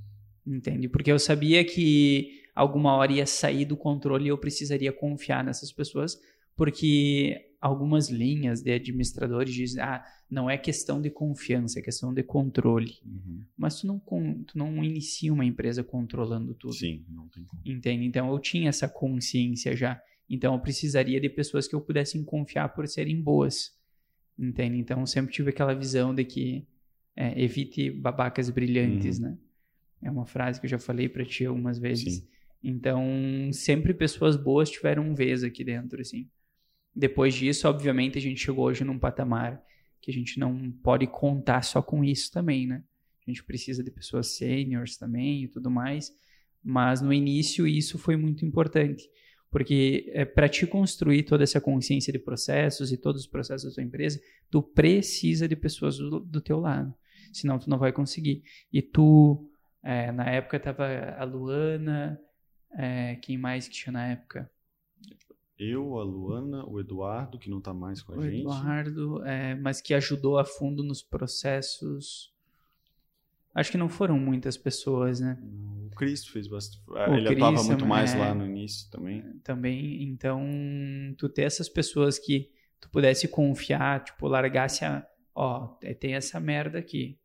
entende? 0.47 0.87
Porque 0.87 1.11
eu 1.11 1.19
sabia 1.19 1.65
que 1.65 2.43
alguma 2.55 2.93
hora 2.95 3.11
ia 3.11 3.25
sair 3.25 3.65
do 3.65 3.75
controle 3.75 4.25
e 4.25 4.27
eu 4.29 4.37
precisaria 4.37 4.93
confiar 4.93 5.43
nessas 5.43 5.71
pessoas, 5.71 6.17
porque 6.59 7.53
algumas 7.61 8.09
linhas 8.09 8.61
de 8.61 8.69
administradores 8.71 9.53
dizem, 9.53 9.81
ah, 9.81 10.03
não 10.29 10.49
é 10.49 10.57
questão 10.57 11.01
de 11.01 11.09
confiança, 11.09 11.79
é 11.79 11.81
questão 11.81 12.13
de 12.13 12.21
controle. 12.21 12.95
Uhum. 13.05 13.45
Mas 13.57 13.79
tu 13.79 13.87
não, 13.87 13.97
tu 13.97 14.57
não 14.57 14.83
inicia 14.83 15.31
uma 15.31 15.45
empresa 15.45 15.85
controlando 15.85 16.53
tudo. 16.53 16.73
Sim, 16.73 17.05
não 17.07 17.29
tem 17.29 17.45
como. 17.45 17.61
Entende? 17.65 18.03
Então 18.03 18.29
eu 18.29 18.37
tinha 18.39 18.67
essa 18.67 18.89
consciência 18.89 19.73
já. 19.73 20.01
Então 20.29 20.53
eu 20.53 20.59
precisaria 20.59 21.19
de 21.21 21.29
pessoas 21.29 21.65
que 21.65 21.73
eu 21.73 21.79
pudesse 21.79 22.21
confiar 22.25 22.67
por 22.73 22.85
serem 22.89 23.21
boas. 23.21 23.73
Entende? 24.37 24.77
Então 24.77 24.99
eu 24.99 25.07
sempre 25.07 25.31
tive 25.33 25.51
aquela 25.51 25.73
visão 25.73 26.13
de 26.13 26.25
que 26.25 26.67
é, 27.15 27.41
evite 27.41 27.89
babacas 27.89 28.49
brilhantes, 28.49 29.17
Uhum. 29.17 29.29
né? 29.29 29.37
É 30.03 30.11
uma 30.11 30.25
frase 30.25 30.59
que 30.59 30.65
eu 30.65 30.69
já 30.69 30.79
falei 30.79 31.07
pra 31.07 31.23
ti 31.23 31.45
algumas 31.45 31.79
vezes. 31.79 32.15
Sim. 32.15 32.27
Então 32.61 33.01
sempre 33.53 33.93
pessoas 33.93 34.35
boas 34.35 34.69
tiveram 34.69 35.03
um 35.09 35.15
vez 35.15 35.43
aqui 35.43 35.63
dentro, 35.63 36.01
assim. 36.01 36.29
Depois 36.95 37.33
disso, 37.33 37.67
obviamente, 37.67 38.17
a 38.17 38.21
gente 38.21 38.39
chegou 38.39 38.65
hoje 38.65 38.83
num 38.83 38.99
patamar 38.99 39.63
que 40.01 40.11
a 40.11 40.13
gente 40.13 40.39
não 40.39 40.71
pode 40.71 41.07
contar 41.07 41.61
só 41.61 41.81
com 41.81 42.03
isso 42.03 42.31
também, 42.31 42.67
né? 42.67 42.83
A 43.27 43.31
gente 43.31 43.43
precisa 43.43 43.83
de 43.83 43.91
pessoas 43.91 44.35
seniors 44.37 44.97
também 44.97 45.43
e 45.43 45.47
tudo 45.47 45.69
mais. 45.69 46.11
Mas 46.63 47.01
no 47.01 47.13
início 47.13 47.67
isso 47.67 47.97
foi 47.97 48.15
muito 48.15 48.45
importante, 48.45 49.09
porque 49.49 50.11
é, 50.13 50.25
para 50.25 50.49
te 50.49 50.67
construir 50.67 51.23
toda 51.23 51.43
essa 51.43 51.61
consciência 51.61 52.11
de 52.11 52.19
processos 52.19 52.91
e 52.91 52.97
todos 52.97 53.21
os 53.21 53.27
processos 53.27 53.69
da 53.69 53.75
tua 53.75 53.83
empresa, 53.83 54.19
tu 54.49 54.61
precisa 54.61 55.47
de 55.47 55.55
pessoas 55.55 55.97
do, 55.97 56.19
do 56.19 56.41
teu 56.41 56.59
lado, 56.59 56.93
senão 57.31 57.57
tu 57.57 57.69
não 57.69 57.77
vai 57.77 57.93
conseguir. 57.93 58.43
E 58.73 58.81
tu, 58.81 59.49
é, 59.81 60.11
na 60.11 60.29
época 60.29 60.57
estava 60.57 60.85
a 61.17 61.23
Luana, 61.23 62.19
é, 62.77 63.15
quem 63.15 63.37
mais 63.37 63.67
que 63.67 63.75
tinha 63.75 63.93
na 63.93 64.07
época? 64.09 64.51
Eu, 65.59 65.99
a 65.99 66.03
Luana, 66.03 66.65
o 66.65 66.79
Eduardo, 66.79 67.37
que 67.37 67.49
não 67.49 67.59
tá 67.59 67.73
mais 67.73 68.01
com 68.01 68.13
a 68.13 68.15
O 68.17 68.23
gente. 68.23 68.39
Eduardo, 68.39 69.25
é, 69.25 69.55
mas 69.55 69.81
que 69.81 69.93
ajudou 69.93 70.39
a 70.39 70.45
fundo 70.45 70.81
nos 70.81 71.03
processos. 71.03 72.33
Acho 73.53 73.69
que 73.69 73.77
não 73.77 73.89
foram 73.89 74.17
muitas 74.17 74.55
pessoas, 74.55 75.19
né? 75.19 75.37
O 75.91 75.95
Cristo 75.95 76.31
fez 76.31 76.47
bastante. 76.47 76.81
O 76.87 76.97
Ele 77.13 77.27
atuava 77.27 77.61
muito 77.63 77.85
mais 77.85 78.13
é. 78.13 78.17
lá 78.17 78.33
no 78.33 78.45
início 78.45 78.89
também. 78.89 79.21
também. 79.43 80.03
Então, 80.03 80.47
tu 81.17 81.27
ter 81.27 81.41
essas 81.41 81.67
pessoas 81.67 82.17
que 82.17 82.49
tu 82.79 82.89
pudesse 82.89 83.27
confiar, 83.27 84.01
tipo, 84.05 84.27
largasse 84.27 84.85
a. 84.85 85.05
Ó, 85.35 85.75
é, 85.81 85.93
tem 85.93 86.13
essa 86.13 86.39
merda 86.39 86.79
aqui. 86.79 87.19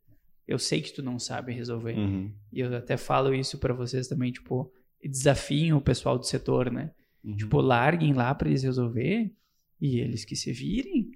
Eu 0.46 0.58
sei 0.58 0.82
que 0.82 0.92
tu 0.92 1.02
não 1.04 1.20
sabe 1.20 1.52
resolver. 1.52 1.96
Uhum. 1.96 2.32
E 2.52 2.60
eu 2.60 2.76
até 2.76 2.96
falo 2.96 3.32
isso 3.32 3.58
pra 3.58 3.72
vocês 3.72 4.08
também, 4.08 4.32
tipo, 4.32 4.72
desafiem 5.02 5.72
o 5.72 5.80
pessoal 5.80 6.18
do 6.18 6.26
setor, 6.26 6.70
né? 6.70 6.90
Uhum. 7.24 7.36
Tipo, 7.36 7.60
larguem 7.60 8.12
lá 8.12 8.34
pra 8.34 8.48
eles 8.48 8.62
resolver 8.62 9.32
e 9.80 9.98
eles 9.98 10.24
que 10.24 10.36
se 10.36 10.52
virem. 10.52 11.12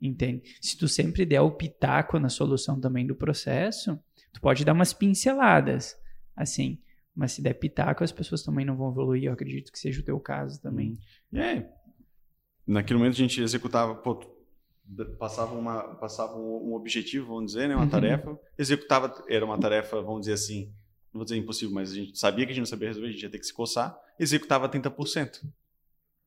Entende? 0.00 0.42
Se 0.60 0.76
tu 0.78 0.86
sempre 0.88 1.26
der 1.26 1.40
o 1.40 1.50
pitaco 1.50 2.18
na 2.18 2.28
solução 2.28 2.80
também 2.80 3.06
do 3.06 3.14
processo, 3.16 3.98
tu 4.32 4.40
pode 4.40 4.64
dar 4.64 4.72
umas 4.72 4.92
pinceladas, 4.92 5.96
assim. 6.36 6.78
Mas 7.14 7.32
se 7.32 7.42
der 7.42 7.54
pitaco, 7.54 8.04
as 8.04 8.12
pessoas 8.12 8.44
também 8.44 8.64
não 8.64 8.76
vão 8.76 8.90
evoluir. 8.92 9.24
Eu 9.24 9.32
acredito 9.32 9.72
que 9.72 9.78
seja 9.78 10.00
o 10.00 10.04
teu 10.04 10.20
caso 10.20 10.62
também. 10.62 10.96
E 11.32 11.38
é. 11.40 11.68
Naquele 12.64 12.98
momento 12.98 13.14
a 13.14 13.18
gente 13.18 13.40
executava, 13.42 13.94
pô, 13.96 14.14
passava, 15.18 15.54
uma, 15.54 15.82
passava 15.96 16.36
um 16.38 16.68
um 16.70 16.74
objetivo, 16.74 17.26
vamos 17.28 17.52
dizer, 17.52 17.68
né, 17.68 17.74
uma 17.74 17.84
Uhum. 17.84 17.90
tarefa, 17.90 18.38
executava, 18.56 19.24
era 19.28 19.44
uma 19.44 19.58
tarefa, 19.58 20.00
vamos 20.00 20.20
dizer 20.20 20.34
assim, 20.34 20.72
não 21.12 21.18
vou 21.20 21.24
dizer 21.24 21.36
impossível, 21.36 21.74
mas 21.74 21.92
a 21.92 21.94
gente 21.94 22.18
sabia 22.18 22.44
que 22.46 22.52
a 22.52 22.54
gente 22.54 22.62
não 22.62 22.66
sabia 22.66 22.88
resolver, 22.88 23.08
a 23.08 23.12
gente 23.12 23.22
ia 23.22 23.30
ter 23.30 23.38
que 23.38 23.46
se 23.46 23.52
coçar, 23.54 23.98
executava 24.18 24.68
30%. 24.68 25.42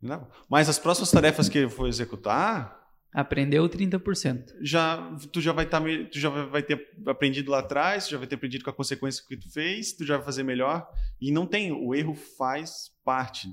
Não. 0.02 0.28
Mas 0.50 0.68
as 0.68 0.80
próximas 0.80 1.12
tarefas 1.12 1.48
que 1.48 1.60
eu 1.60 1.70
for 1.70 1.88
executar, 1.88 2.80
Aprendeu 3.14 3.68
30%. 3.68 4.54
já 4.62 4.98
tu 5.34 5.42
já 5.42 5.52
vai 5.52 5.66
estar 5.66 5.82
tu 6.10 6.18
já 6.18 6.30
vai 6.30 6.64
ter 6.64 6.90
aprendido 7.06 7.52
lá 7.52 7.60
atrás, 7.60 8.06
tu 8.06 8.12
já 8.12 8.18
vai 8.18 8.26
ter 8.26 8.36
aprendido 8.36 8.64
com 8.64 8.70
a 8.70 8.74
consequência 8.74 9.22
que 9.28 9.36
tu 9.36 9.52
fez, 9.52 9.92
tu 9.94 10.06
já 10.06 10.16
vai 10.16 10.26
fazer 10.26 10.44
melhor 10.44 10.88
e 11.20 11.30
não 11.30 11.46
tem 11.46 11.72
o 11.74 11.94
erro 11.94 12.16
faz 12.16 12.90
parte. 13.04 13.48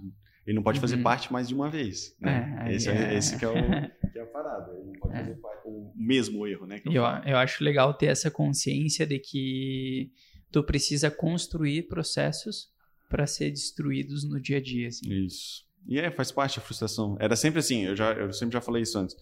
Ele 0.47 0.55
não 0.57 0.63
pode 0.63 0.79
fazer 0.81 0.97
Uhum. 0.97 1.03
parte 1.03 1.31
mais 1.33 1.49
de 1.49 1.55
uma 1.55 1.69
vez, 1.69 2.17
né? 2.21 2.65
É, 2.69 2.75
esse, 2.75 2.89
é, 2.89 3.13
é. 3.13 3.19
esse 3.19 3.37
que 3.37 3.45
é, 3.45 3.49
o, 3.49 3.53
que 4.13 4.19
é 4.19 4.23
a 4.23 4.27
parada. 4.27 4.73
Ele 4.73 4.85
não 4.87 4.93
pode 4.93 5.15
É. 5.15 5.19
fazer 5.19 5.35
parte, 5.35 5.63
o 5.67 5.93
mesmo 5.97 6.47
erro, 6.47 6.65
né? 6.65 6.81
eu 6.87 6.93
eu, 6.93 7.03
eu 7.03 7.37
acho 7.37 7.63
legal 7.63 7.93
ter 7.93 8.07
essa 8.07 8.31
consciência 8.31 9.05
de 9.07 9.19
que 9.19 10.11
tu 10.53 10.63
precisa 10.63 11.11
construir 11.11 11.83
processos 11.89 12.69
para 13.09 13.27
ser 13.27 13.51
destruídos 13.51 14.25
no 14.25 14.41
dia 14.41 14.59
a 14.59 14.61
dia, 14.61 14.89
assim. 14.89 15.09
Isso. 15.25 15.67
E 15.87 15.99
é, 15.99 16.11
faz 16.11 16.31
parte 16.31 16.59
da 16.59 16.65
frustração. 16.65 17.17
Era 17.21 17.35
sempre 17.37 17.59
assim, 17.61 17.85
eu, 17.87 17.97
já, 17.97 18.13
eu 18.13 18.33
sempre 18.33 18.53
já 18.55 18.61
falei 18.61 18.83
isso 18.83 18.99
antes. 18.99 19.17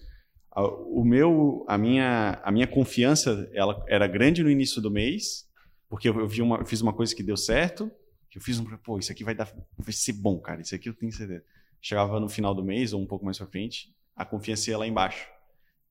A- 0.50 0.66
O 0.66 1.04
meu, 1.04 1.64
a 1.68 1.76
minha, 1.78 2.40
a 2.42 2.50
minha 2.50 2.66
confiança, 2.66 3.48
ela 3.52 3.84
era 3.88 4.06
grande 4.06 4.42
no 4.42 4.50
início 4.50 4.80
do 4.82 4.90
mês, 4.90 5.46
porque 5.88 6.08
eu, 6.08 6.26
vi 6.26 6.42
uma, 6.42 6.56
eu 6.58 6.66
fiz 6.66 6.80
uma 6.80 6.92
coisa 6.92 7.14
que 7.14 7.22
deu 7.22 7.36
certo, 7.36 7.90
que 8.30 8.38
eu 8.38 8.42
fiz 8.42 8.58
um, 8.58 8.64
pô, 8.78 8.98
isso 8.98 9.12
aqui 9.12 9.22
vai 9.22 9.34
dar, 9.34 9.52
vai 9.78 9.92
ser 9.92 10.14
bom, 10.14 10.38
cara, 10.40 10.60
isso 10.60 10.74
aqui 10.74 10.88
eu 10.88 10.94
tenho 10.94 11.12
certeza. 11.12 11.44
Chegava 11.80 12.18
no 12.18 12.28
final 12.28 12.54
do 12.54 12.64
mês 12.64 12.92
ou 12.92 13.00
um 13.00 13.06
pouco 13.06 13.24
mais 13.24 13.38
pra 13.38 13.46
frente, 13.46 13.94
a 14.16 14.24
confiança 14.24 14.70
ia 14.70 14.78
lá 14.78 14.86
embaixo. 14.86 15.28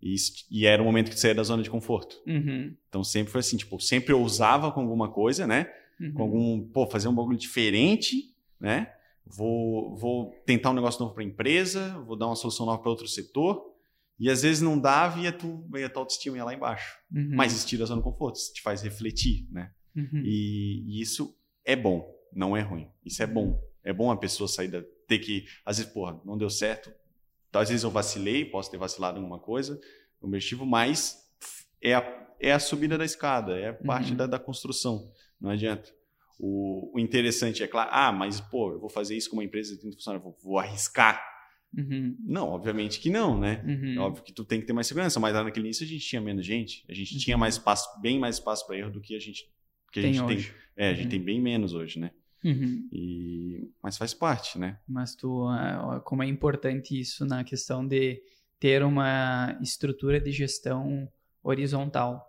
E, 0.05 0.15
e 0.51 0.65
era 0.67 0.81
o 0.81 0.85
momento 0.85 1.09
que 1.09 1.19
saía 1.19 1.33
da 1.33 1.41
zona 1.43 1.63
de 1.63 1.69
conforto. 1.69 2.21
Uhum, 2.27 2.75
Então 2.87 3.03
sempre 3.03 3.31
foi 3.31 3.39
assim, 3.39 3.57
tipo, 3.57 3.79
sempre 3.79 4.13
ousava 4.13 4.71
com 4.71 4.81
alguma 4.81 5.09
coisa, 5.11 5.47
né? 5.47 5.67
uhum. 5.99 6.13
com 6.13 6.21
algum, 6.23 6.67
pô, 6.69 6.87
fazer 6.87 7.07
um 7.07 7.15
bagulho 7.15 7.37
diferente, 7.37 8.35
né? 8.59 8.91
Vou, 9.25 9.95
vou 9.95 10.31
tentar 10.45 10.69
um 10.69 10.73
negócio 10.73 11.01
novo 11.01 11.13
para 11.13 11.23
a 11.23 11.25
empresa, 11.25 11.99
vou 12.05 12.15
dar 12.15 12.27
uma 12.27 12.35
solução 12.35 12.65
nova 12.65 12.79
para 12.81 12.91
outro 12.91 13.07
setor. 13.07 13.73
E 14.19 14.29
às 14.29 14.43
vezes 14.43 14.61
não 14.61 14.79
dava 14.79 15.19
e 15.19 15.27
a, 15.27 15.31
tu, 15.31 15.67
e 15.75 15.83
a 15.83 15.89
tua 15.89 16.03
autoestima 16.03 16.37
ia 16.37 16.45
lá 16.45 16.53
embaixo. 16.53 16.97
Uhum, 17.11 17.31
Mas 17.35 17.53
isso 17.53 17.67
tira 17.67 17.83
a 17.83 17.87
zona 17.87 18.01
de 18.01 18.03
conforto, 18.03 18.35
isso 18.37 18.53
te 18.53 18.61
faz 18.61 18.81
refletir, 18.81 19.47
né? 19.51 19.71
uhum. 19.95 20.21
E, 20.23 20.83
e 20.87 21.01
isso 21.01 21.35
é 21.65 21.75
bom, 21.75 22.07
não 22.31 22.55
é 22.55 22.61
ruim. 22.61 22.87
Isso 23.03 23.21
é 23.23 23.27
bom. 23.27 23.59
É 23.83 23.91
bom 23.91 24.09
a 24.11 24.17
pessoa 24.17 24.47
sair 24.47 24.67
da. 24.67 24.83
ter 25.07 25.19
que. 25.19 25.45
Às 25.65 25.77
vezes, 25.77 25.91
porra, 25.91 26.19
não 26.23 26.37
deu 26.37 26.49
certo. 26.49 26.91
Às 27.59 27.69
vezes 27.69 27.83
eu 27.83 27.91
vacilei, 27.91 28.45
posso 28.45 28.69
ter 28.71 28.77
vacilado 28.77 29.17
em 29.17 29.21
alguma 29.21 29.39
coisa, 29.39 29.79
no 30.21 30.27
objetivo, 30.27 30.65
mas 30.65 31.17
é 31.81 31.93
a, 31.95 32.27
é 32.39 32.51
a 32.51 32.59
subida 32.59 32.97
da 32.97 33.05
escada, 33.05 33.57
é 33.57 33.71
parte 33.73 34.11
Uhum. 34.11 34.17
da, 34.17 34.27
da 34.27 34.39
construção. 34.39 35.11
Não 35.39 35.49
adianta. 35.49 35.89
O, 36.39 36.91
o 36.95 36.99
interessante 36.99 37.63
é 37.63 37.67
claro, 37.67 37.89
ah, 37.93 38.11
mas 38.11 38.41
pô, 38.41 38.73
eu 38.73 38.79
vou 38.79 38.89
fazer 38.89 39.15
isso 39.15 39.29
com 39.29 39.37
uma 39.37 39.43
empresa 39.43 39.73
de 39.73 39.79
30 39.81 39.95
funcionários, 39.95 40.23
vou, 40.23 40.37
vou 40.43 40.59
arriscar. 40.59 41.23
Uhum, 41.77 42.15
Não, 42.25 42.49
obviamente 42.49 42.99
que 43.01 43.09
não, 43.09 43.37
né? 43.39 43.61
uhum. 43.65 43.95
É 43.95 43.99
óbvio 43.99 44.23
que 44.23 44.31
tu 44.33 44.45
tem 44.45 44.61
que 44.61 44.65
ter 44.65 44.71
mais 44.73 44.87
segurança, 44.87 45.19
mas 45.19 45.33
lá 45.33 45.43
naquele 45.43 45.65
início 45.65 45.85
a 45.85 45.87
gente 45.87 46.05
tinha 46.07 46.21
menos 46.21 46.45
gente, 46.45 46.85
a 46.89 46.93
gente 46.93 47.13
Uhum. 47.13 47.19
tinha 47.19 47.37
mais 47.37 47.55
espaço, 47.55 47.87
bem 48.01 48.17
mais 48.19 48.35
espaço 48.35 48.65
para 48.65 48.77
erro 48.77 48.91
do 48.91 49.01
que 49.01 49.15
a 49.15 49.19
gente, 49.19 49.43
que 49.91 49.99
a 49.99 50.03
Tem 50.03 50.13
gente 50.13 50.25
tem. 50.27 50.37
hoje. 50.37 50.55
É, 50.77 50.89
a 50.89 50.93
gente 50.93 51.03
Uhum. 51.05 51.09
tem 51.11 51.21
bem 51.21 51.41
menos 51.41 51.73
hoje, 51.73 51.99
né? 51.99 52.11
Uhum. 52.45 52.87
E... 52.91 53.71
Mas 53.81 53.97
faz 53.97 54.13
parte, 54.13 54.59
né? 54.59 54.79
Mas 54.87 55.15
tu, 55.15 55.47
ah, 55.47 55.99
como 56.05 56.21
é 56.21 56.27
importante 56.27 56.99
isso 56.99 57.25
na 57.25 57.43
questão 57.43 57.85
de 57.85 58.21
ter 58.59 58.83
uma 58.83 59.57
estrutura 59.61 60.21
de 60.21 60.31
gestão 60.31 61.11
horizontal. 61.43 62.23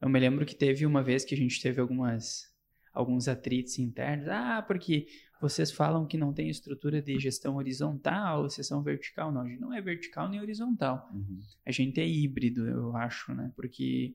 Eu 0.00 0.08
me 0.08 0.18
lembro 0.18 0.44
que 0.44 0.54
teve 0.54 0.84
uma 0.84 1.02
vez 1.02 1.24
que 1.24 1.34
a 1.34 1.38
gente 1.38 1.62
teve 1.62 1.80
algumas 1.80 2.54
alguns 2.92 3.28
atritos 3.28 3.78
internos. 3.78 4.26
Ah, 4.28 4.62
porque 4.66 5.06
vocês 5.40 5.70
falam 5.70 6.06
que 6.06 6.16
não 6.16 6.32
tem 6.32 6.48
estrutura 6.48 7.00
de 7.00 7.18
gestão 7.18 7.56
horizontal, 7.56 8.44
vocês 8.44 8.66
são 8.66 8.82
vertical. 8.82 9.30
Não, 9.30 9.42
a 9.42 9.48
gente 9.48 9.60
não 9.60 9.72
é 9.72 9.80
vertical 9.80 10.28
nem 10.28 10.40
horizontal. 10.40 11.08
A 11.64 11.70
gente 11.70 12.00
é 12.00 12.06
híbrido, 12.06 12.66
eu 12.66 12.96
acho, 12.96 13.34
né? 13.34 13.52
Porque 13.54 14.14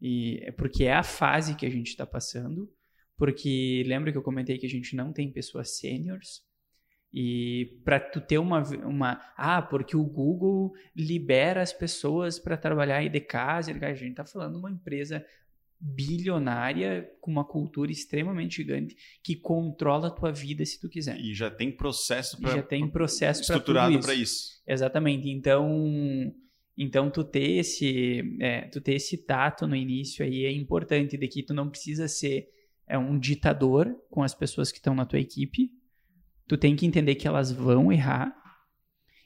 e 0.00 0.38
é 0.42 0.52
porque 0.52 0.84
é 0.84 0.94
a 0.94 1.02
fase 1.02 1.56
que 1.56 1.66
a 1.66 1.70
gente 1.70 1.88
está 1.88 2.06
passando. 2.06 2.70
Porque 3.18 3.82
lembra 3.84 4.12
que 4.12 4.16
eu 4.16 4.22
comentei 4.22 4.56
que 4.56 4.66
a 4.66 4.70
gente 4.70 4.94
não 4.94 5.12
tem 5.12 5.30
pessoas 5.30 5.76
sêniores. 5.76 6.46
E 7.12 7.80
para 7.84 7.98
tu 7.98 8.20
ter 8.20 8.38
uma, 8.38 8.62
uma. 8.84 9.20
Ah, 9.36 9.60
porque 9.60 9.96
o 9.96 10.04
Google 10.04 10.72
libera 10.94 11.60
as 11.60 11.72
pessoas 11.72 12.38
para 12.38 12.56
trabalhar 12.56 12.98
aí 12.98 13.08
de 13.08 13.20
casa. 13.20 13.72
A 13.72 13.94
gente 13.94 14.10
está 14.10 14.24
falando 14.24 14.52
de 14.52 14.58
uma 14.58 14.70
empresa 14.70 15.24
bilionária 15.80 17.08
com 17.20 17.30
uma 17.30 17.44
cultura 17.44 17.90
extremamente 17.90 18.56
gigante 18.56 18.96
que 19.22 19.36
controla 19.36 20.08
a 20.08 20.10
tua 20.10 20.32
vida 20.32 20.64
se 20.64 20.80
tu 20.80 20.88
quiser. 20.88 21.18
E 21.18 21.34
já 21.34 21.50
tem 21.50 21.70
processo 21.70 22.40
para 22.40 22.56
já 22.56 22.62
tem 22.62 22.88
processo 22.88 23.42
estruturado 23.42 23.98
para 24.00 24.14
isso. 24.14 24.22
isso. 24.22 24.62
Exatamente. 24.66 25.28
Então, 25.28 26.34
então 26.76 27.10
tu 27.10 27.24
ter 27.24 27.58
esse, 27.58 28.22
é, 28.40 28.62
tu 28.62 28.80
ter 28.80 28.94
esse 28.94 29.24
tato 29.24 29.66
no 29.66 29.76
início 29.76 30.24
aí 30.24 30.44
é 30.44 30.52
importante 30.52 31.16
de 31.16 31.28
que 31.28 31.42
tu 31.42 31.54
não 31.54 31.70
precisa 31.70 32.08
ser 32.08 32.48
é 32.88 32.98
um 32.98 33.18
ditador 33.18 33.94
com 34.10 34.22
as 34.22 34.34
pessoas 34.34 34.72
que 34.72 34.78
estão 34.78 34.94
na 34.94 35.04
tua 35.04 35.20
equipe. 35.20 35.70
Tu 36.46 36.56
tem 36.56 36.74
que 36.74 36.86
entender 36.86 37.14
que 37.14 37.28
elas 37.28 37.52
vão 37.52 37.92
errar 37.92 38.34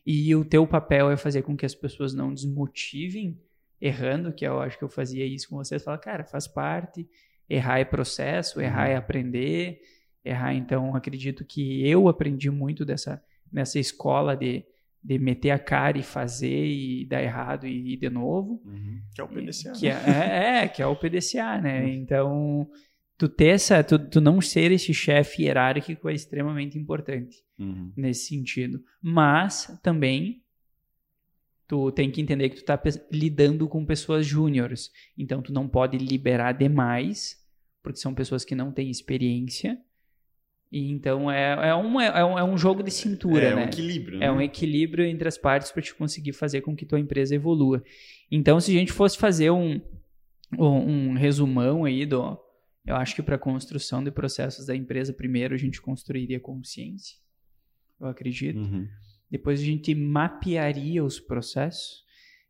e 0.04 0.34
o 0.34 0.44
teu 0.44 0.66
papel 0.66 1.10
é 1.10 1.16
fazer 1.16 1.42
com 1.42 1.56
que 1.56 1.64
as 1.64 1.74
pessoas 1.74 2.12
não 2.12 2.34
desmotivem 2.34 3.40
errando, 3.80 4.32
que 4.32 4.44
eu 4.44 4.60
acho 4.60 4.76
que 4.76 4.84
eu 4.84 4.88
fazia 4.88 5.24
isso 5.24 5.48
com 5.48 5.56
vocês, 5.56 5.82
fala, 5.82 5.98
cara, 5.98 6.24
faz 6.24 6.46
parte, 6.46 7.08
errar 7.48 7.78
é 7.78 7.84
processo, 7.84 8.60
errar 8.60 8.88
é 8.88 8.92
uhum. 8.92 8.98
aprender, 8.98 9.80
errar, 10.24 10.54
então 10.54 10.94
acredito 10.94 11.44
que 11.44 11.88
eu 11.88 12.08
aprendi 12.08 12.50
muito 12.50 12.84
dessa 12.84 13.22
nessa 13.52 13.78
escola 13.78 14.34
de, 14.34 14.64
de 15.02 15.18
meter 15.18 15.50
a 15.50 15.58
cara 15.58 15.98
e 15.98 16.02
fazer 16.02 16.66
e 16.66 17.04
dar 17.04 17.22
errado 17.22 17.66
e 17.66 17.92
ir 17.92 17.96
de 17.98 18.08
novo. 18.08 18.62
Uhum. 18.64 19.02
Que 19.14 19.20
é 19.20 19.24
o 19.24 19.28
PDCA. 19.28 19.72
Que 19.72 19.88
é, 19.88 19.92
é, 19.92 20.64
é, 20.64 20.68
que 20.68 20.82
é 20.82 20.86
o 20.86 20.96
PDCA, 20.96 21.60
né? 21.60 21.82
Uhum. 21.82 21.88
Então, 21.88 22.70
tu 23.22 23.28
ter 23.28 23.50
essa, 23.50 23.84
tu, 23.84 24.00
tu 24.00 24.20
não 24.20 24.40
ser 24.40 24.72
esse 24.72 24.92
chefe 24.92 25.44
hierárquico 25.44 26.08
é 26.08 26.12
extremamente 26.12 26.76
importante 26.76 27.36
uhum. 27.56 27.92
nesse 27.96 28.26
sentido. 28.26 28.82
Mas 29.00 29.78
também 29.80 30.42
tu 31.68 31.92
tem 31.92 32.10
que 32.10 32.20
entender 32.20 32.48
que 32.48 32.56
tu 32.56 32.64
tá 32.64 32.76
lidando 33.12 33.68
com 33.68 33.86
pessoas 33.86 34.26
júniores. 34.26 34.90
Então 35.16 35.40
tu 35.40 35.52
não 35.52 35.68
pode 35.68 35.96
liberar 35.98 36.50
demais, 36.50 37.40
porque 37.80 38.00
são 38.00 38.12
pessoas 38.12 38.44
que 38.44 38.56
não 38.56 38.72
têm 38.72 38.90
experiência. 38.90 39.78
E 40.72 40.90
então 40.90 41.30
é, 41.30 41.68
é, 41.68 41.74
um, 41.76 42.00
é, 42.00 42.24
um, 42.24 42.38
é 42.40 42.42
um 42.42 42.58
jogo 42.58 42.82
de 42.82 42.90
cintura, 42.90 43.44
é, 43.44 43.54
né? 43.54 43.62
É 43.62 43.64
um 43.64 43.68
equilíbrio. 43.68 44.18
Né? 44.18 44.26
É 44.26 44.32
um 44.32 44.40
equilíbrio 44.40 45.04
entre 45.04 45.28
as 45.28 45.38
partes 45.38 45.70
para 45.70 45.80
te 45.80 45.94
conseguir 45.94 46.32
fazer 46.32 46.60
com 46.60 46.74
que 46.74 46.84
tua 46.84 46.98
empresa 46.98 47.36
evolua. 47.36 47.84
Então, 48.28 48.58
se 48.58 48.74
a 48.74 48.80
gente 48.80 48.90
fosse 48.90 49.16
fazer 49.16 49.50
um, 49.52 49.80
um, 50.58 50.66
um 50.66 51.12
resumão 51.14 51.84
aí 51.84 52.04
do. 52.04 52.36
Eu 52.84 52.96
acho 52.96 53.14
que 53.14 53.22
para 53.22 53.36
a 53.36 53.38
construção 53.38 54.02
de 54.02 54.10
processos 54.10 54.66
da 54.66 54.74
empresa, 54.74 55.12
primeiro 55.12 55.54
a 55.54 55.58
gente 55.58 55.80
construiria 55.80 56.40
consciência. 56.40 57.16
Eu 58.00 58.08
acredito. 58.08 58.58
Uhum. 58.58 58.88
Depois 59.30 59.60
a 59.60 59.64
gente 59.64 59.94
mapearia 59.94 61.02
os 61.02 61.20
processos 61.20 62.02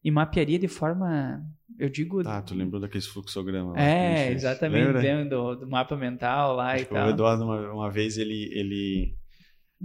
e 0.02 0.10
mapearia 0.10 0.58
de 0.58 0.66
forma, 0.66 1.40
eu 1.78 1.88
digo... 1.88 2.26
Ah, 2.26 2.42
tu 2.42 2.54
lembrou 2.54 2.80
daquele 2.80 3.04
fluxograma? 3.04 3.78
É, 3.78 4.32
exatamente, 4.32 4.90
lembra 4.94 5.24
do, 5.26 5.54
do, 5.54 5.68
mapa 5.68 5.96
mental 5.96 6.56
lá 6.56 6.72
Acho 6.72 6.82
e 6.82 6.86
tal. 6.86 7.06
O 7.06 7.10
Eduardo, 7.10 7.44
uma, 7.44 7.72
uma 7.72 7.90
vez, 7.90 8.18
ele, 8.18 8.50
ele 8.52 9.16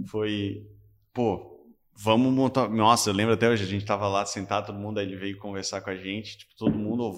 foi, 0.06 0.66
pô, 1.12 1.64
vamos 1.94 2.32
montar... 2.34 2.68
Nossa, 2.68 3.10
eu 3.10 3.14
lembro 3.14 3.34
até 3.34 3.48
hoje, 3.48 3.62
a 3.62 3.68
gente 3.68 3.84
tava 3.84 4.08
lá 4.08 4.26
sentado, 4.26 4.66
todo 4.66 4.78
mundo, 4.78 4.98
aí 4.98 5.06
ele 5.06 5.16
veio 5.16 5.38
conversar 5.38 5.82
com 5.82 5.90
a 5.90 5.96
gente, 5.96 6.38
tipo, 6.38 6.52
todo 6.56 6.76
mundo 6.76 7.12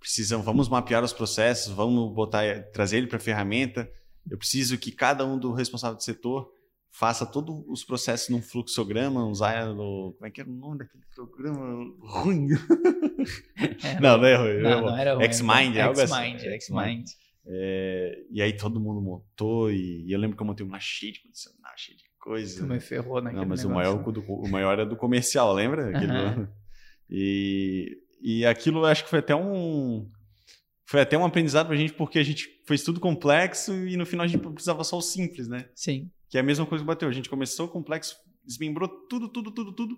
precisa, 0.00 0.38
vamos 0.38 0.68
mapear 0.68 1.04
os 1.04 1.12
processos, 1.12 1.72
vamos 1.72 2.12
botar, 2.14 2.42
trazer 2.72 2.96
ele 2.98 3.06
para 3.06 3.18
a 3.18 3.20
ferramenta, 3.20 3.88
eu 4.28 4.38
preciso 4.38 4.76
que 4.78 4.90
cada 4.90 5.24
um 5.24 5.38
do 5.38 5.52
responsável 5.52 5.96
do 5.96 6.02
setor 6.02 6.50
faça 6.90 7.24
todos 7.24 7.62
os 7.68 7.84
processos 7.84 8.28
num 8.28 8.42
fluxograma, 8.42 9.24
usar 9.26 9.66
no. 9.66 10.14
Como 10.16 10.26
é 10.26 10.30
que 10.30 10.40
era 10.40 10.50
o 10.50 10.52
nome 10.52 10.78
daquele 10.78 11.04
programa 11.14 11.94
ruim? 12.00 12.48
É, 13.84 14.00
não, 14.00 14.18
não 14.18 14.26
é 14.26 14.36
ruim. 14.36 14.62
Não, 14.62 14.80
não 14.82 14.96
era 14.96 15.14
ruim. 15.14 15.24
X-Mind, 15.24 15.76
algo 15.76 16.00
assim. 16.00 16.14
X-Mind, 16.14 16.40
X-Mind. 16.40 17.08
É, 17.46 18.24
e 18.30 18.42
aí 18.42 18.56
todo 18.56 18.80
mundo 18.80 19.00
montou, 19.00 19.70
e, 19.70 20.06
e 20.06 20.12
eu 20.12 20.18
lembro 20.18 20.36
que 20.36 20.42
eu 20.42 20.46
montei 20.46 20.64
uma 20.64 20.78
cheia 20.80 21.12
de 21.12 21.22
condicional, 21.22 21.72
cheia 21.76 21.96
de 21.96 22.04
coisa. 22.18 22.60
Tu 22.60 22.66
me 22.66 22.80
ferrou 22.80 23.20
naquele 23.20 23.40
Não, 23.40 23.48
mas 23.48 23.64
negócio. 23.64 23.70
o 23.70 23.94
maior, 23.94 24.12
do, 24.12 24.20
o 24.20 24.48
maior 24.48 24.72
era 24.72 24.86
do 24.86 24.96
comercial, 24.96 25.52
lembra? 25.54 25.88
Uh 25.88 25.92
-huh. 25.92 26.48
E, 27.08 27.98
e 28.20 28.44
aquilo 28.44 28.84
acho 28.84 29.04
que 29.04 29.10
foi 29.10 29.20
até 29.20 29.34
um. 29.34 30.08
Foi 30.84 31.00
até 31.00 31.16
um 31.16 31.24
aprendizado 31.24 31.68
pra 31.68 31.76
gente, 31.76 31.92
porque 31.92 32.18
a 32.18 32.22
gente 32.22 32.48
fez 32.66 32.82
tudo 32.82 32.98
complexo 32.98 33.72
e 33.86 33.96
no 33.96 34.04
final 34.04 34.24
a 34.24 34.28
gente 34.28 34.40
precisava 34.40 34.82
só 34.82 34.98
o 34.98 35.02
simples, 35.02 35.46
né? 35.48 35.68
Sim. 35.74 36.10
Que 36.28 36.36
é 36.36 36.40
a 36.40 36.44
mesma 36.44 36.66
coisa 36.66 36.82
que 36.82 36.88
bateu. 36.88 37.08
A 37.08 37.12
gente 37.12 37.30
começou 37.30 37.68
complexo, 37.68 38.16
desmembrou 38.44 38.88
tudo, 39.08 39.28
tudo, 39.28 39.52
tudo, 39.52 39.72
tudo. 39.72 39.96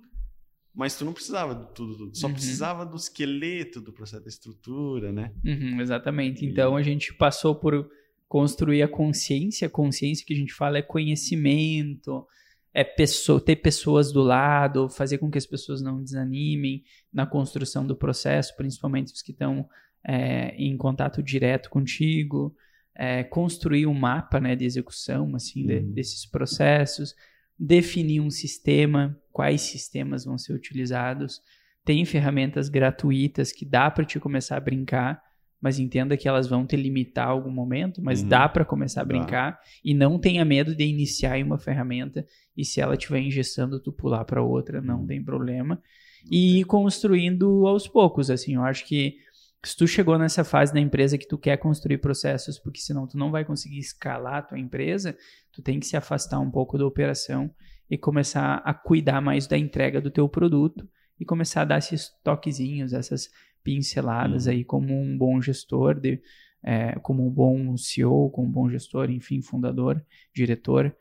Mas 0.74 0.96
tu 0.96 1.04
não 1.04 1.12
precisava 1.12 1.54
de 1.54 1.74
tudo, 1.74 1.96
tudo. 1.96 2.16
Só 2.16 2.26
uhum. 2.26 2.32
precisava 2.34 2.84
do 2.86 2.96
esqueleto 2.96 3.80
do 3.80 3.92
processo 3.92 4.22
da 4.22 4.28
estrutura, 4.28 5.12
né? 5.12 5.32
Uhum, 5.44 5.80
exatamente. 5.80 6.44
Então 6.44 6.76
a 6.76 6.82
gente 6.82 7.12
passou 7.14 7.54
por 7.54 7.90
construir 8.28 8.82
a 8.82 8.88
consciência. 8.88 9.66
A 9.66 9.70
consciência 9.70 10.24
que 10.26 10.32
a 10.32 10.36
gente 10.36 10.52
fala 10.52 10.78
é 10.78 10.82
conhecimento, 10.82 12.26
é 12.74 12.82
pessoa, 12.84 13.40
ter 13.40 13.56
pessoas 13.56 14.12
do 14.12 14.22
lado, 14.22 14.88
fazer 14.88 15.18
com 15.18 15.30
que 15.30 15.38
as 15.38 15.46
pessoas 15.46 15.82
não 15.82 16.02
desanimem 16.02 16.82
na 17.12 17.26
construção 17.26 17.86
do 17.86 17.96
processo, 17.96 18.56
principalmente 18.56 19.12
os 19.12 19.22
que 19.22 19.32
estão 19.32 19.68
é, 20.04 20.54
em 20.56 20.76
contato 20.76 21.22
direto 21.22 21.68
contigo 21.68 22.56
é, 22.94 23.24
construir 23.24 23.86
um 23.86 23.94
mapa 23.94 24.40
né, 24.40 24.54
de 24.54 24.64
execução 24.64 25.34
assim, 25.34 25.66
de, 25.66 25.78
uhum. 25.78 25.92
desses 25.92 26.26
processos, 26.26 27.14
definir 27.58 28.20
um 28.20 28.30
sistema, 28.30 29.18
quais 29.30 29.62
sistemas 29.62 30.24
vão 30.24 30.36
ser 30.38 30.52
utilizados. 30.52 31.40
Tem 31.84 32.04
ferramentas 32.04 32.68
gratuitas 32.68 33.52
que 33.52 33.64
dá 33.64 33.90
para 33.90 34.04
te 34.04 34.20
começar 34.20 34.56
a 34.56 34.60
brincar, 34.60 35.22
mas 35.62 35.78
entenda 35.78 36.16
que 36.16 36.28
elas 36.28 36.48
vão 36.48 36.66
te 36.66 36.74
limitar 36.74 37.28
algum 37.28 37.50
momento, 37.50 38.02
mas 38.02 38.20
uhum. 38.20 38.28
dá 38.28 38.48
para 38.48 38.64
começar 38.64 39.02
a 39.02 39.04
brincar 39.04 39.60
e 39.84 39.94
não 39.94 40.18
tenha 40.18 40.44
medo 40.44 40.74
de 40.74 40.84
iniciar 40.84 41.38
em 41.38 41.44
uma 41.44 41.56
ferramenta 41.56 42.26
e 42.56 42.64
se 42.64 42.80
ela 42.80 42.94
estiver 42.94 43.20
engessando 43.20 43.80
tu 43.80 43.92
pular 43.92 44.24
para 44.24 44.42
outra, 44.42 44.82
não 44.82 45.02
uhum. 45.02 45.06
tem 45.06 45.22
problema. 45.22 45.80
E 46.28 46.60
ir 46.60 46.64
construindo 46.64 47.64
aos 47.66 47.86
poucos, 47.86 48.28
assim, 48.28 48.56
eu 48.56 48.62
acho 48.64 48.84
que 48.86 49.14
se 49.64 49.76
tu 49.76 49.86
chegou 49.86 50.18
nessa 50.18 50.42
fase 50.42 50.74
da 50.74 50.80
empresa 50.80 51.16
que 51.16 51.28
tu 51.28 51.38
quer 51.38 51.56
construir 51.56 51.98
processos, 51.98 52.58
porque 52.58 52.80
senão 52.80 53.06
tu 53.06 53.16
não 53.16 53.30
vai 53.30 53.44
conseguir 53.44 53.78
escalar 53.78 54.34
a 54.34 54.42
tua 54.42 54.58
empresa, 54.58 55.16
tu 55.52 55.62
tem 55.62 55.78
que 55.78 55.86
se 55.86 55.96
afastar 55.96 56.40
um 56.40 56.50
pouco 56.50 56.76
da 56.76 56.84
operação 56.84 57.48
e 57.88 57.96
começar 57.96 58.56
a 58.64 58.74
cuidar 58.74 59.20
mais 59.20 59.46
da 59.46 59.56
entrega 59.56 60.00
do 60.00 60.10
teu 60.10 60.28
produto 60.28 60.88
e 61.20 61.24
começar 61.24 61.62
a 61.62 61.66
dar 61.66 61.78
esses 61.78 62.10
toquezinhos, 62.24 62.92
essas 62.92 63.28
pinceladas 63.62 64.46
uhum. 64.46 64.52
aí 64.52 64.64
como 64.64 64.94
um 64.94 65.16
bom 65.16 65.40
gestor, 65.40 65.98
de, 65.98 66.20
é, 66.62 66.92
como 67.00 67.26
um 67.26 67.30
bom 67.30 67.76
CEO, 67.76 68.30
como 68.30 68.48
um 68.48 68.50
bom 68.50 68.70
gestor, 68.70 69.10
enfim, 69.10 69.42
fundador, 69.42 70.04
diretor, 70.34 70.94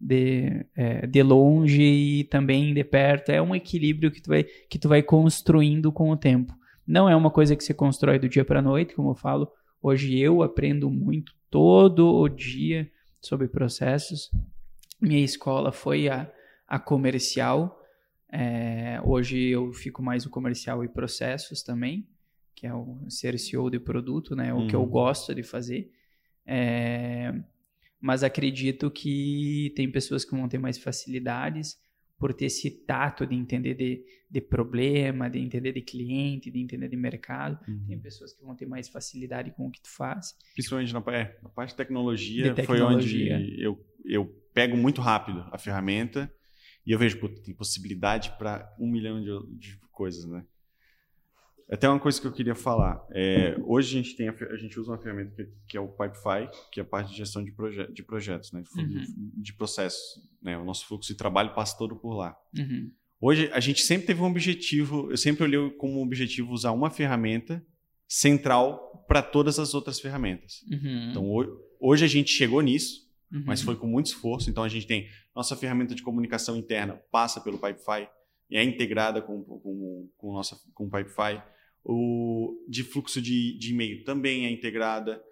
de, 0.00 0.66
é, 0.76 1.06
de 1.06 1.22
longe 1.22 1.82
e 1.82 2.24
também 2.24 2.74
de 2.74 2.84
perto. 2.84 3.30
É 3.30 3.40
um 3.40 3.54
equilíbrio 3.54 4.10
que 4.10 4.20
tu 4.20 4.28
vai, 4.28 4.44
que 4.44 4.78
tu 4.78 4.88
vai 4.88 5.02
construindo 5.02 5.92
com 5.92 6.10
o 6.10 6.16
tempo. 6.16 6.54
Não 6.86 7.08
é 7.08 7.16
uma 7.16 7.30
coisa 7.30 7.56
que 7.56 7.64
se 7.64 7.72
constrói 7.72 8.18
do 8.18 8.28
dia 8.28 8.44
para 8.44 8.58
a 8.58 8.62
noite, 8.62 8.94
como 8.94 9.10
eu 9.10 9.14
falo. 9.14 9.50
Hoje 9.80 10.18
eu 10.18 10.42
aprendo 10.42 10.90
muito 10.90 11.34
todo 11.50 12.14
o 12.14 12.28
dia 12.28 12.90
sobre 13.20 13.48
processos. 13.48 14.30
Minha 15.00 15.24
escola 15.24 15.72
foi 15.72 16.08
a, 16.08 16.30
a 16.66 16.78
comercial. 16.78 17.80
É, 18.36 19.00
hoje 19.04 19.38
eu 19.38 19.72
fico 19.72 20.02
mais 20.02 20.24
no 20.24 20.30
comercial 20.30 20.82
e 20.82 20.88
processos 20.88 21.62
também, 21.62 22.04
que 22.52 22.66
é 22.66 22.74
o 22.74 22.98
ser 23.08 23.38
CEO 23.38 23.70
de 23.70 23.78
produto, 23.78 24.34
né? 24.34 24.52
O 24.52 24.58
uhum. 24.58 24.66
que 24.66 24.74
eu 24.74 24.80
uhum. 24.80 24.88
gosto 24.88 25.32
de 25.32 25.44
fazer. 25.44 25.92
É, 26.44 27.32
mas 28.00 28.24
acredito 28.24 28.90
que 28.90 29.72
tem 29.76 29.88
pessoas 29.88 30.24
que 30.24 30.32
vão 30.32 30.48
ter 30.48 30.58
mais 30.58 30.78
facilidades 30.78 31.78
por 32.18 32.34
ter 32.34 32.46
esse 32.46 32.70
tato 32.84 33.24
de 33.24 33.36
entender 33.36 33.74
de, 33.74 34.04
de 34.28 34.40
problema, 34.40 35.30
de 35.30 35.38
entender 35.38 35.72
de 35.72 35.82
cliente, 35.82 36.50
de 36.50 36.58
entender 36.58 36.88
de 36.88 36.96
mercado. 36.96 37.56
Uhum. 37.68 37.84
Tem 37.86 38.00
pessoas 38.00 38.32
que 38.32 38.42
vão 38.42 38.56
ter 38.56 38.66
mais 38.66 38.88
facilidade 38.88 39.52
com 39.52 39.68
o 39.68 39.70
que 39.70 39.80
tu 39.80 39.90
faz. 39.90 40.36
Principalmente 40.54 40.92
na, 40.92 41.04
é, 41.12 41.38
na 41.40 41.50
parte 41.50 41.70
de 41.70 41.76
tecnologia, 41.76 42.48
de 42.48 42.54
tecnologia, 42.54 43.36
foi 43.36 43.46
onde 43.46 43.62
eu, 43.62 43.86
eu 44.04 44.26
pego 44.52 44.76
muito 44.76 45.00
rápido 45.00 45.46
a 45.52 45.58
ferramenta 45.58 46.28
e 46.86 46.92
eu 46.92 46.98
vejo, 46.98 47.18
pô, 47.18 47.28
tem 47.28 47.54
possibilidade 47.54 48.34
para 48.38 48.74
um 48.78 48.88
milhão 48.90 49.20
de, 49.22 49.58
de 49.58 49.78
coisas, 49.90 50.24
né? 50.24 50.44
Até 51.70 51.88
uma 51.88 51.98
coisa 51.98 52.20
que 52.20 52.26
eu 52.26 52.32
queria 52.32 52.54
falar. 52.54 53.02
É, 53.10 53.56
hoje 53.64 53.98
a 53.98 54.02
gente, 54.02 54.16
tem 54.16 54.28
a, 54.28 54.32
a, 54.32 54.56
gente 54.56 54.78
usa 54.78 54.92
uma 54.92 54.98
ferramenta 54.98 55.34
que, 55.34 55.50
que, 55.68 55.76
é 55.76 55.80
o 55.80 55.88
Pipefy, 55.88 56.48
que 56.70 56.78
é 56.78 56.82
a 56.82 56.86
parte 56.86 57.10
de 57.10 57.16
gestão 57.16 57.42
de, 57.42 57.50
proje 57.52 57.90
de 57.90 58.02
projetos, 58.02 58.52
né? 58.52 58.62
de, 58.62 58.80
uhum. 58.80 59.32
de 59.36 59.52
processos. 59.54 60.22
Né? 60.42 60.58
O 60.58 60.64
nosso 60.64 60.86
fluxo 60.86 61.10
de 61.10 61.16
trabalho 61.16 61.54
passa 61.54 61.76
todo 61.78 61.96
por 61.96 62.14
lá. 62.14 62.36
Uhum. 62.56 62.90
Hoje 63.18 63.50
a 63.52 63.60
gente 63.60 63.80
sempre 63.80 64.06
teve 64.06 64.20
um 64.20 64.26
objetivo, 64.26 65.10
eu 65.10 65.16
sempre 65.16 65.44
olhei 65.44 65.70
como 65.70 66.02
objetivo 66.02 66.52
usar 66.52 66.72
uma 66.72 66.90
ferramenta 66.90 67.64
central 68.06 69.02
para 69.08 69.22
todas 69.22 69.58
as 69.58 69.72
outras 69.72 69.98
ferramentas. 69.98 70.62
Uhum. 70.70 71.10
Então 71.10 71.60
hoje 71.80 72.04
a 72.04 72.08
gente 72.08 72.30
chegou 72.30 72.60
nisso, 72.60 73.03
uhum. 73.34 73.42
mas 73.44 73.60
foi 73.60 73.76
com 73.76 73.86
muito 73.86 74.06
esforço. 74.06 74.48
Então 74.48 74.62
a 74.62 74.68
gente 74.68 74.86
tem 74.86 75.08
nossa 75.34 75.56
ferramenta 75.56 75.94
de 75.94 76.02
comunicação 76.02 76.56
interna 76.56 77.00
passa 77.10 77.40
pelo 77.40 77.58
Pipefy 77.58 78.08
e 78.48 78.56
é 78.56 78.62
integrada 78.62 79.20
com, 79.20 79.42
com, 79.42 80.08
com, 80.16 80.32
nossa, 80.32 80.56
com 80.72 80.86
o 80.86 80.90
Pipefy. 80.90 81.42
O 81.84 82.64
de 82.68 82.82
fluxo 82.82 83.20
de, 83.20 83.58
de 83.58 83.72
e-mail 83.72 84.04
também 84.04 84.46
é 84.46 84.50
integrada. 84.50 85.22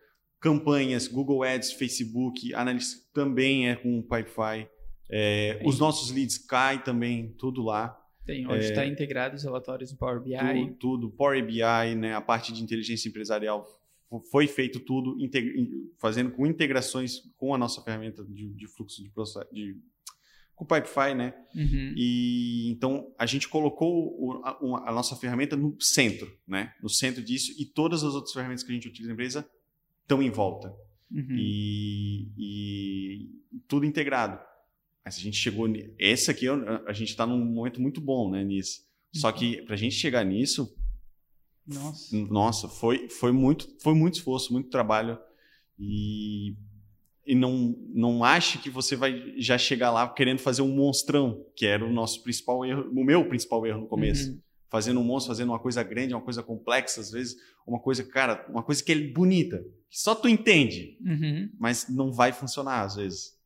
Campanhas, 0.40 1.06
Google 1.06 1.44
Ads, 1.44 1.72
Facebook, 1.72 2.52
Analytics 2.52 3.10
também 3.14 3.70
é 3.70 3.76
com 3.76 4.00
o 4.00 4.02
Pipefy. 4.02 4.68
É, 5.08 5.60
os 5.64 5.78
nossos 5.78 6.10
leads 6.10 6.38
caem 6.38 6.80
também, 6.80 7.34
tudo 7.38 7.62
lá. 7.62 7.98
Tem, 8.24 8.46
hoje 8.46 8.68
está 8.68 8.84
é, 8.84 8.86
integrado 8.86 9.36
os 9.36 9.42
relatórios 9.42 9.90
do 9.92 9.98
Power 9.98 10.20
BI. 10.20 10.36
Tudo, 10.36 10.74
tudo, 10.74 11.10
Power 11.10 11.44
BI, 11.44 11.94
né, 11.96 12.14
a 12.14 12.20
parte 12.20 12.52
de 12.52 12.62
inteligência 12.62 13.08
empresarial 13.08 13.66
foi 14.20 14.46
feito 14.46 14.80
tudo 14.80 15.16
fazendo 15.98 16.30
com 16.32 16.46
integrações 16.46 17.20
com 17.36 17.54
a 17.54 17.58
nossa 17.58 17.80
ferramenta 17.82 18.24
de, 18.24 18.52
de 18.52 18.66
fluxo 18.66 19.02
de 19.02 19.10
processo, 19.10 19.48
de, 19.52 19.76
com 20.54 20.64
o 20.64 20.66
Pipefy, 20.66 21.14
né? 21.14 21.34
Uhum. 21.54 21.94
E 21.96 22.70
então 22.70 23.12
a 23.18 23.26
gente 23.26 23.48
colocou 23.48 24.14
o, 24.18 24.42
a, 24.44 24.90
a, 24.90 24.92
nossa 24.92 25.16
ferramenta 25.16 25.56
no 25.56 25.76
centro, 25.80 26.30
né? 26.46 26.72
No 26.82 26.88
centro 26.88 27.22
disso 27.22 27.52
e 27.58 27.64
todas 27.64 28.04
as 28.04 28.14
outras 28.14 28.32
ferramentas 28.32 28.62
que 28.62 28.70
a 28.70 28.74
gente 28.74 28.88
utiliza 28.88 29.08
na 29.08 29.14
empresa 29.14 29.48
estão 30.02 30.22
em 30.22 30.30
volta 30.30 30.68
uhum. 31.10 31.36
e, 31.38 32.32
e, 32.36 33.30
tudo 33.66 33.86
integrado. 33.86 34.38
Mas 35.04 35.16
a 35.16 35.20
gente 35.20 35.36
chegou, 35.36 35.66
esse 35.98 36.30
aqui 36.30 36.46
a 36.48 36.92
gente 36.92 37.08
está 37.08 37.26
num 37.26 37.44
momento 37.44 37.80
muito 37.80 38.00
bom, 38.00 38.30
né? 38.30 38.44
Nisso. 38.44 38.82
Só 39.12 39.28
uhum. 39.28 39.34
que 39.34 39.62
para 39.62 39.74
a 39.74 39.78
gente 39.78 39.94
chegar 39.94 40.24
nisso 40.24 40.72
nossa. 41.72 42.16
Nossa, 42.16 42.68
foi, 42.68 43.08
foi, 43.08 43.32
muito, 43.32 43.68
foi 43.80 43.94
muito 43.94 44.14
esforço, 44.14 44.52
muito 44.52 44.70
trabalho. 44.70 45.18
E, 45.78 46.56
e 47.26 47.34
não, 47.34 47.76
não 47.88 48.24
ache 48.24 48.58
que 48.58 48.70
você 48.70 48.94
vai 48.96 49.34
já 49.38 49.58
chegar 49.58 49.90
lá 49.90 50.08
querendo 50.08 50.38
fazer 50.38 50.62
um 50.62 50.74
monstrão, 50.74 51.44
que 51.56 51.66
era 51.66 51.84
o 51.84 51.92
nosso 51.92 52.22
principal 52.22 52.64
erro, 52.64 52.90
o 52.90 53.04
meu 53.04 53.28
principal 53.28 53.66
erro 53.66 53.80
no 53.82 53.86
começo. 53.86 54.30
Uhum. 54.30 54.40
Fazendo 54.68 55.00
um 55.00 55.04
monstro, 55.04 55.32
fazendo 55.34 55.50
uma 55.50 55.58
coisa 55.58 55.82
grande, 55.82 56.14
uma 56.14 56.22
coisa 56.22 56.42
complexa, 56.42 57.00
às 57.00 57.10
vezes, 57.10 57.36
uma 57.66 57.78
coisa, 57.78 58.02
cara, 58.04 58.46
uma 58.48 58.62
coisa 58.62 58.82
que 58.82 58.90
é 58.90 59.08
bonita, 59.08 59.62
que 59.90 60.00
só 60.00 60.14
tu 60.14 60.28
entende, 60.28 60.96
uhum. 61.04 61.50
mas 61.58 61.88
não 61.90 62.10
vai 62.10 62.32
funcionar 62.32 62.80
às 62.80 62.96
vezes. 62.96 63.38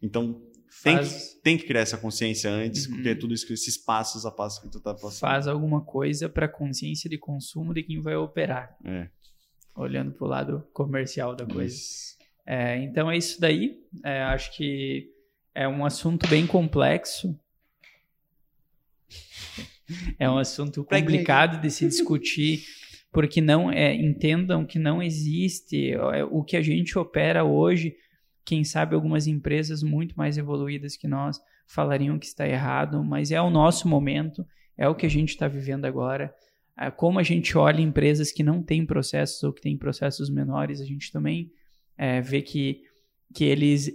Então, 0.00 0.42
tem, 0.82 0.96
faz... 0.96 1.34
que, 1.34 1.42
tem 1.42 1.56
que 1.56 1.66
criar 1.66 1.80
essa 1.80 1.96
consciência 1.96 2.50
antes, 2.50 2.86
uhum. 2.86 2.94
porque 2.94 3.08
é 3.10 3.14
tudo 3.14 3.34
isso, 3.34 3.52
esses 3.52 3.76
passos 3.76 4.24
a 4.26 4.30
passos 4.30 4.62
que 4.62 4.68
tu 4.70 4.80
tá 4.80 4.94
passando. 4.94 5.20
Faz 5.20 5.46
alguma 5.46 5.80
coisa 5.80 6.28
para 6.28 6.48
consciência 6.48 7.08
de 7.08 7.18
consumo 7.18 7.72
de 7.72 7.82
quem 7.82 8.00
vai 8.00 8.16
operar. 8.16 8.76
É. 8.84 9.08
Olhando 9.74 10.12
para 10.12 10.24
o 10.24 10.28
lado 10.28 10.66
comercial 10.72 11.34
da 11.34 11.46
coisa. 11.46 11.78
É, 12.44 12.82
então 12.82 13.10
é 13.10 13.16
isso 13.16 13.40
daí. 13.40 13.78
É, 14.04 14.22
acho 14.22 14.56
que 14.56 15.10
é 15.54 15.68
um 15.68 15.84
assunto 15.84 16.28
bem 16.28 16.46
complexo. 16.46 17.38
É 20.18 20.28
um 20.28 20.36
assunto 20.36 20.84
complicado 20.84 21.62
de 21.62 21.70
se 21.70 21.88
discutir, 21.88 22.62
porque 23.10 23.40
não 23.40 23.72
é, 23.72 23.94
entendam 23.94 24.66
que 24.66 24.78
não 24.78 25.02
existe 25.02 25.92
é, 25.92 26.22
o 26.24 26.44
que 26.44 26.58
a 26.58 26.60
gente 26.60 26.98
opera 26.98 27.42
hoje 27.42 27.96
quem 28.48 28.64
sabe 28.64 28.94
algumas 28.94 29.26
empresas 29.26 29.82
muito 29.82 30.16
mais 30.16 30.38
evoluídas 30.38 30.96
que 30.96 31.06
nós 31.06 31.38
falariam 31.66 32.18
que 32.18 32.24
está 32.24 32.48
errado, 32.48 33.04
mas 33.04 33.30
é 33.30 33.38
o 33.42 33.50
nosso 33.50 33.86
momento, 33.86 34.42
é 34.74 34.88
o 34.88 34.94
que 34.94 35.04
a 35.04 35.10
gente 35.10 35.28
está 35.28 35.46
vivendo 35.46 35.84
agora. 35.84 36.34
É, 36.74 36.90
como 36.90 37.18
a 37.18 37.22
gente 37.22 37.58
olha 37.58 37.82
empresas 37.82 38.32
que 38.32 38.42
não 38.42 38.62
têm 38.62 38.86
processos 38.86 39.42
ou 39.42 39.52
que 39.52 39.60
têm 39.60 39.76
processos 39.76 40.30
menores, 40.30 40.80
a 40.80 40.86
gente 40.86 41.12
também 41.12 41.52
é, 41.94 42.22
vê 42.22 42.40
que, 42.40 42.80
que 43.34 43.44
eles 43.44 43.92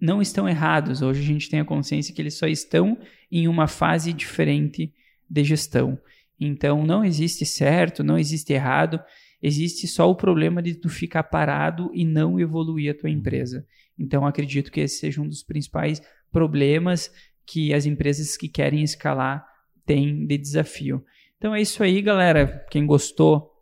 não 0.00 0.22
estão 0.22 0.48
errados. 0.48 1.02
Hoje 1.02 1.20
a 1.20 1.26
gente 1.26 1.50
tem 1.50 1.58
a 1.58 1.64
consciência 1.64 2.14
que 2.14 2.22
eles 2.22 2.38
só 2.38 2.46
estão 2.46 2.96
em 3.28 3.48
uma 3.48 3.66
fase 3.66 4.12
diferente 4.12 4.94
de 5.28 5.42
gestão. 5.42 5.98
Então 6.38 6.86
não 6.86 7.04
existe 7.04 7.44
certo, 7.44 8.04
não 8.04 8.16
existe 8.16 8.52
errado, 8.52 9.00
existe 9.42 9.88
só 9.88 10.08
o 10.08 10.14
problema 10.14 10.62
de 10.62 10.76
tu 10.76 10.88
ficar 10.88 11.24
parado 11.24 11.90
e 11.92 12.04
não 12.04 12.38
evoluir 12.38 12.92
a 12.92 12.96
tua 12.96 13.10
empresa. 13.10 13.66
Então, 13.98 14.26
acredito 14.26 14.70
que 14.70 14.80
esse 14.80 14.98
seja 14.98 15.20
um 15.20 15.28
dos 15.28 15.42
principais 15.42 16.02
problemas 16.30 17.10
que 17.46 17.72
as 17.72 17.86
empresas 17.86 18.36
que 18.36 18.48
querem 18.48 18.82
escalar 18.82 19.46
têm 19.86 20.26
de 20.26 20.36
desafio. 20.36 21.04
Então 21.38 21.54
é 21.54 21.60
isso 21.60 21.82
aí, 21.82 22.02
galera. 22.02 22.66
Quem 22.70 22.84
gostou, 22.84 23.52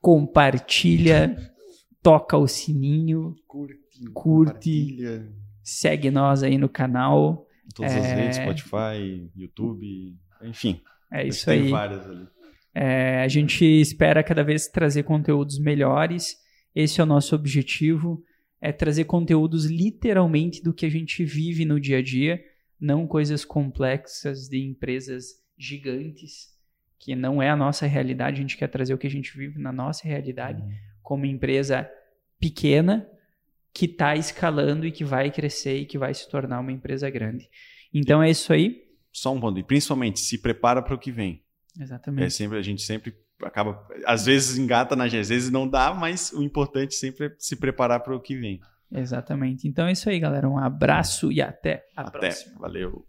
compartilha, 0.00 1.36
toca 2.02 2.36
o 2.36 2.48
sininho, 2.48 3.34
curte, 3.46 3.76
curte 4.14 4.96
segue 5.62 6.10
nós 6.10 6.42
aí 6.42 6.56
no 6.56 6.68
canal. 6.68 7.46
Todas 7.74 7.92
é... 7.92 7.98
as 7.98 8.06
redes, 8.06 8.36
Spotify, 8.38 9.30
YouTube, 9.36 10.16
enfim. 10.42 10.80
É 11.12 11.26
isso 11.26 11.50
aí. 11.50 11.62
Tem 11.62 11.70
várias 11.70 12.08
ali. 12.08 12.26
É, 12.74 13.22
a 13.22 13.28
gente 13.28 13.64
espera 13.64 14.22
cada 14.22 14.42
vez 14.42 14.68
trazer 14.68 15.02
conteúdos 15.02 15.58
melhores. 15.58 16.36
Esse 16.74 17.00
é 17.00 17.04
o 17.04 17.06
nosso 17.06 17.34
objetivo 17.34 18.22
é 18.60 18.72
trazer 18.72 19.04
conteúdos 19.04 19.66
literalmente 19.66 20.62
do 20.62 20.74
que 20.74 20.86
a 20.86 20.90
gente 20.90 21.24
vive 21.24 21.64
no 21.64 21.80
dia 21.80 21.98
a 21.98 22.02
dia, 22.02 22.42
não 22.80 23.06
coisas 23.06 23.44
complexas 23.44 24.48
de 24.48 24.64
empresas 24.64 25.42
gigantes, 25.56 26.56
que 26.98 27.14
não 27.14 27.42
é 27.42 27.50
a 27.50 27.56
nossa 27.56 27.86
realidade. 27.86 28.38
A 28.38 28.40
gente 28.40 28.56
quer 28.56 28.68
trazer 28.68 28.94
o 28.94 28.98
que 28.98 29.06
a 29.06 29.10
gente 29.10 29.36
vive 29.36 29.58
na 29.58 29.72
nossa 29.72 30.06
realidade, 30.06 30.60
uhum. 30.62 30.70
como 31.02 31.26
empresa 31.26 31.88
pequena 32.38 33.08
que 33.72 33.86
está 33.86 34.16
escalando 34.16 34.86
e 34.86 34.92
que 34.92 35.04
vai 35.04 35.30
crescer 35.30 35.78
e 35.78 35.86
que 35.86 35.98
vai 35.98 36.12
se 36.12 36.28
tornar 36.28 36.60
uma 36.60 36.72
empresa 36.72 37.08
grande. 37.10 37.48
Então 37.92 38.22
é 38.22 38.30
isso 38.30 38.52
aí. 38.52 38.84
Só 39.12 39.32
um 39.32 39.40
ponto, 39.40 39.58
e 39.58 39.62
principalmente 39.62 40.20
se 40.20 40.38
prepara 40.38 40.82
para 40.82 40.94
o 40.94 40.98
que 40.98 41.10
vem. 41.10 41.42
Exatamente. 41.78 42.24
É 42.24 42.30
sempre 42.30 42.58
a 42.58 42.62
gente 42.62 42.82
sempre 42.82 43.14
acaba, 43.42 43.86
às 44.06 44.26
vezes 44.26 44.58
engata 44.58 44.96
na 44.96 45.08
gente, 45.08 45.20
às 45.22 45.28
vezes 45.28 45.50
não 45.50 45.68
dá, 45.68 45.94
mas 45.94 46.32
o 46.32 46.42
importante 46.42 46.94
sempre 46.94 47.26
é 47.26 47.32
se 47.38 47.56
preparar 47.56 48.00
para 48.00 48.14
o 48.14 48.20
que 48.20 48.36
vem. 48.36 48.60
Exatamente. 48.90 49.68
Então 49.68 49.86
é 49.86 49.92
isso 49.92 50.08
aí, 50.08 50.18
galera. 50.18 50.48
Um 50.48 50.58
abraço 50.58 51.30
e 51.30 51.42
até 51.42 51.84
a 51.96 52.02
até. 52.02 52.18
próxima. 52.18 52.58
Valeu. 52.58 53.06